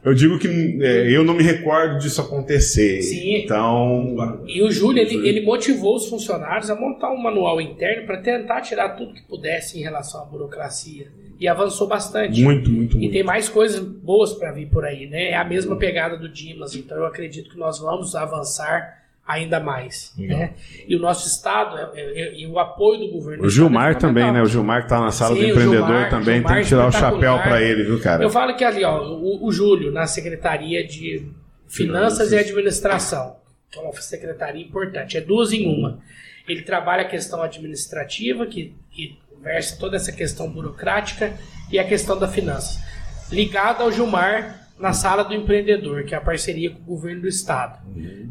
[0.05, 3.01] Eu digo que é, eu não me recordo disso acontecer.
[3.03, 3.37] Sim.
[3.43, 8.19] Então, E o Júlio, ele, ele motivou os funcionários a montar um manual interno para
[8.19, 11.07] tentar tirar tudo que pudesse em relação à burocracia.
[11.39, 12.41] E avançou bastante.
[12.43, 13.13] muito, muito, E muito.
[13.13, 15.31] tem mais coisas boas para vir por aí, né?
[15.31, 20.13] É a mesma pegada do Dimas, então eu acredito que nós vamos avançar ainda mais.
[20.19, 20.53] Né?
[20.87, 23.45] E o nosso Estado, é- é- é- e o apoio do governo.
[23.45, 24.43] O Gilmar é também, né?
[24.43, 26.87] O Gilmar que tá na sala Sim, do empreendedor Gilmar- também, Gilmar tem que tirar
[26.87, 28.23] o chapéu para ele, viu, cara?
[28.23, 31.27] Eu falo que ali, ó, o, o Júlio, na Secretaria de
[31.67, 33.37] Finanças e Administração,
[33.71, 35.99] que é uma secretaria importante, é duas em uma.
[36.47, 41.39] Ele trabalha a questão administrativa, que, que versa toda essa questão burocrática,
[41.71, 42.83] e a questão da finança.
[43.31, 47.29] Ligado ao Gilmar na sala do empreendedor, que é a parceria com o governo do
[47.29, 47.79] estado.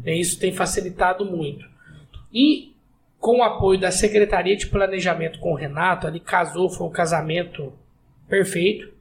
[0.04, 1.66] E Isso tem facilitado muito.
[2.32, 2.74] E
[3.18, 7.72] com o apoio da Secretaria de Planejamento com o Renato, ele casou, foi um casamento
[8.28, 8.92] perfeito,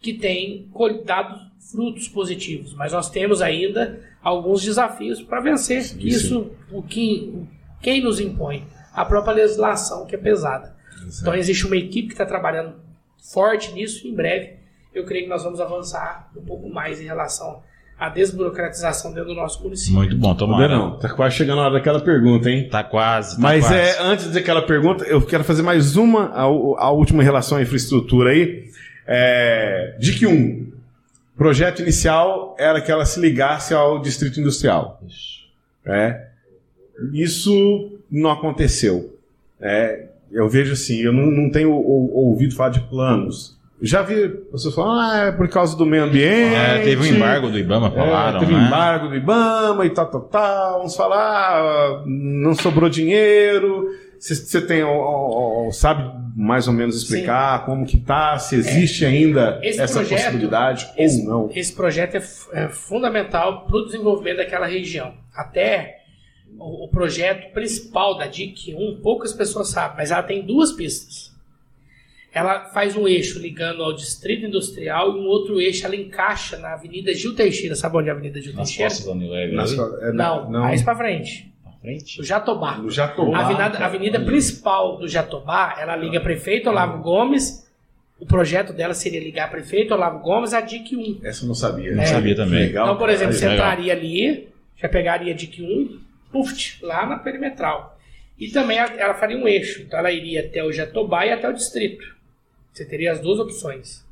[0.00, 0.70] que tem
[1.04, 1.40] dado
[1.72, 2.74] frutos positivos.
[2.74, 5.82] Mas nós temos ainda alguns desafios para vencer.
[5.98, 7.46] Isso, o que,
[7.82, 8.66] quem nos impõe?
[8.92, 10.73] A própria legislação, que é pesada.
[11.20, 12.74] Então existe uma equipe que está trabalhando
[13.32, 14.06] forte nisso.
[14.06, 14.54] Em breve,
[14.94, 17.62] eu creio que nós vamos avançar um pouco mais em relação
[17.98, 19.94] à desburocratização dentro do nosso município.
[19.94, 20.76] Muito bom, tomara.
[20.76, 22.68] Não, tá quase chegando a hora daquela pergunta, hein?
[22.68, 23.36] Tá quase.
[23.36, 23.74] Tá Mas quase.
[23.74, 27.62] é, antes daquela pergunta, eu quero fazer mais uma, a, a última em relação à
[27.62, 28.70] infraestrutura aí.
[29.06, 30.72] É, DIC 1.
[31.36, 35.00] Projeto inicial era que ela se ligasse ao distrito industrial.
[35.84, 36.28] É.
[37.12, 39.18] Isso não aconteceu.
[39.60, 43.54] É, eu vejo assim, eu não, não tenho ou- ouvido falar de planos.
[43.82, 46.54] Já vi pessoas falando, ah, é por causa do meio ambiente.
[46.54, 48.36] É, teve um embargo do Ibama, falaram.
[48.38, 48.66] É, teve né?
[48.66, 50.84] embargo do Ibama e tal, tal, tal.
[50.84, 51.18] Uns falar,
[51.60, 53.88] ah, não sobrou dinheiro.
[54.18, 59.04] Você tem, ó, ó, ó, sabe mais ou menos explicar como que tá, se existe
[59.04, 61.50] ainda Esse essa projeto- possibilidade esse, ou não.
[61.54, 62.22] Esse projeto é,
[62.64, 65.12] é fundamental para o desenvolvimento daquela região.
[65.36, 65.96] Até
[66.58, 71.32] o, o projeto principal da DIC 1, poucas pessoas sabem, mas ela tem duas pistas.
[72.32, 76.72] Ela faz um eixo ligando ao distrito industrial e um outro eixo ela encaixa na
[76.74, 77.76] Avenida Gil Teixeira.
[77.76, 78.90] Sabe onde é a Avenida Gil Nas Teixeira?
[78.90, 79.54] costas da Unilever.
[79.54, 80.60] Nas- é, Não, não.
[80.62, 81.48] mais para frente.
[81.62, 82.16] pra frente.
[82.18, 82.76] Do Jatobá.
[82.78, 83.38] No Jatobá.
[83.38, 87.62] A avenida, a avenida principal do Jatobá, ela liga prefeito Olavo Gomes.
[88.18, 91.20] O projeto dela seria ligar prefeito Olavo Gomes a DIC 1.
[91.22, 91.94] Essa eu não sabia.
[91.94, 92.66] Não sabia também.
[92.66, 92.84] Legal.
[92.86, 93.64] Então, por exemplo, você legal.
[93.68, 96.00] entraria ali, já pegaria a DIC 1,
[96.82, 97.98] lá na perimetral.
[98.38, 99.82] E também ela, faria um eixo.
[99.82, 102.14] Então ela iria até o Jatobá e até o distrito.
[102.72, 104.04] Você teria as duas opções.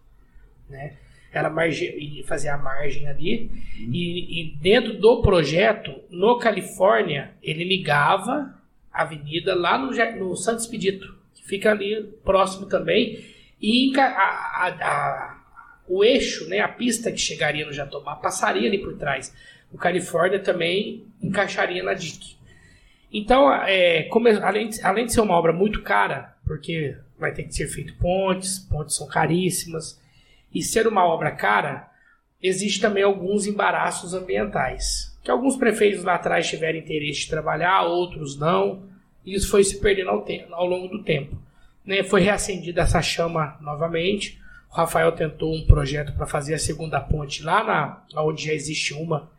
[0.69, 0.95] Né?
[1.33, 3.51] Ela marge, fazer a margem ali.
[3.79, 8.55] E, e dentro do projeto, no Califórnia, ele ligava
[8.93, 13.25] a avenida lá no, no Santo Expedito, que fica ali próximo também.
[13.61, 15.43] E a- a- a-
[15.89, 19.35] o eixo, né, a pista que chegaria no Jatobá, passaria ali por trás.
[19.73, 22.37] O Califórnia também encaixaria na DIC.
[23.13, 27.45] Então, é, como- além, de, além de ser uma obra muito cara, porque vai ter
[27.45, 30.01] que ser feito pontes, pontes são caríssimas,
[30.55, 31.89] e ser uma obra cara,
[32.43, 35.17] existe também alguns embaraços ambientais.
[35.23, 38.83] Que alguns prefeitos lá atrás tiveram interesse de trabalhar, outros não,
[39.25, 41.37] e isso foi se perdendo ao, te- ao longo do tempo.
[41.85, 44.41] Né, foi reacendida essa chama novamente.
[44.71, 47.63] O Rafael tentou um projeto para fazer a segunda ponte lá
[48.13, 49.31] na onde já existe uma,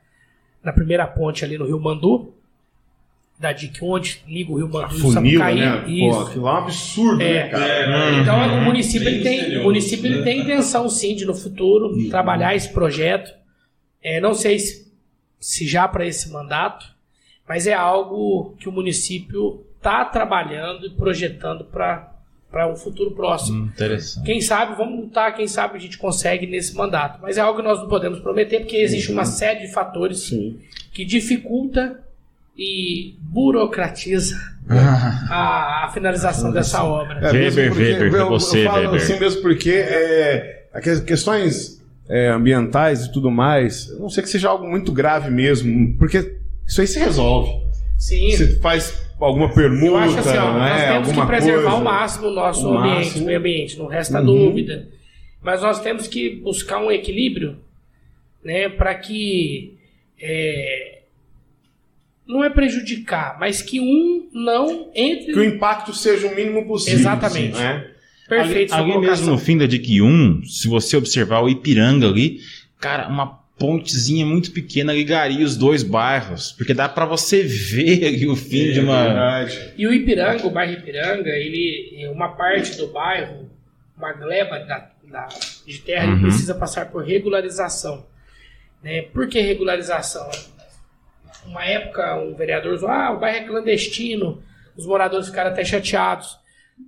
[0.64, 2.34] na primeira ponte ali no Rio Mandu,
[3.40, 5.60] da DIC, onde liga o Rio Mandu e o Sapucaí.
[5.60, 5.78] né?
[5.82, 6.20] Pô, Isso.
[6.22, 7.34] aquilo é um absurdo, É.
[7.44, 7.66] né, cara?
[7.68, 8.58] É, Então Uhum.
[8.60, 10.24] o município, ele tem, o município ele né?
[10.24, 12.10] tem intenção sim de no futuro Uhum.
[12.10, 13.34] trabalhar esse projeto.
[14.02, 14.94] É, não sei se,
[15.40, 16.94] se já para esse mandato,
[17.46, 22.13] Mas é algo que o município está trabalhando e projetando para
[22.72, 23.64] um futuro próximo.
[23.64, 24.26] Hum, interessante.
[24.26, 27.20] Quem sabe, vamos lutar, quem sabe a gente consegue nesse mandato.
[27.22, 30.60] Mas é algo que nós não podemos prometer, porque existe uma série de fatores Sim.
[30.94, 32.00] que dificulta
[32.58, 34.36] e burocratiza
[34.70, 37.20] a, a finalização dessa obra.
[37.28, 39.02] É, Weber, porque- Weber, eu- você, eu falo Weber.
[39.02, 44.50] assim mesmo porque é, aquelas questões é, ambientais e tudo mais, não sei que seja
[44.50, 47.52] algo muito grave mesmo, porque isso aí se resolve.
[47.98, 48.32] Sim.
[48.32, 48.94] Você faz
[49.26, 50.86] alguma permuta, Eu acho assim, ó, nós é?
[50.94, 51.70] temos alguma que preservar coisa.
[51.78, 53.24] ao máximo o nosso O ambiente, máximo.
[53.24, 54.26] o meio ambiente, não resta Uhum.
[54.26, 54.90] dúvida.
[55.42, 57.58] Mas nós temos que buscar um equilíbrio,
[58.44, 59.78] né, para que
[60.22, 61.00] é,
[62.28, 67.00] não é prejudicar, mas que um não entre Que o impacto seja o mínimo possível.
[67.00, 67.58] Exatamente.
[67.58, 67.90] né?
[68.30, 72.40] perfeito sua Alguém mesmo no fim da DIC 1, se você observar o Ipiranga ali,
[72.80, 78.28] cara, uma pontezinha muito pequena ligaria os dois bairros, porque dá pra você ver ali
[78.28, 79.04] o fim de É uma.
[79.04, 79.74] verdade.
[79.78, 83.50] E o Ipiranga, o bairro Ipiranga, ele, uma parte do bairro,
[83.98, 85.30] uma gleba da, da-
[85.66, 86.22] de terra, ele Uhum.
[86.24, 88.06] precisa passar por regularização.
[88.84, 89.04] Né?
[89.04, 90.30] Por que regularização?
[91.46, 94.42] Uma época, um vereador falou, ah, o bairro é clandestino,
[94.76, 96.38] os moradores ficaram até chateados.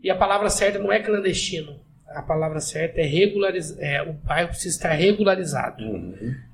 [0.03, 1.79] E a palavra certa não é clandestino.
[2.07, 3.77] A palavra certa é regularizar.
[3.79, 5.83] É, o bairro precisa estar regularizado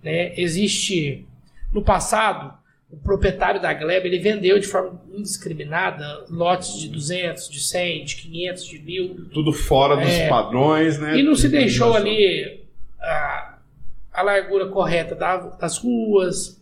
[0.04, 1.26] né, existe
[1.72, 2.60] no passado
[2.90, 8.16] o proprietário da gleba ele vendeu de forma indiscriminada lotes de 200, de 100, de
[8.18, 10.28] 500, de mil Tudo fora dos É.
[10.28, 11.18] padrões, né?
[11.18, 12.66] e não se deixou ali
[13.00, 13.58] a,
[14.12, 16.62] a largura correta da- das ruas,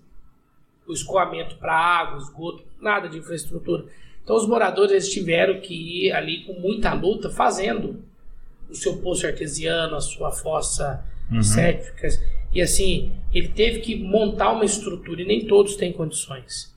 [0.87, 3.85] o escoamento para água, esgoto, nada de infraestrutura.
[4.23, 5.73] Então os moradores eles tiveram que
[6.07, 8.03] ir ali com muita luta fazendo
[8.69, 11.03] o seu poço artesiano, a sua fossa
[11.41, 12.07] séptica.
[12.53, 16.73] E assim, ele teve que montar uma estrutura e nem todos têm condições.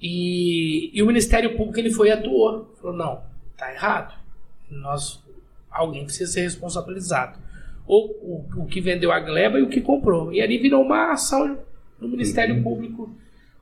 [0.00, 2.72] E, e o Ministério Público ele foi e atuou.
[2.80, 3.22] Falou, não,
[3.56, 4.14] tá errado.
[4.70, 5.22] Nós,
[5.70, 7.38] alguém precisa ser responsabilizado.
[7.86, 10.32] Ou o, o que vendeu a gleba e o que comprou.
[10.32, 11.58] E ali virou uma ação
[12.00, 13.14] no Ministério Público,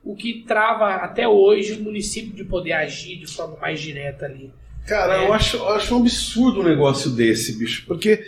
[0.03, 4.51] o que trava até hoje o município de poder agir de forma mais direta ali.
[4.87, 5.27] Cara, É.
[5.27, 7.85] eu, acho, eu acho um absurdo um negócio desse, bicho.
[7.87, 8.23] Porque,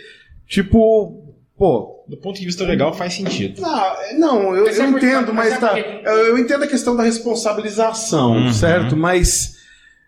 [0.46, 1.92] tipo, pô.
[2.06, 3.62] Do ponto de vista legal, faz sentido.
[3.62, 5.68] Não, não eu, eu entendo, mas mas tá.
[5.68, 8.52] porque- Eu, eu entendo a questão da responsabilização, Uhum.
[8.52, 8.94] certo?
[8.96, 9.54] Mas.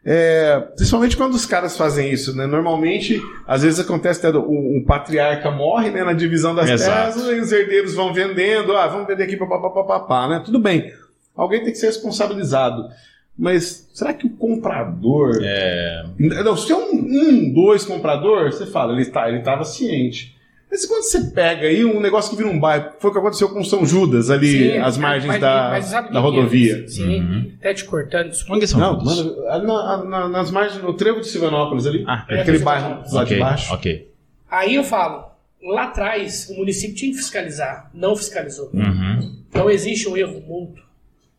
[0.05, 2.47] é, principalmente quando os caras fazem isso, né?
[2.47, 4.43] Normalmente, às vezes acontece até o,
[4.78, 6.05] o patriarca morre, né?
[6.05, 7.14] Na divisão das Exato.
[7.18, 10.43] terras, e os herdeiros vão vendendo, ah, vamos vender aqui, papapá, né?
[10.44, 10.93] Tudo bem.
[11.35, 12.89] Alguém tem que ser responsabilizado.
[13.38, 15.40] Mas será que o comprador.
[15.42, 16.04] É.
[16.18, 20.34] Não, se é um, um dois comprador, você fala, ele tá, ele estava ciente.
[20.70, 23.48] Mas quando você pega aí um negócio que vira um bairro, foi o que aconteceu
[23.50, 26.18] com São Judas, ali, Sim, as margens mas- da, mas da é?
[26.18, 26.88] rodovia.
[26.88, 27.52] Sim, Uhum.
[27.60, 28.54] até te cortando, desculpa.
[28.56, 32.24] Onde é são Não, mano, na- na- nas margens, no trevo de Silvanópolis ali, Ah,
[32.28, 33.74] aquele é, bairro lá de ok, baixo.
[33.74, 34.10] ok.
[34.50, 35.26] Aí eu falo,
[35.62, 38.70] lá atrás o município tinha que fiscalizar, não fiscalizou.
[38.74, 39.36] Uhum.
[39.48, 40.84] Então existe um erro mútuo.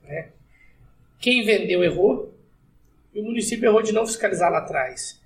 [0.08, 0.28] Né?
[1.20, 2.34] Quem vendeu errou
[3.14, 5.20] e o município errou de não fiscalizar lá atrás.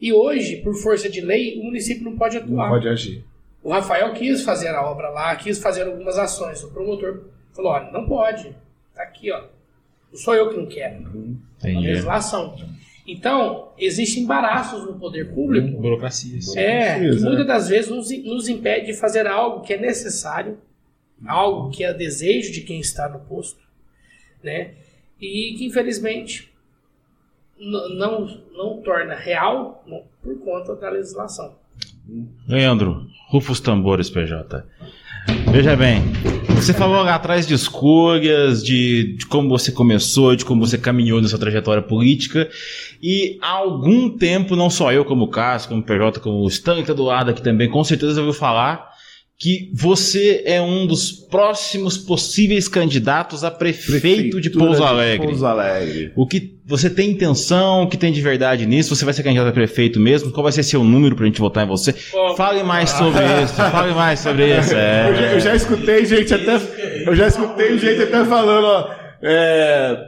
[0.00, 2.68] E hoje, por força de lei, o município não pode Não atuar.
[2.70, 3.24] pode agir.
[3.62, 6.62] O Rafael quis fazer a obra lá, quis fazer algumas ações.
[6.64, 8.54] O promotor falou: olha, não pode.
[8.94, 9.42] Tá aqui, ó.
[10.10, 11.38] Não sou eu que não quero.
[11.62, 12.56] É a legislação.
[13.06, 16.54] Então, existem embaraços no poder público Burocracias.
[16.56, 20.58] é, que Precisa, muitas das vezes nos, nos impede de fazer algo que é necessário,
[21.26, 23.60] algo que é desejo de quem está no posto,
[24.42, 24.72] né?
[25.20, 26.50] E que infelizmente
[27.58, 28.26] não,
[28.56, 31.54] não torna real não, por conta da legislação.
[32.48, 34.64] Leandro, rufa os tambores, PJ.
[35.52, 36.02] Veja bem,
[36.54, 41.20] você falou lá atrás de escolhas, de, de como você começou, de como você caminhou
[41.20, 42.48] nessa trajetória política,
[43.02, 47.30] e há algum tempo, não só eu como Cássio, como PJ, como o do lado
[47.30, 48.89] aqui também, com certeza ouviu falar
[49.42, 55.26] que você é um dos próximos possíveis candidatos a prefeito de Pouso Alegre.
[55.28, 56.12] Pouso Alegre.
[56.14, 58.94] O que você tem intenção, o que tem de verdade nisso?
[58.94, 60.30] Você vai ser candidato a prefeito mesmo?
[60.30, 61.94] Qual vai ser seu número pra gente votar em você?
[62.12, 64.74] Bom, Fale mais sobre isso, fale mais sobre isso.
[64.74, 65.34] Eu, já, É.
[65.34, 66.60] eu já escutei gente até.
[67.06, 68.90] Eu já escutei gente até falando, ó.
[69.22, 69.98] É,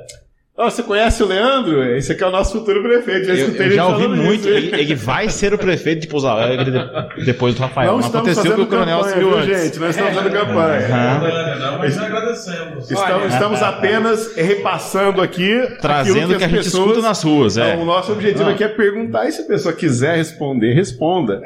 [0.57, 1.83] ó, você conhece o Leandro?
[1.97, 3.27] Esse aqui é o nosso futuro prefeito.
[3.27, 6.71] Já Eu, eu já ouvi muito, ele, ele vai ser o prefeito de Pouso Alegre
[6.71, 7.93] de- depois do Rafael.
[7.93, 9.63] Não Não, estamos aconteceu que fazendo o coronel campanha, se viu antes.
[9.65, 9.79] gente?
[9.81, 10.87] Nós estamos fazendo campanha.
[10.87, 11.59] Aham.
[11.59, 12.91] Não, mas agradecemos.
[12.91, 15.61] Estamos, estamos apenas repassando aqui.
[15.81, 17.57] Trazendo o que a as gente pessoas- escuta nas ruas.
[17.59, 17.71] É.
[17.73, 21.41] Então, o nosso objetivo aqui é perguntar e se a pessoa quiser responder, responda.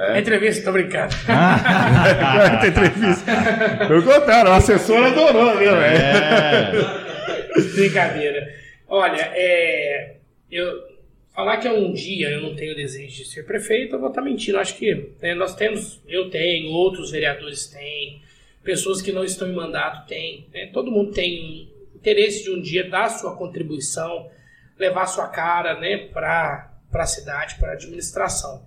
[0.00, 1.12] É entrevista, tô brincando.
[2.60, 3.32] Tem entrevista.
[3.88, 5.76] Pelo contrário, o assessor adorou, né, velho?
[5.76, 7.07] É.
[7.74, 8.54] Brincadeira.
[8.86, 10.16] Olha, é,
[10.50, 10.98] eu
[11.34, 14.22] falar que é um dia eu não tenho desejo de ser prefeito, eu vou estar
[14.22, 14.58] mentindo.
[14.58, 18.20] Acho que né, nós temos, eu tenho, outros vereadores têm,
[18.64, 20.48] pessoas que não estão em mandato têm.
[20.52, 24.30] Né, todo mundo tem interesse de um dia dar sua contribuição,
[24.78, 28.66] levar sua cara né, para a cidade, para a administração.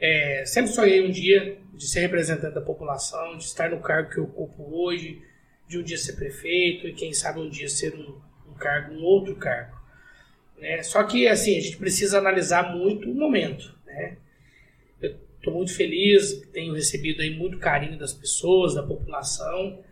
[0.00, 4.18] É, sempre sonhei um dia de ser representante da população, de estar no cargo que
[4.18, 5.22] eu ocupo hoje,
[5.68, 8.18] de um dia ser prefeito e quem sabe um dia ser um,
[8.50, 9.76] um cargo, um outro cargo.
[10.58, 10.82] Né?
[10.82, 13.74] Só que assim a gente precisa analisar muito o momento.
[13.86, 14.16] Né?
[15.00, 19.84] Eu estou muito feliz, tenho recebido aí muito carinho das pessoas, da população,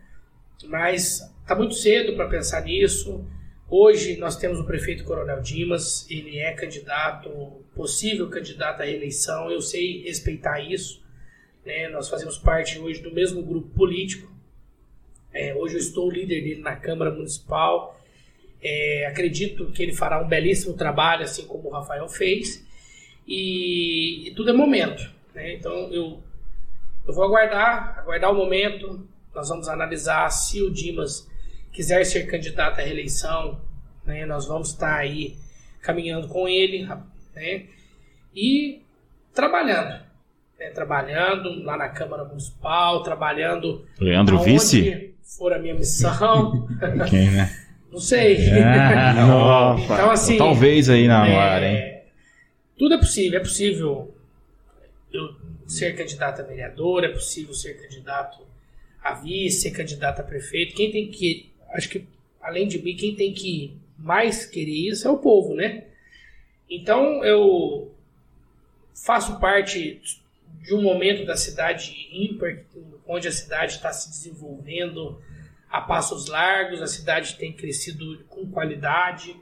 [0.65, 3.23] mas está muito cedo para pensar nisso.
[3.69, 7.29] Hoje nós temos o prefeito Coronel Dimas, ele é candidato,
[7.75, 11.05] possível candidato à reeleição, eu sei respeitar isso.
[11.65, 11.87] Né?
[11.89, 14.36] Nós fazemos parte hoje do mesmo grupo político.
[15.33, 17.99] É, hoje eu estou líder dele na Câmara Municipal.
[18.61, 22.65] É, acredito que ele fará um belíssimo trabalho, assim como o Rafael fez.
[23.27, 25.09] E, e tudo é momento.
[25.33, 25.55] Né?
[25.55, 26.23] Então eu,
[27.07, 29.07] eu vou aguardar, aguardar o momento.
[29.33, 31.29] Nós vamos analisar se o Dimas
[31.77, 33.61] quiser ser candidato à reeleição,
[34.03, 35.37] né, nós vamos estar aí
[35.79, 36.89] caminhando com ele
[37.35, 37.65] né,
[38.35, 38.81] e
[39.31, 40.01] trabalhando.
[40.57, 43.85] Né, trabalhando lá na Câmara Municipal, trabalhando.
[43.99, 45.13] Leandro Vice?
[45.35, 46.67] For a minha missão.
[47.09, 47.67] Quem, né?
[47.91, 48.37] Não sei.
[48.49, 49.11] É,
[49.83, 50.37] então, assim.
[50.37, 52.01] Talvez aí na é, área, hein?
[52.77, 53.39] Tudo é possível.
[53.39, 54.15] É possível
[55.11, 55.35] eu
[55.67, 58.39] ser candidato a vereador, é possível ser candidato
[59.03, 60.75] a vice, ser candidato a prefeito.
[60.75, 62.05] Quem tem que acho que
[62.41, 65.83] além de mim, quem tem que mais querer isso é o povo, né?
[66.69, 67.91] Então eu
[68.93, 70.01] faço parte
[70.61, 72.63] de um momento da cidade ímpar,
[73.07, 75.19] onde a cidade está se desenvolvendo
[75.69, 79.35] a passos largos, a cidade tem crescido com qualidade,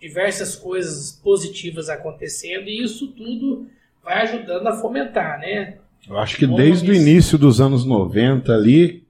[0.00, 3.66] diversas coisas positivas acontecendo, e isso tudo
[4.02, 5.78] vai ajudando a fomentar, né?
[6.08, 9.04] Eu acho que desde o início dos anos 90 ali,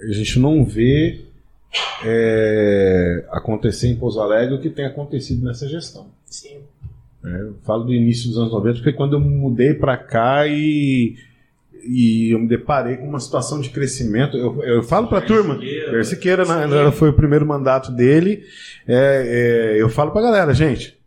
[0.00, 1.20] a gente não vê
[2.04, 6.06] é, acontecer em Pouso Alegre o que tem acontecido nessa gestão.
[6.24, 6.60] Sim.
[7.24, 11.16] É, eu falo do início dos anos 90, porque quando eu mudei para cá e,
[11.84, 15.58] e eu me deparei com uma situação de crescimento, eu, eu falo para a turma,
[15.90, 18.42] Persiqueira, né, foi o primeiro mandato dele,
[18.86, 21.00] é, é eu falo para a galera, gente,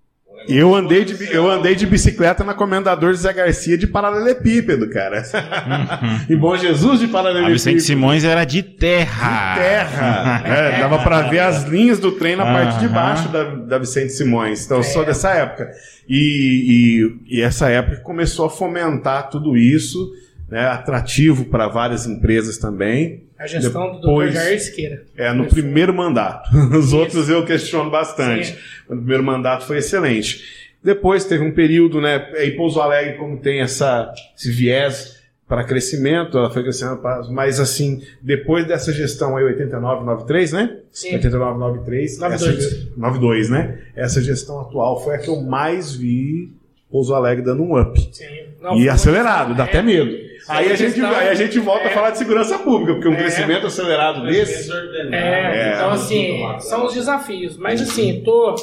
[0.48, 5.24] eu andei, de, eu andei de bicicleta na Comendador Zé Garcia de paralelepípedo, cara.
[5.34, 6.20] Uhum.
[6.30, 7.52] e Bom Jesus de paralelepípedo.
[7.52, 9.54] A Vicente Simões era de terra.
[9.54, 10.44] De terra.
[10.46, 14.14] é, dava para ver as linhas do trem na parte de baixo da, da Vicente
[14.14, 14.66] Simões.
[14.66, 15.72] Então eu sou dessa época.
[16.08, 20.12] E, e, e essa época começou a fomentar tudo isso,
[20.56, 23.24] né, atrativo para várias empresas também.
[23.38, 24.42] A gestão Depois, do Dr.
[24.42, 25.04] Jair Siqueira.
[25.18, 26.50] É, no primeiro mandato.
[26.74, 26.98] Os Isso.
[26.98, 28.48] outros eu questiono bastante.
[28.48, 28.58] Sim.
[28.88, 30.72] O primeiro mandato foi excelente.
[30.82, 32.32] Depois teve um período, né?
[32.38, 37.02] Em Pouso Alegre, como tem essa, esse viés para crescimento, ela foi crescendo,
[37.32, 40.78] mas assim, depois dessa gestão aí, 89, 93, né?
[40.90, 41.16] Sim.
[41.16, 42.18] 89, 93.
[42.18, 42.66] 92.
[42.66, 43.80] Essa, 92, né?
[43.94, 46.50] Essa gestão atual foi a que eu mais vi
[46.90, 48.00] Pouso Alegre dando um up.
[48.14, 48.24] Sim.
[48.62, 49.68] Não, e acelerado, dá é.
[49.68, 50.25] até medo.
[50.48, 51.88] Aí a, gente, aí a gente volta é.
[51.88, 53.18] a falar de segurança pública, porque um é.
[53.18, 54.72] crescimento acelerado desse.
[55.12, 57.58] É, então, assim, são os desafios.
[57.58, 58.56] Mas, assim, tô,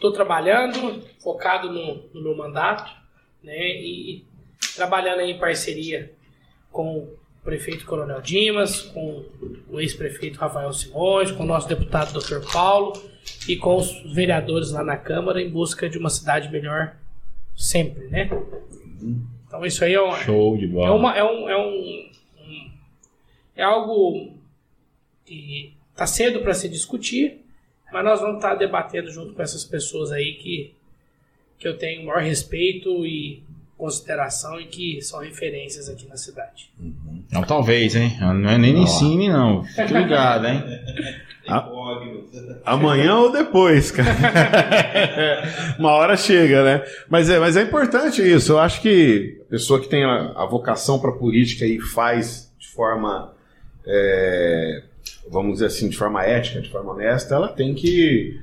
[0.00, 2.90] tô trabalhando, focado no, no meu mandato,
[3.42, 3.56] né?
[3.56, 4.24] E, e
[4.74, 6.12] trabalhando em parceria
[6.72, 9.24] com o prefeito Coronel Dimas, com
[9.68, 12.40] o ex-prefeito Rafael Simões, com o nosso deputado Dr.
[12.52, 12.92] Paulo
[13.48, 16.96] e com os vereadores lá na Câmara em busca de uma cidade melhor
[17.56, 18.28] sempre, né?
[19.00, 19.35] Uhum.
[19.56, 20.88] Então isso aí é, um, Show de bola.
[20.88, 22.10] é, uma, é, um, é, um,
[22.42, 22.70] um
[23.56, 24.34] é algo
[25.24, 27.40] que está cedo para se discutir,
[27.90, 30.74] mas nós vamos estar tá debatendo junto com essas pessoas aí que,
[31.58, 33.42] que eu tenho o maior respeito e
[33.78, 36.70] consideração e que são referências aqui na cidade.
[36.78, 37.22] Uhum.
[37.30, 38.16] Não, talvez, hein?
[38.20, 39.64] Não é nem ensine, não.
[39.64, 40.62] Fique ligado, hein?
[41.46, 41.66] A...
[42.64, 44.10] Amanhã ou depois, cara.
[45.78, 46.84] Uma hora chega, né?
[47.08, 48.52] Mas é, mas é importante isso.
[48.52, 52.68] Eu acho que a pessoa que tem a, a vocação para política e faz de
[52.68, 53.32] forma,
[53.86, 54.82] é,
[55.30, 58.40] vamos dizer assim, de forma ética, de forma honesta, ela tem que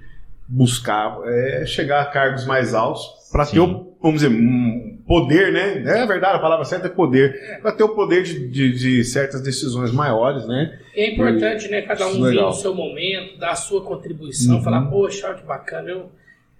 [0.47, 3.59] buscar é, chegar a cargos mais altos para ter
[4.03, 5.77] vamos dizer, um poder, né?
[5.79, 7.35] É verdade, a palavra certa é poder.
[7.35, 7.57] É.
[7.59, 10.79] Para ter o poder de, de, de, certas decisões maiores, né?
[10.95, 11.81] É importante, e, né?
[11.81, 14.63] Cada um vir no seu momento, dar a sua contribuição, uhum.
[14.63, 16.11] falar, poxa, olha que bacana, eu,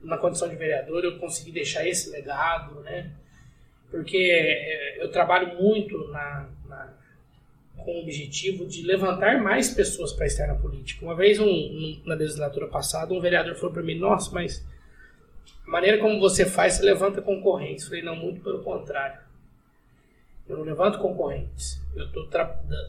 [0.04, 3.10] na condição de vereador, eu consegui deixar esse legado, né?
[3.90, 6.94] Porque é, eu trabalho muito na, na
[7.78, 11.06] com o objetivo de levantar mais pessoas para estar na política.
[11.06, 14.66] Uma vez, um, um, na legislatura passada, um vereador falou para mim: Nossa, mas
[15.74, 17.84] maneira como você faz, você levanta concorrentes.
[17.84, 19.20] Eu falei: Não, muito pelo contrário.
[20.48, 21.82] Eu não levanto concorrentes.
[21.96, 22.28] Eu estou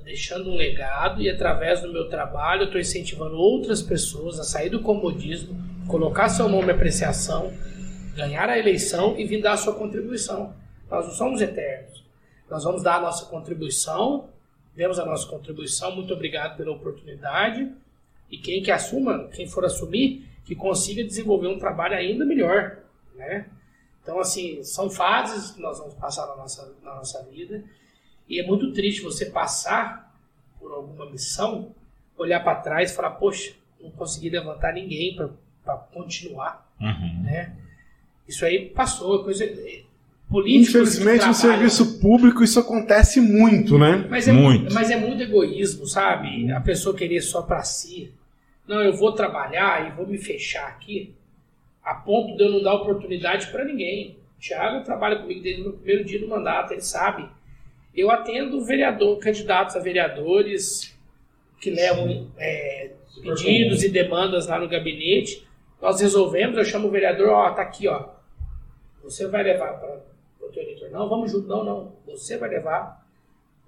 [0.05, 4.81] deixando um legado e, através do meu trabalho, estou incentivando outras pessoas a sair do
[4.81, 5.57] comodismo,
[5.87, 7.53] colocar seu nome à apreciação,
[8.17, 10.53] ganhar a eleição e vir dar a sua contribuição.
[10.91, 12.05] Nós não somos eternos.
[12.51, 14.29] Nós vamos dar a nossa contribuição,
[14.75, 17.71] demos a nossa contribuição, muito obrigado pela oportunidade.
[18.31, 22.79] E quem que assuma, quem for assumir, que consiga desenvolver um trabalho ainda melhor,
[23.17, 23.47] né?
[24.03, 27.65] Então, assim, são fases que nós vamos passar na nossa, na nossa vida.
[28.29, 30.15] E é muito triste você passar
[30.61, 31.75] por alguma missão,
[32.17, 35.17] olhar para trás e falar, poxa, não consegui levantar ninguém
[35.65, 37.23] para continuar, uhum.
[37.23, 37.57] né?
[38.29, 39.47] Isso aí passou, coisa
[40.29, 40.71] político.
[40.71, 44.07] Infelizmente, no serviço público isso acontece muito, né?
[44.09, 44.73] Mas é muito.
[44.73, 46.51] Mas é muito egoísmo, sabe?
[46.53, 48.13] A pessoa querer só para si.
[48.67, 51.15] Não, eu vou trabalhar e vou me fechar aqui,
[51.83, 54.19] a ponto de eu não dar oportunidade para ninguém.
[54.37, 57.29] O Thiago trabalha comigo desde o primeiro dia do mandato, ele sabe.
[57.95, 60.99] Eu atendo vereador, candidatos a vereadores
[61.61, 62.91] que levam é,
[63.23, 65.47] pedidos e demandas lá no gabinete.
[65.81, 68.09] Nós resolvemos, eu chamo o vereador, ó, tá aqui, ó.
[69.03, 70.01] Você vai levar para
[70.41, 70.91] o teu eleitor.
[70.91, 71.47] Não, vamos junto.
[71.47, 71.93] Não, não.
[72.07, 73.07] Você vai levar.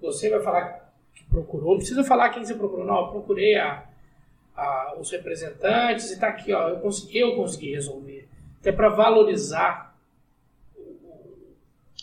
[0.01, 1.71] Você vai falar que procurou.
[1.71, 2.85] Não precisa falar quem você procurou.
[2.85, 3.83] Não, eu procurei a,
[4.57, 6.69] a, os representantes e tá aqui, ó.
[6.69, 8.27] Eu consegui, eu consegui resolver.
[8.59, 9.95] Até para valorizar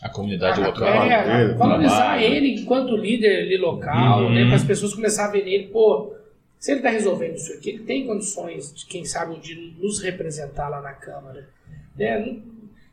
[0.00, 0.86] a comunidade a, local.
[0.86, 4.34] É, valorizar ele enquanto líder ali local, né, uhum.
[4.34, 6.14] né, para as pessoas começarem a ver nele, pô,
[6.58, 10.68] se ele está resolvendo isso aqui, ele tem condições, de, quem sabe, de nos representar
[10.68, 11.48] lá na Câmara.
[11.96, 12.38] Né?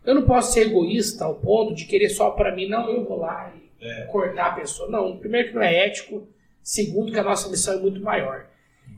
[0.06, 3.20] Eu não posso ser egoísta ao ponto de querer só para mim, não, eu vou
[3.20, 3.52] lá
[3.82, 4.06] e é.
[4.06, 4.90] cortar a pessoa.
[4.90, 6.28] Não, primeiro que não é ético,
[6.64, 8.46] segundo que a nossa missão é muito maior.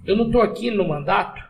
[0.05, 1.43] Eu não estou aqui no mandato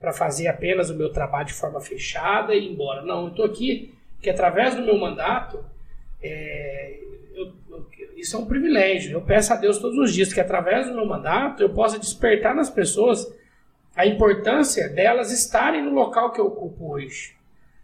[0.00, 3.02] para fazer apenas o meu trabalho de forma fechada e ir embora.
[3.02, 5.64] Não, eu estou aqui que através do meu mandato,
[6.20, 6.98] é,
[7.34, 9.12] eu, eu, isso é um privilégio.
[9.12, 12.54] Eu peço a Deus todos os dias que através do meu mandato eu possa despertar
[12.54, 13.32] nas pessoas
[13.94, 17.36] a importância delas estarem no local que eu ocupo hoje.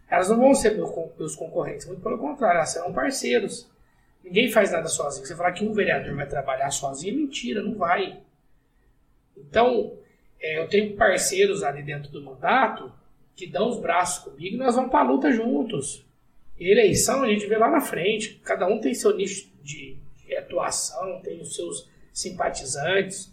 [0.09, 3.69] Elas não vão ser meus concorrentes, muito pelo contrário, elas serão parceiros.
[4.23, 5.25] Ninguém faz nada sozinho.
[5.25, 8.19] Você falar que um vereador vai trabalhar sozinho, é mentira, não vai.
[9.37, 9.93] Então,
[10.41, 12.91] é, eu tenho parceiros ali dentro do mandato
[13.35, 16.05] que dão os braços comigo e nós vamos para a luta juntos.
[16.59, 18.39] Eleição a gente vê lá na frente.
[18.43, 19.97] Cada um tem seu nicho de
[20.37, 23.31] atuação, tem os seus simpatizantes.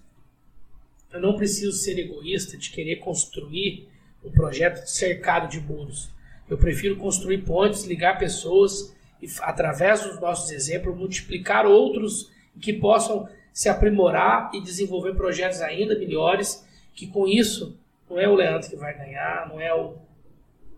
[1.12, 3.88] Eu não preciso ser egoísta de querer construir
[4.24, 6.10] um projeto cercado de muros.
[6.48, 12.30] Eu prefiro construir pontes, ligar pessoas e, através dos nossos exemplos, multiplicar outros
[12.60, 16.65] que possam se aprimorar e desenvolver projetos ainda melhores.
[16.97, 17.78] Que com isso,
[18.10, 19.97] não é o Leandro que vai ganhar, não é o,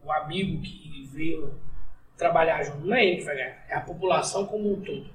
[0.04, 1.58] o amigo que veio
[2.16, 5.08] trabalhar junto, não é ele que vai ganhar, é a população como um todo.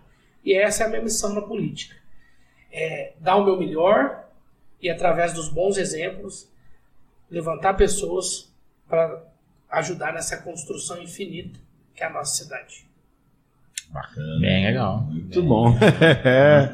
[0.44, 1.96] E essa é a minha missão na política:
[2.72, 4.28] é dar o meu melhor
[4.82, 6.52] e, através dos bons exemplos,
[7.30, 8.52] levantar pessoas
[8.88, 9.24] para
[9.70, 11.60] ajudar nessa construção infinita
[11.94, 12.88] que é a nossa cidade.
[13.94, 14.40] Bacana.
[14.40, 15.08] Bem legal.
[15.10, 15.48] Muito Bem.
[15.48, 15.78] bom.
[16.24, 16.70] É,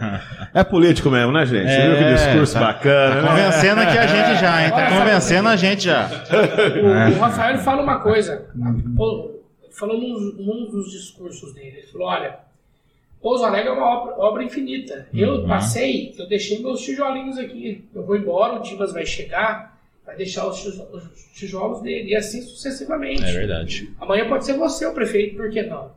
[0.62, 1.68] é, político mesmo, né, gente?
[1.68, 3.22] É, Viu que discurso tá, bacana.
[3.22, 4.72] Tá convencendo aqui a gente já, hein?
[4.72, 6.10] Tá convencendo a gente já.
[7.12, 8.48] O, o Rafael fala uma coisa.
[9.72, 11.80] Falou num, num dos discursos dele.
[11.80, 12.40] Ele falou: olha,
[13.22, 15.08] Pouso Alegre é uma obra, obra infinita.
[15.14, 15.48] Eu uhum.
[15.48, 17.86] passei, eu deixei meus tijolinhos aqui.
[17.94, 19.78] Eu vou embora, o Divas vai chegar
[20.10, 20.60] vai deixar os
[21.36, 23.24] tijolos dele, e assim sucessivamente.
[23.24, 23.94] É verdade.
[24.00, 25.92] Amanhã pode ser você o prefeito, por que não?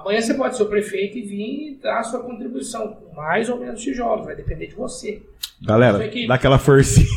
[0.00, 3.58] Amanhã você pode ser o prefeito e vir dar a sua contribuição com mais ou
[3.58, 5.22] menos tijolos, vai depender de você.
[5.62, 7.06] Galera, dá aquela forcinha.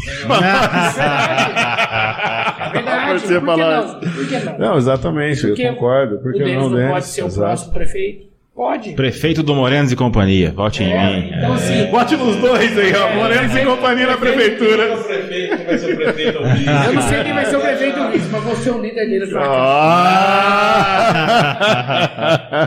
[2.61, 3.23] É verdade.
[3.25, 3.29] É verdade.
[3.29, 3.99] Por, que não?
[3.99, 4.59] por que não?
[4.59, 6.19] Não, exatamente, Porque eu concordo.
[6.19, 8.28] Por que não, não pode ser o próximo prefeito?
[8.59, 8.91] Pode.
[8.91, 10.51] Prefeito do Morenos e Companhia.
[10.51, 11.31] Vote em é, mim.
[11.33, 11.87] Então, assim, é.
[11.89, 13.07] Vote nos dois aí, ó.
[13.07, 14.97] É, Morenos e Companhia na prefeitura.
[14.97, 16.65] Quem prefeito vai ser o prefeito ou vice?
[16.67, 19.07] Eu não sei quem vai ser o prefeito ou vice, mas vou ser o líder
[19.07, 19.33] dele.
[19.37, 19.79] Ah.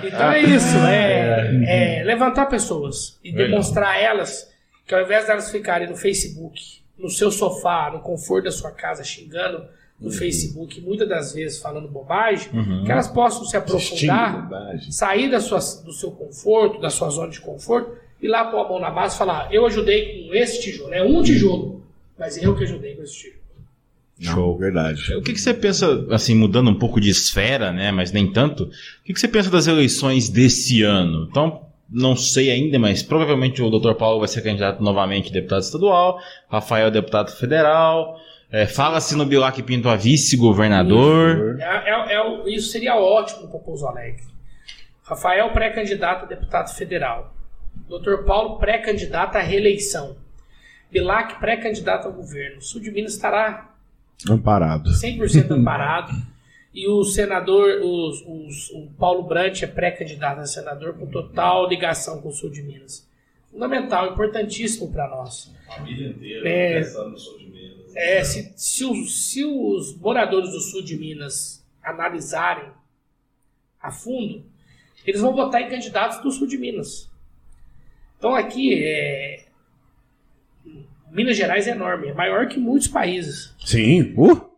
[0.02, 0.78] então é isso.
[0.78, 4.50] É, é levantar pessoas e demonstrar a elas
[4.86, 6.58] que ao invés delas ficarem no Facebook,
[6.98, 9.62] no seu sofá, no conforto da sua casa, xingando
[10.02, 10.12] no uhum.
[10.12, 12.84] Facebook, muitas das vezes falando bobagem, uhum.
[12.84, 14.50] que elas possam se aprofundar,
[14.90, 18.68] sair da sua, do seu conforto, da sua zona de conforto, e lá pôr a
[18.68, 21.82] mão na base e falar: eu ajudei com esse tijolo, é um tijolo,
[22.18, 23.42] mas eu que ajudei com esse tijolo.
[24.20, 25.14] Show, verdade.
[25.14, 28.64] O que, que, você pensa, assim, mudando um pouco de esfera, né, mas nem tanto,
[28.64, 28.70] o
[29.04, 31.26] que, que você pensa das eleições desse ano?
[31.28, 33.94] Então, não sei ainda, mas provavelmente o Dr.
[33.94, 38.16] Paulo vai ser candidato novamente a deputado estadual, Rafael deputado federal.
[38.52, 41.58] É, Fala-se no Bilac Pinto a vice-governador.
[41.58, 44.22] É, é- é- isso seria ótimo para Pouso Alegre.
[45.02, 47.34] Rafael, pré-candidato a deputado federal.
[47.88, 48.24] Dr.
[48.26, 50.16] Paulo, pré-candidato à reeleição.
[50.90, 52.58] Bilac, pré-candidato ao governo.
[52.58, 53.70] O sul de Minas estará
[54.28, 54.90] Amparado.
[54.90, 56.12] 100% amparado.
[56.74, 62.20] E o senador, os- os- o Paulo Brant é pré-candidato a senador com total ligação
[62.20, 63.06] com o sul de Minas.
[63.50, 65.50] Fundamental, importantíssimo para nós.
[65.66, 66.78] Família inteira, É.
[66.80, 67.41] pensando no sul de Minas.
[67.94, 72.70] É, se, se, os, se os moradores do sul de Minas analisarem
[73.80, 74.44] a fundo,
[75.06, 77.10] eles vão votar em candidatos do sul de Minas.
[78.18, 79.44] Então aqui, é,
[81.10, 83.54] Minas Gerais é enorme, é maior que muitos países.
[83.58, 84.14] Sim.
[84.16, 84.50] Uh!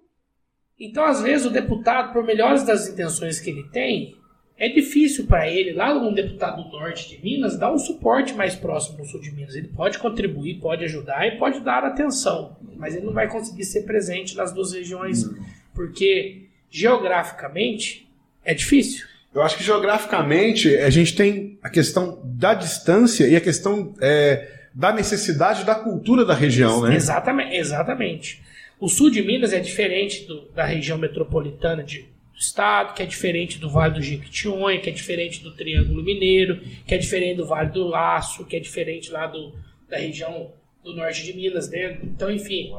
[0.79, 4.17] Então, às vezes, o deputado, por melhores das intenções que ele tem,
[4.59, 8.55] é difícil para ele, lá um deputado do norte de Minas, dar um suporte mais
[8.55, 9.55] próximo no sul de Minas.
[9.57, 13.83] Ele pode contribuir, pode ajudar e pode dar atenção, mas ele não vai conseguir ser
[13.83, 15.29] presente nas duas regiões,
[15.75, 18.09] porque geograficamente
[18.45, 19.07] é difícil.
[19.35, 24.49] Eu acho que geograficamente a gente tem a questão da distância e a questão é,
[24.73, 26.95] da necessidade da cultura da região, né?
[26.95, 28.43] Exatamente, exatamente.
[28.79, 32.07] O sul de Minas é diferente do- da região metropolitana de, do
[32.45, 36.95] estado, que é diferente do Vale do Jequitinhonha, que é diferente do Triângulo Mineiro, que
[36.95, 39.53] é diferente do Vale do Laço, que é diferente lá do,
[39.89, 40.53] da região
[40.83, 41.99] do norte de Minas, né?
[42.03, 42.73] Então, enfim,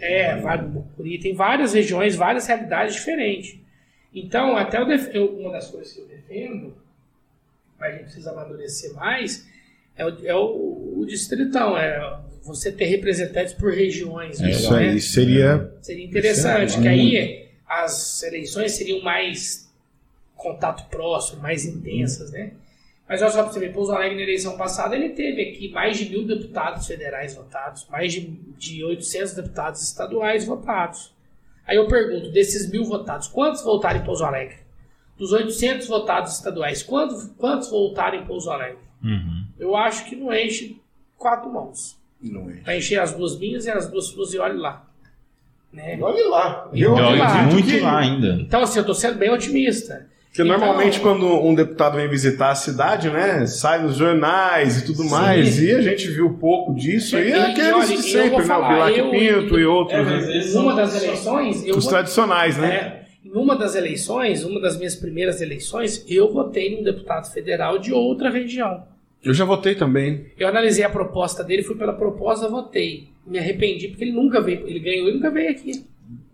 [0.00, 3.58] é, Vale do Mucuri, tem várias regiões, várias realidades diferentes.
[4.14, 6.74] Então, até eu def- eu- uma das coisas que eu defendo,
[7.78, 9.46] mas a gente precisa amadurecer mais,
[9.96, 14.40] é o, é o, o distritão, é você ter representantes por regiões.
[14.40, 14.90] É Isso né?
[14.90, 15.72] aí seria.
[15.82, 19.72] Seria interessante, é que aí as eleições seriam mais
[20.36, 22.52] contato próximo, mais intensas, né?
[23.08, 25.96] Mas olha só para você ver, Pouso Alegre na eleição passada ele teve aqui mais
[25.96, 28.20] de mil deputados federais votados, mais de,
[28.58, 31.14] de 800 deputados estaduais votados.
[31.66, 34.58] Aí eu pergunto, desses mil votados, quantos votaram em Pouso Alegre?
[35.16, 38.78] Dos 800 votados estaduais, quantos, quantos votaram em Pouso Alegre?
[39.02, 39.46] Uhum.
[39.58, 40.80] Eu acho que não enche
[41.16, 41.96] quatro mãos.
[42.20, 42.54] Não é.
[42.60, 44.88] Vai encher as duas minhas e as duas suas e olhe lá.
[45.72, 45.98] Né?
[46.00, 46.68] Olha lá.
[46.72, 48.38] Eu Eu olho lá, muito que- lá ainda.
[48.40, 50.06] Então, assim, eu tô sendo bem otimista.
[50.28, 54.84] Porque Então- normalmente quando um deputado vem visitar a cidade, né, sai nos jornais e
[54.84, 55.10] tudo Sim.
[55.10, 57.98] mais, e a gente viu pouco disso, e, E- é e aqueles olha, de eu
[58.02, 60.20] sempre, né, o Bilac eu- Pinto e outros, É, né?
[60.20, 62.68] Numa são- das eleições, eu os vou- tradicionais, né?
[62.74, 67.92] é, numa das eleições, uma das minhas primeiras eleições, eu votei num deputado federal de
[67.94, 68.82] outra região.
[69.26, 70.26] Eu já votei também.
[70.38, 73.08] Eu analisei a proposta dele, fui pela proposta, votei.
[73.26, 75.84] Me arrependi porque ele nunca veio, ele ganhou e nunca veio aqui.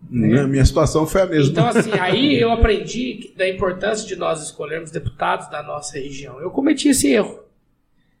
[0.07, 1.51] Minha, minha situação foi a mesma.
[1.51, 6.39] Então, assim, aí eu aprendi da importância de nós escolhermos deputados da nossa região.
[6.39, 7.39] Eu cometi esse erro.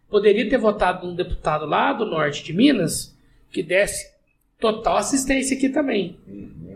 [0.09, 3.15] Poderia ter votado num deputado lá do norte de Minas
[3.51, 4.11] que desse
[4.59, 6.17] total assistência aqui também.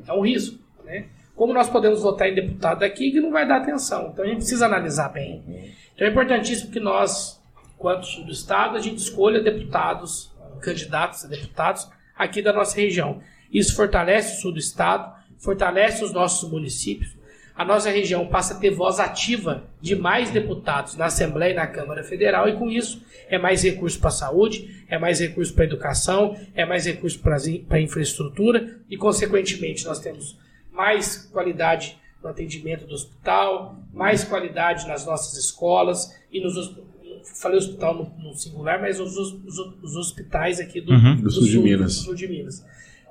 [0.07, 1.05] É um risco, né?
[1.35, 4.11] Como nós podemos votar em deputado daqui que não vai dar atenção.
[4.13, 5.43] Então a gente precisa analisar bem.
[5.95, 7.36] Então é importantíssimo que nós,
[7.77, 13.21] enquanto sul do estado, a gente escolha deputados, candidatos a deputados aqui da nossa região.
[13.53, 17.15] Isso fortalece o sul do estado, fortalece os nossos municípios.
[17.55, 21.65] A nossa região passa a ter voz ativa de mais deputados na Assembleia e na
[21.65, 25.63] Câmara Federal, e com isso é mais recurso para a saúde, é mais recurso para
[25.63, 27.37] a educação, é mais recurso para
[27.69, 30.37] a infraestrutura, e, consequentemente, nós temos
[30.71, 36.55] mais qualidade no atendimento do hospital, mais qualidade nas nossas escolas e nos
[37.35, 39.35] falei hospital no, no singular, mas os, os,
[39.83, 41.15] os hospitais aqui do, Uhum.
[41.21, 41.95] Do sul de Minas.
[41.97, 42.65] do sul de Minas.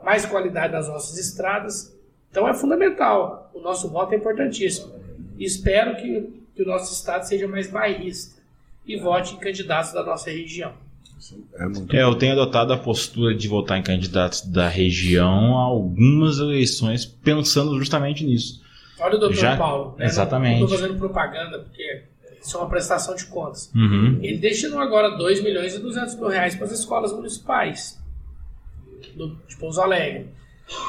[0.04, 1.94] Mais qualidade nas nossas estradas.
[2.30, 3.50] Então é fundamental.
[3.54, 4.92] O nosso voto é importantíssimo.
[5.38, 8.36] E espero que, que o nosso estado seja mais bairrista
[8.86, 10.72] e vote em candidatos da nossa região.
[11.58, 15.62] É muito É, eu tenho adotado a postura de votar em candidatos da região há
[15.62, 18.62] algumas eleições, pensando justamente nisso.
[18.98, 19.96] Olha o doutor Já- Paulo.
[19.98, 20.04] né?
[20.06, 20.58] exatamente.
[20.60, 22.02] Não estou fazendo propaganda, porque
[22.42, 23.70] isso é uma prestação de contas.
[23.74, 24.18] Uhum.
[24.22, 28.00] Ele destinou agora 2 milhões e 200 mil reais para as escolas municipais
[29.16, 30.28] do, de Pouso Alegre.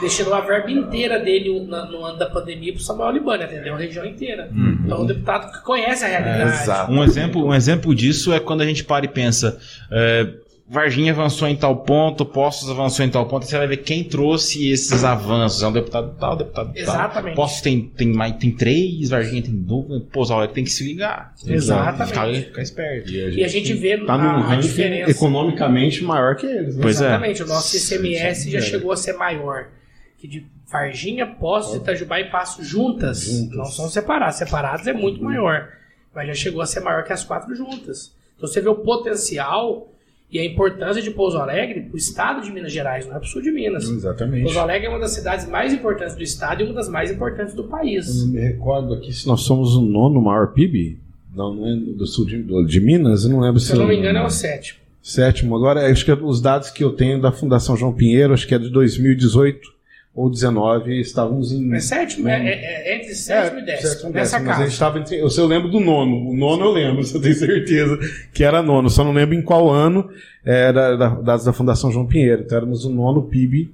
[0.01, 3.75] Destinou a verba inteira dele na- no ano da pandemia para o Samuel Libani, atendeu
[3.75, 4.49] a região inteira.
[4.51, 6.63] Então, é um deputado que conhece a realidade.
[6.63, 6.91] exato.
[6.91, 9.59] Um exemplo, um exemplo disso é quando a gente para e pensa.
[9.91, 10.33] é,
[10.69, 14.69] Varginha avançou em tal ponto, Postos avançou em tal ponto, você vai ver quem trouxe
[14.69, 15.63] esses avanços.
[15.63, 16.83] É um deputado tal, deputado tal.
[16.83, 17.35] Exatamente.
[17.35, 21.33] Postos tem, tem, mais, tem três, Varginha tem duas, Pouso Alegre tem que se ligar.
[21.45, 22.07] Exatamente.
[22.09, 23.09] Ficar, ficar esperto.
[23.09, 25.09] E a gente vê tá a, num a diferença.
[25.09, 26.81] economicamente maior que eles, né?
[26.81, 27.05] Pois é.
[27.05, 29.69] Exatamente, o nosso ICMS já chegou a ser maior.
[30.17, 33.55] Que de Varginha, Poços, Itajubá e Passo juntas, Juntas.
[33.55, 34.35] não são separados.
[34.37, 35.69] Separados é muito maior.
[36.13, 38.11] Mas já chegou a ser maior que as quatro juntas.
[38.35, 39.93] Então você vê o potencial
[40.31, 43.25] e a importância de Pouso Alegre para o estado de Minas Gerais, não é para
[43.25, 43.89] o sul de Minas.
[43.89, 44.43] Exatamente.
[44.43, 47.53] Pouso Alegre é uma das cidades mais importantes do estado e uma das mais importantes
[47.53, 48.25] do Eu país.
[48.25, 50.99] não me recordo aqui se nós somos o nono maior PIB.
[51.33, 53.95] Não, não é do sul de, de Minas, eu não lembro Se eu não me
[53.95, 54.79] engano, é o sétimo.
[55.01, 55.55] Sétimo.
[55.55, 58.59] Agora, acho que os dados que eu tenho da Fundação João Pinheiro, acho que é
[58.59, 59.76] de 2018
[60.17, 61.71] ou 19, estávamos em.
[61.75, 62.27] É sétimo?
[62.27, 63.89] É, é- é entre sétimo e décimo.
[63.89, 64.67] sétimo, nessa décimo, mas casa.
[64.69, 66.29] estava entre, eu, eu lembro do nono.
[66.29, 67.99] O nono eu lembro, eu tenho certeza
[68.33, 68.89] que era nono.
[68.89, 70.09] Só não lembro em qual ano
[70.43, 72.41] era da, dados da Fundação João Pinheiro.
[72.43, 73.71] Então éramos o nono PIB.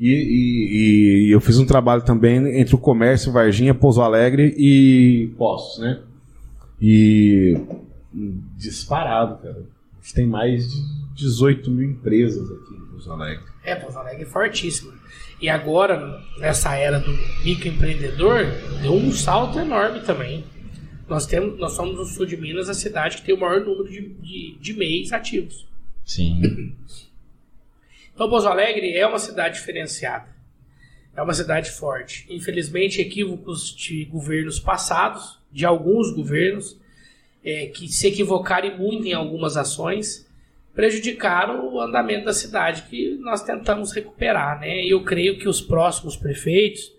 [0.00, 5.30] E, e- e eu fiz um trabalho também entre o comércio, Varginha, Pouso Alegre e
[5.36, 5.98] Poços, né?
[6.80, 7.56] E
[8.56, 9.56] disparado, cara.
[9.58, 10.80] A gente tem mais de
[11.16, 13.44] 18 mil empresas aqui em Pouso Alegre.
[13.64, 14.92] É, Pouso Alegre é fortíssimo.
[15.40, 17.12] E agora, nessa era do
[17.44, 18.46] microempreendedor,
[18.80, 20.44] deu um salto enorme também.
[21.08, 23.88] Nós, temos, nós somos no sul de Minas a cidade que tem o maior número
[23.88, 25.66] de, de, de MEIs ativos.
[26.04, 26.74] Sim.
[28.14, 30.26] Então, Pouso Alegre é uma cidade diferenciada.
[31.14, 32.26] É uma cidade forte.
[32.30, 36.78] Infelizmente, equívocos de governos passados, de alguns governos,
[37.44, 40.25] é, que se equivocaram e muito em algumas ações,
[40.76, 44.60] prejudicaram o andamento da cidade, que nós tentamos recuperar.
[44.60, 44.84] Né?
[44.84, 46.92] E eu creio que os próximos prefeitos,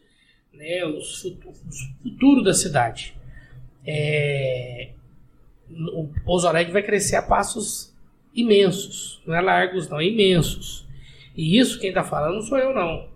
[0.54, 3.16] né, os futu- os futuro da cidade,
[3.86, 4.90] é,
[5.94, 7.94] o Pouso Alegre vai crescer a passos
[8.34, 10.86] imensos, não é largos, não, é imensos.
[11.36, 13.08] E isso quem está falando não sou eu, não.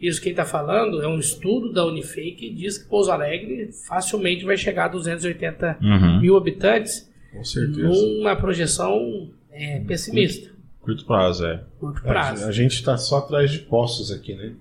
[0.00, 4.44] Isso quem está falando é um estudo da Unifei que diz que Pouso Alegre facilmente
[4.44, 6.20] vai chegar a 280 Uhum.
[6.20, 7.86] mil habitantes Com certeza.
[7.86, 10.50] numa projeção é, pessimista,
[10.80, 11.62] Curto prazo, é.
[11.78, 12.46] curto A, prazo.
[12.46, 14.52] a gente está só atrás de postos aqui, né?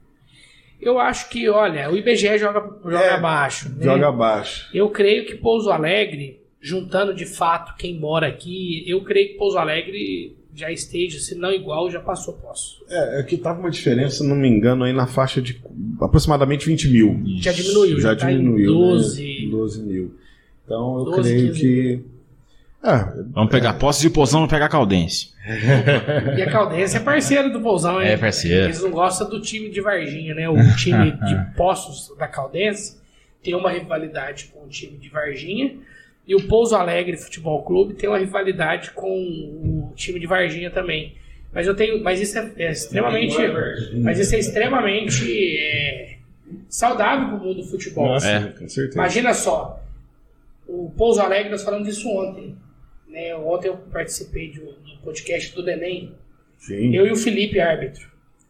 [0.82, 3.70] Eu acho que, olha, o IBGE joga, joga É, abaixo.
[3.70, 3.84] né?
[3.84, 4.70] Joga abaixo.
[4.74, 9.58] Eu creio que Pouso Alegre, juntando de fato quem mora aqui, eu creio que Pouso
[9.58, 12.84] Alegre já esteja, se não igual, já passou posso.
[12.90, 15.62] É, é que tava uma diferença, se não me engano, aí na faixa de
[16.02, 17.24] aproximadamente 20 mil.
[17.40, 18.74] Já diminuiu, Já já, tá em diminuiu.
[18.74, 19.44] 12.
[19.46, 19.52] Né?
[19.52, 20.16] 12 mil.
[20.66, 22.02] Então eu 12, creio 15 que.
[22.82, 25.30] Ah, Vamos pegar posse de pozão, vamos pegar caldense.
[26.38, 28.10] E a Caldense é parceiro do Pousão, hein?
[28.10, 28.66] É, parceiro.
[28.66, 30.48] Eles não gostam do time de Varginha, né?
[30.48, 32.98] O time de Poços da Caldense
[33.44, 35.76] tem uma rivalidade com o time de Varginha.
[36.28, 41.16] E o Pouso Alegre Futebol Clube tem uma rivalidade com o time de Varginha também.
[41.52, 42.04] Mas eu tenho.
[42.04, 43.36] Mas isso é, é extremamente.
[44.04, 46.18] Mas isso é extremamente é,
[46.70, 48.08] saudável para o mundo do futebol.
[48.10, 48.40] nossa, É.
[48.42, 48.94] com certeza.
[49.00, 49.82] Imagina só,
[50.68, 52.56] o Pouso Alegre, nós falamos disso ontem.
[53.10, 53.36] Né?
[53.36, 54.74] Ontem eu participei de um,
[55.04, 56.14] podcast do Neném.
[56.58, 56.96] Sim.
[56.96, 58.08] Eu e o Felipe, árbitro.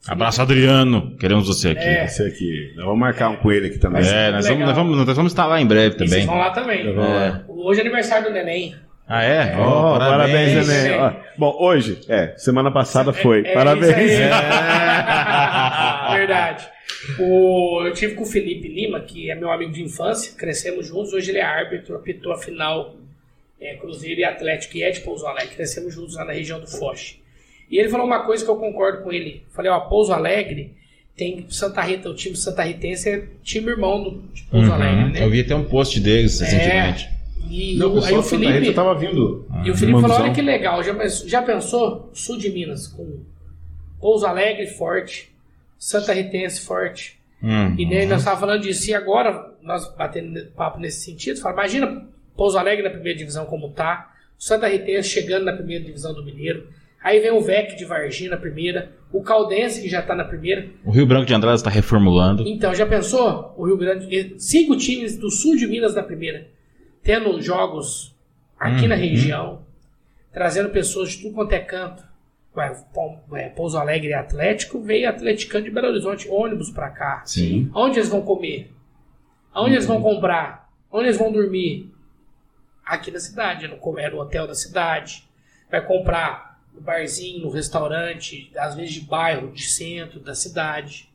[0.07, 1.15] Abraço, Adriano.
[1.17, 1.83] Queremos você aqui.
[1.83, 2.05] É.
[2.05, 2.71] Esse aqui.
[2.75, 4.01] Nós vamos marcar um com ele aqui também.
[4.07, 6.09] É, nós vamos, nós, vamos, nós vamos estar lá em breve E também.
[6.09, 6.93] vocês vão lá também.
[6.93, 7.43] Lá.
[7.47, 8.75] Hoje é aniversário do Neném.
[9.07, 9.55] Ah, é?
[9.57, 10.67] Oh, parabéns, parabéns.
[10.67, 10.99] Neném.
[10.99, 13.41] Ó, Bom, hoje, é, semana passada foi.
[13.45, 13.95] É, parabéns.
[16.15, 16.67] Verdade.
[17.19, 21.13] O, eu tive com o Felipe Lima, que é meu amigo de infância, crescemos juntos.
[21.13, 22.95] Hoje ele é árbitro, apitou a final
[23.61, 25.55] é, Cruzeiro e Atlético e é de Pouso Alegre.
[25.55, 27.21] Crescemos juntos lá na região do Foch.
[27.69, 29.43] E ele falou uma coisa que eu concordo com ele.
[29.51, 30.73] Falei, ó, Pouso Alegre
[31.15, 35.09] tem Santa Rita, o time Santa Ritense é time irmão do, de Pouso Alegre, Uhum.
[35.11, 35.23] né?
[35.23, 37.09] Eu vi até um post deles recentemente.
[37.49, 38.73] E Não, o- aí o Santa Rita Felipe.
[38.73, 39.45] tava vindo.
[39.65, 40.23] E o Felipe falou: visão.
[40.25, 42.09] olha que legal, já, já pensou?
[42.13, 43.19] Sul de Minas, com
[43.99, 45.29] Pouso Alegre forte,
[45.77, 47.19] Santa Ritense forte.
[47.43, 47.75] Hum.
[47.77, 48.89] E daí nós estávamos falando disso.
[48.89, 52.07] E agora, nós batendo papo nesse sentido, fala, imagina
[52.39, 56.69] Pouso Alegre na primeira divisão como tá, Santa Ritense chegando na primeira divisão do Mineiro.
[57.03, 60.69] Aí vem o VEC de Varginha na primeira, o Caldense que já está na primeira.
[60.85, 62.47] O Rio Branco de Andrade está reformulando.
[62.47, 63.53] Então, já pensou?
[63.57, 64.35] O Rio Grande.
[64.37, 66.47] Cinco times do sul de Minas na primeira,
[67.03, 68.15] tendo jogos
[68.57, 69.63] aqui na região,
[70.31, 72.01] trazendo pessoas de tudo quanto é canto.
[72.55, 77.21] Ué, Pouso Alegre e Atlético, veio Atleticano de Belo Horizonte, ônibus pra cá.
[77.25, 77.69] Sim.
[77.73, 78.71] Aonde eles vão comer?
[79.53, 80.69] Aonde eles vão comprar?
[80.89, 81.88] Onde eles vão dormir?
[82.89, 85.23] Aqui na cidade, no, é no hotel da cidade.
[85.69, 91.07] Vai comprar no barzinho, no restaurante, às vezes de bairro, de centro da cidade.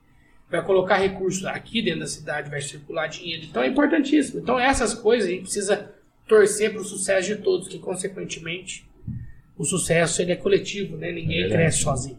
[0.49, 3.47] Vai colocar recursos aqui dentro da cidade, vai circular dinheiro.
[3.47, 4.41] Então é importantíssimo.
[4.41, 5.91] Então essas coisas a gente precisa
[6.29, 8.87] torcer para o sucesso de todos, que consequentemente
[9.59, 11.11] o sucesso ele é coletivo, né?
[11.11, 12.19] Ninguém cresce sozinho.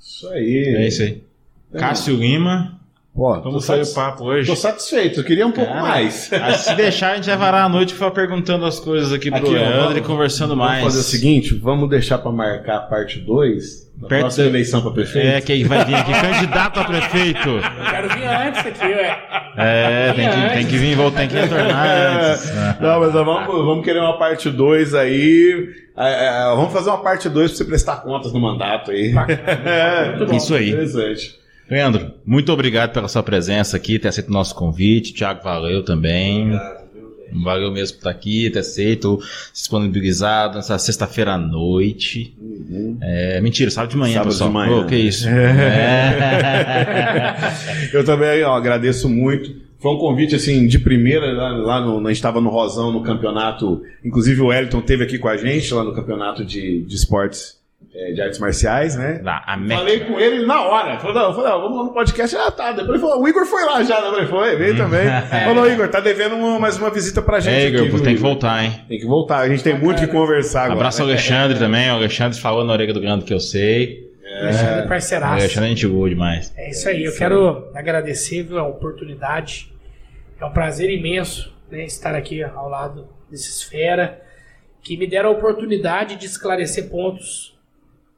[0.00, 0.74] Isso aí.
[0.76, 1.24] É isso aí.
[1.72, 2.81] Cássio Lima.
[3.14, 4.48] Pô, Como foi o papo hoje?
[4.48, 6.30] tô satisfeito, eu queria um pouco Cara, mais.
[6.32, 9.30] ah, Se deixar, a gente vai varar a noite e ficar perguntando as coisas aqui
[9.30, 10.82] pro Aqui, Leandro vamos- e conversando Vamos mais.
[10.84, 14.80] fazer o seguinte, vamos deixar pra marcar a parte 2 da Perto próxima da- eleição
[14.80, 15.28] pra prefeito.
[15.28, 17.48] É, que vai vir aqui candidato a prefeito.
[17.50, 19.18] Eu quero vir antes aqui, ué.
[19.58, 21.86] É, tem que, tem que vir, voltar, tem que retornar
[22.30, 22.50] antes.
[22.50, 22.76] né?
[22.80, 25.68] Não, mas vamos, vamos querer uma parte 2 aí.
[25.98, 29.12] É, é, vamos fazer uma parte 2 pra você prestar contas no mandato aí.
[29.66, 30.36] É, Muito bom.
[30.38, 30.70] Isso aí.
[30.70, 31.41] Interessante.
[31.70, 35.14] Leandro, muito obrigado pela sua presença aqui, ter aceito o nosso convite.
[35.14, 36.54] Tiago, valeu também.
[36.54, 36.82] Obrigado?
[37.34, 39.18] Valeu mesmo por estar aqui, ter aceito,
[39.52, 42.36] disponibilizado nessa sexta-feira à noite.
[43.00, 44.50] É, mentira, sábado de manhã, Sábado pessoal.
[44.50, 44.86] de manhã.
[44.86, 45.26] Que isso?
[45.32, 47.36] É.
[47.96, 49.62] Eu também ó, agradeço muito.
[49.78, 53.02] Foi um convite assim de primeira, lá, lá no, a gente estava no Rosão no
[53.02, 53.82] campeonato.
[54.04, 57.60] Inclusive o Wellington teve aqui com a gente lá no campeonato de, de esportes
[58.14, 59.20] de artes marciais, né?
[59.22, 59.58] Lá, a.
[59.58, 60.98] Falei com ele na hora.
[60.98, 62.36] Falei, não, falei, vamos lá no podcast.
[62.36, 62.72] Ah, tá.
[62.72, 64.10] Depois ele falou, o Igor foi lá já, né?
[64.10, 65.06] Falei, foi, veio também.
[65.44, 67.54] Falou, Igor, tá devendo uma- mais uma visita pra gente.
[67.54, 68.80] É, Igor, aqui, tem que voltar, hein?
[68.88, 70.80] Tem que voltar, a gente tem muito que conversar agora.
[70.80, 71.90] Abraço ao Alexandre também.
[71.90, 74.10] O Alexandre falou na orelha do grande que eu sei.
[74.40, 75.32] Alexandre O Parceiraço.
[75.34, 76.52] Alexandre é gente boa demais.
[76.56, 79.70] É isso aí, eu quero agradecer viu, a oportunidade.
[80.40, 84.20] É um prazer imenso né, estar aqui ao lado desse Esfera,
[84.82, 87.51] que me deram a oportunidade de esclarecer pontos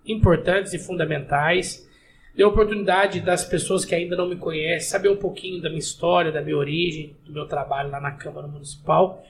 [0.07, 1.89] importantes e fundamentais.
[2.37, 5.79] Deu a oportunidade das pessoas que ainda não me conhecem saber um pouquinho da minha
[5.79, 9.25] história, da minha origem, do meu trabalho lá na Câmara Municipal.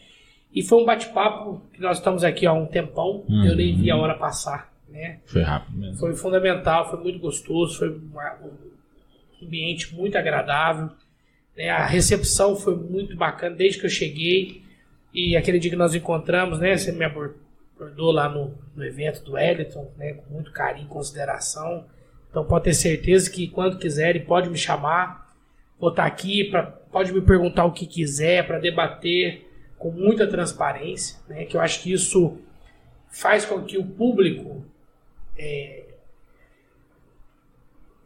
[0.55, 3.96] E foi um bate-papo que nós estamos aqui há um tempão, eu nem vi a
[3.96, 4.72] hora passar.
[4.88, 5.18] Né?
[5.26, 5.96] Foi rápido mesmo.
[5.96, 10.90] Foi fundamental, foi muito gostoso, foi uma- um ambiente muito agradável.
[11.56, 11.68] né?
[11.70, 14.62] A recepção foi muito bacana desde que eu cheguei.
[15.12, 16.76] E aquele dia que nós encontramos, né?
[16.76, 17.05] Você me
[17.76, 20.14] abordou lá no, no evento do Wellington, né?
[20.14, 21.86] Com muito carinho e consideração.
[22.30, 25.24] Então pode ter certeza que quando quiserem pode me chamar.
[25.78, 29.46] Vou estar aqui, pra, pode me perguntar o que quiser para debater
[29.78, 31.44] com muita transparência, né?
[31.44, 32.38] Que eu acho que isso
[33.10, 34.64] faz com que o público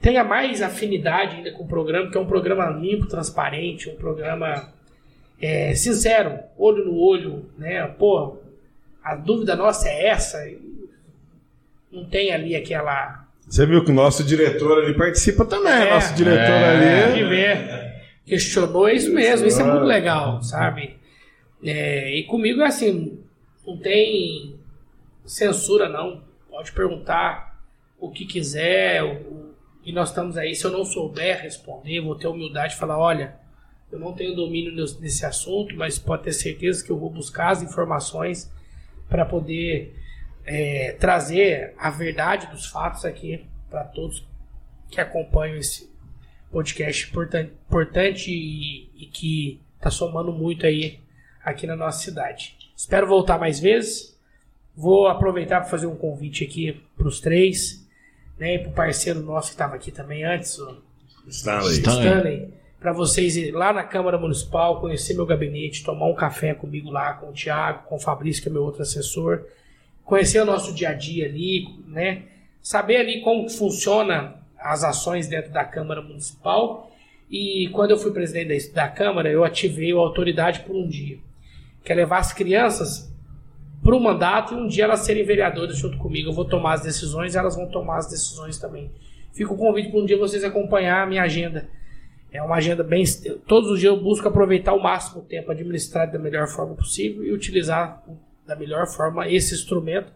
[0.01, 4.73] tenha mais afinidade ainda com o programa, que é um programa limpo, transparente, um programa
[5.41, 7.87] é, sincero, olho no olho, né?
[7.87, 8.39] Pô,
[9.13, 10.39] a dúvida nossa é essa.
[11.91, 13.27] Não tem ali aquela.
[13.49, 15.73] Você viu que o nosso diretor ali participa também.
[15.73, 15.91] É.
[15.95, 17.05] nosso diretor É.
[17.05, 17.15] ali.
[17.15, 17.89] de ver.
[18.27, 20.97] Questionou é isso mesmo, isso é muito legal, sabe?
[21.65, 23.19] É, e comigo é assim,
[23.67, 24.55] não tem
[25.25, 26.23] censura não.
[26.51, 27.59] Pode perguntar
[27.99, 30.55] o que quiser, o- o- e nós estamos aí.
[30.55, 33.35] Se eu não souber responder, vou ter humildade de falar, olha,
[33.91, 37.49] eu não tenho domínio nesse nesse assunto, mas pode ter certeza que eu vou buscar
[37.49, 38.53] as informações
[39.09, 39.95] para poder
[40.45, 44.27] é, trazer a verdade dos fatos aqui para todos
[44.91, 45.91] que acompanham esse
[46.51, 51.01] podcast importan- importante e, e que está somando muito aí
[51.45, 52.57] aqui na nossa cidade.
[52.77, 54.19] Espero voltar mais vezes.
[54.75, 57.87] Vou aproveitar para fazer um convite aqui para os três,
[58.39, 60.83] né, e para o parceiro nosso que estava aqui também antes, o
[61.29, 61.73] Stanley.
[61.73, 62.05] Stanley.
[62.05, 66.91] Stanley, para vocês ir lá na Câmara Municipal, conhecer meu gabinete, tomar um café comigo
[66.91, 69.45] lá, com o Thiago, com o Fabrício, que é meu outro assessor,
[70.05, 72.23] conhecer o nosso dia a dia ali, né?
[72.63, 76.91] Saber ali como funciona as ações dentro da Câmara Municipal.
[77.31, 81.19] E quando eu fui presidente da, Câmara, eu ativei a autoridade por um dia,
[81.85, 83.13] que é levar as crianças
[83.83, 86.31] para o mandato e um dia elas serem vereadoras junto comigo.
[86.31, 88.91] Eu vou tomar as decisões e elas vão tomar as decisões também.
[89.33, 91.69] Fica o convite para um dia vocês acompanhar a minha agenda.
[92.33, 93.05] É uma agenda bem.
[93.47, 97.25] Todos os dias eu busco aproveitar o máximo o tempo, administrar da melhor forma possível
[97.25, 98.03] e utilizar
[98.47, 100.13] da melhor forma esse instrumento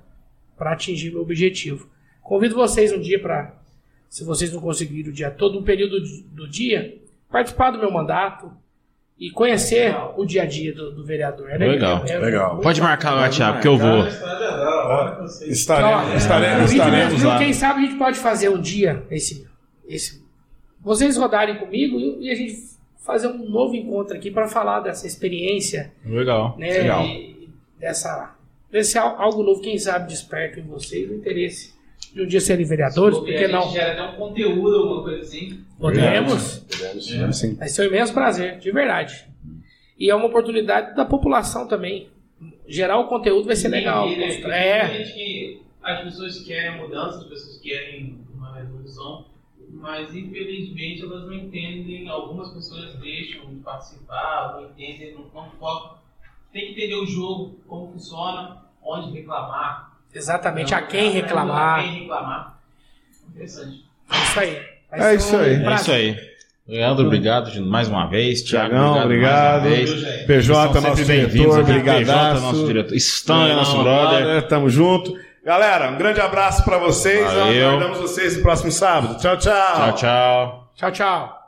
[0.57, 1.89] para atingir meu objetivo.
[2.23, 3.55] Convido vocês um dia para,
[4.09, 6.99] se vocês não conseguirem o dia todo, um período do- dia,
[7.31, 8.53] participar do meu mandato
[9.19, 11.51] e conhecer o dia a dia do, do vereador.
[11.51, 12.51] É Legal, é legal.
[12.53, 14.05] muito Pode marcar lá, Thiago, que eu vou.
[15.47, 17.29] Estaremos, estaremos, estaremos viu?
[17.29, 17.39] lá.
[17.39, 19.47] Quem sabe a gente pode fazer um dia esse,
[19.89, 20.22] esse
[20.83, 22.57] vocês rodarem comigo e, e a gente
[23.05, 26.57] fazer um novo encontro aqui para falar dessa experiência, Legal.
[26.59, 26.69] né?
[26.79, 27.05] Legal.
[27.05, 27.49] e
[27.79, 28.37] dessa
[28.71, 31.75] desse al- algo novo, quem sabe desperta em vocês o interesse
[32.15, 33.63] de um dia serem vereadores, por Porque não?
[33.63, 35.61] gente gera até um conteúdo, alguma coisa assim.
[35.79, 36.59] Podemos?
[36.59, 37.55] Podemos, sim, sim.
[37.55, 39.27] Vai ser um imenso prazer, de verdade.
[39.99, 42.09] E é uma oportunidade da população também.
[42.67, 44.09] Gerar o conteúdo vai ser legal.
[44.09, 44.29] E, né,
[44.69, 49.27] É, gente que as pessoas querem mudança, as pessoas querem uma revolução,
[49.73, 55.97] mas infelizmente elas não entendem, algumas pessoas deixam de participar, não entendem, não, não focam.
[56.53, 59.93] Tem que entender o jogo, como funciona, onde reclamar.
[60.15, 61.83] exatamente, a Então, quem A reclamar.
[61.83, 62.59] quem reclamar.
[63.31, 63.85] Interessante.
[64.11, 64.63] É isso aí.
[64.93, 65.65] É isso aí.
[65.65, 66.33] É isso aí.
[66.69, 68.43] Leandro, obrigado mais uma vez.
[68.43, 69.63] Thiago, Tiagão, obrigado.
[69.63, 69.91] mais uma vez.
[69.91, 70.27] Viu, gente?
[70.27, 71.73] PJ, nosso diretor, aqui.
[71.73, 72.95] PJ, nosso diretor.
[72.95, 74.49] Stan é nosso brother.
[74.49, 75.19] Tamo junto.
[75.45, 77.25] Galera, um grande abraço pra vocês.
[77.33, 77.69] Valeu.
[77.69, 79.19] Aguardamos vocês no próximo sábado.
[79.19, 79.75] Tchau, tchau.
[79.75, 80.69] Tchau, tchau.
[80.77, 81.42] Tchau, tchau.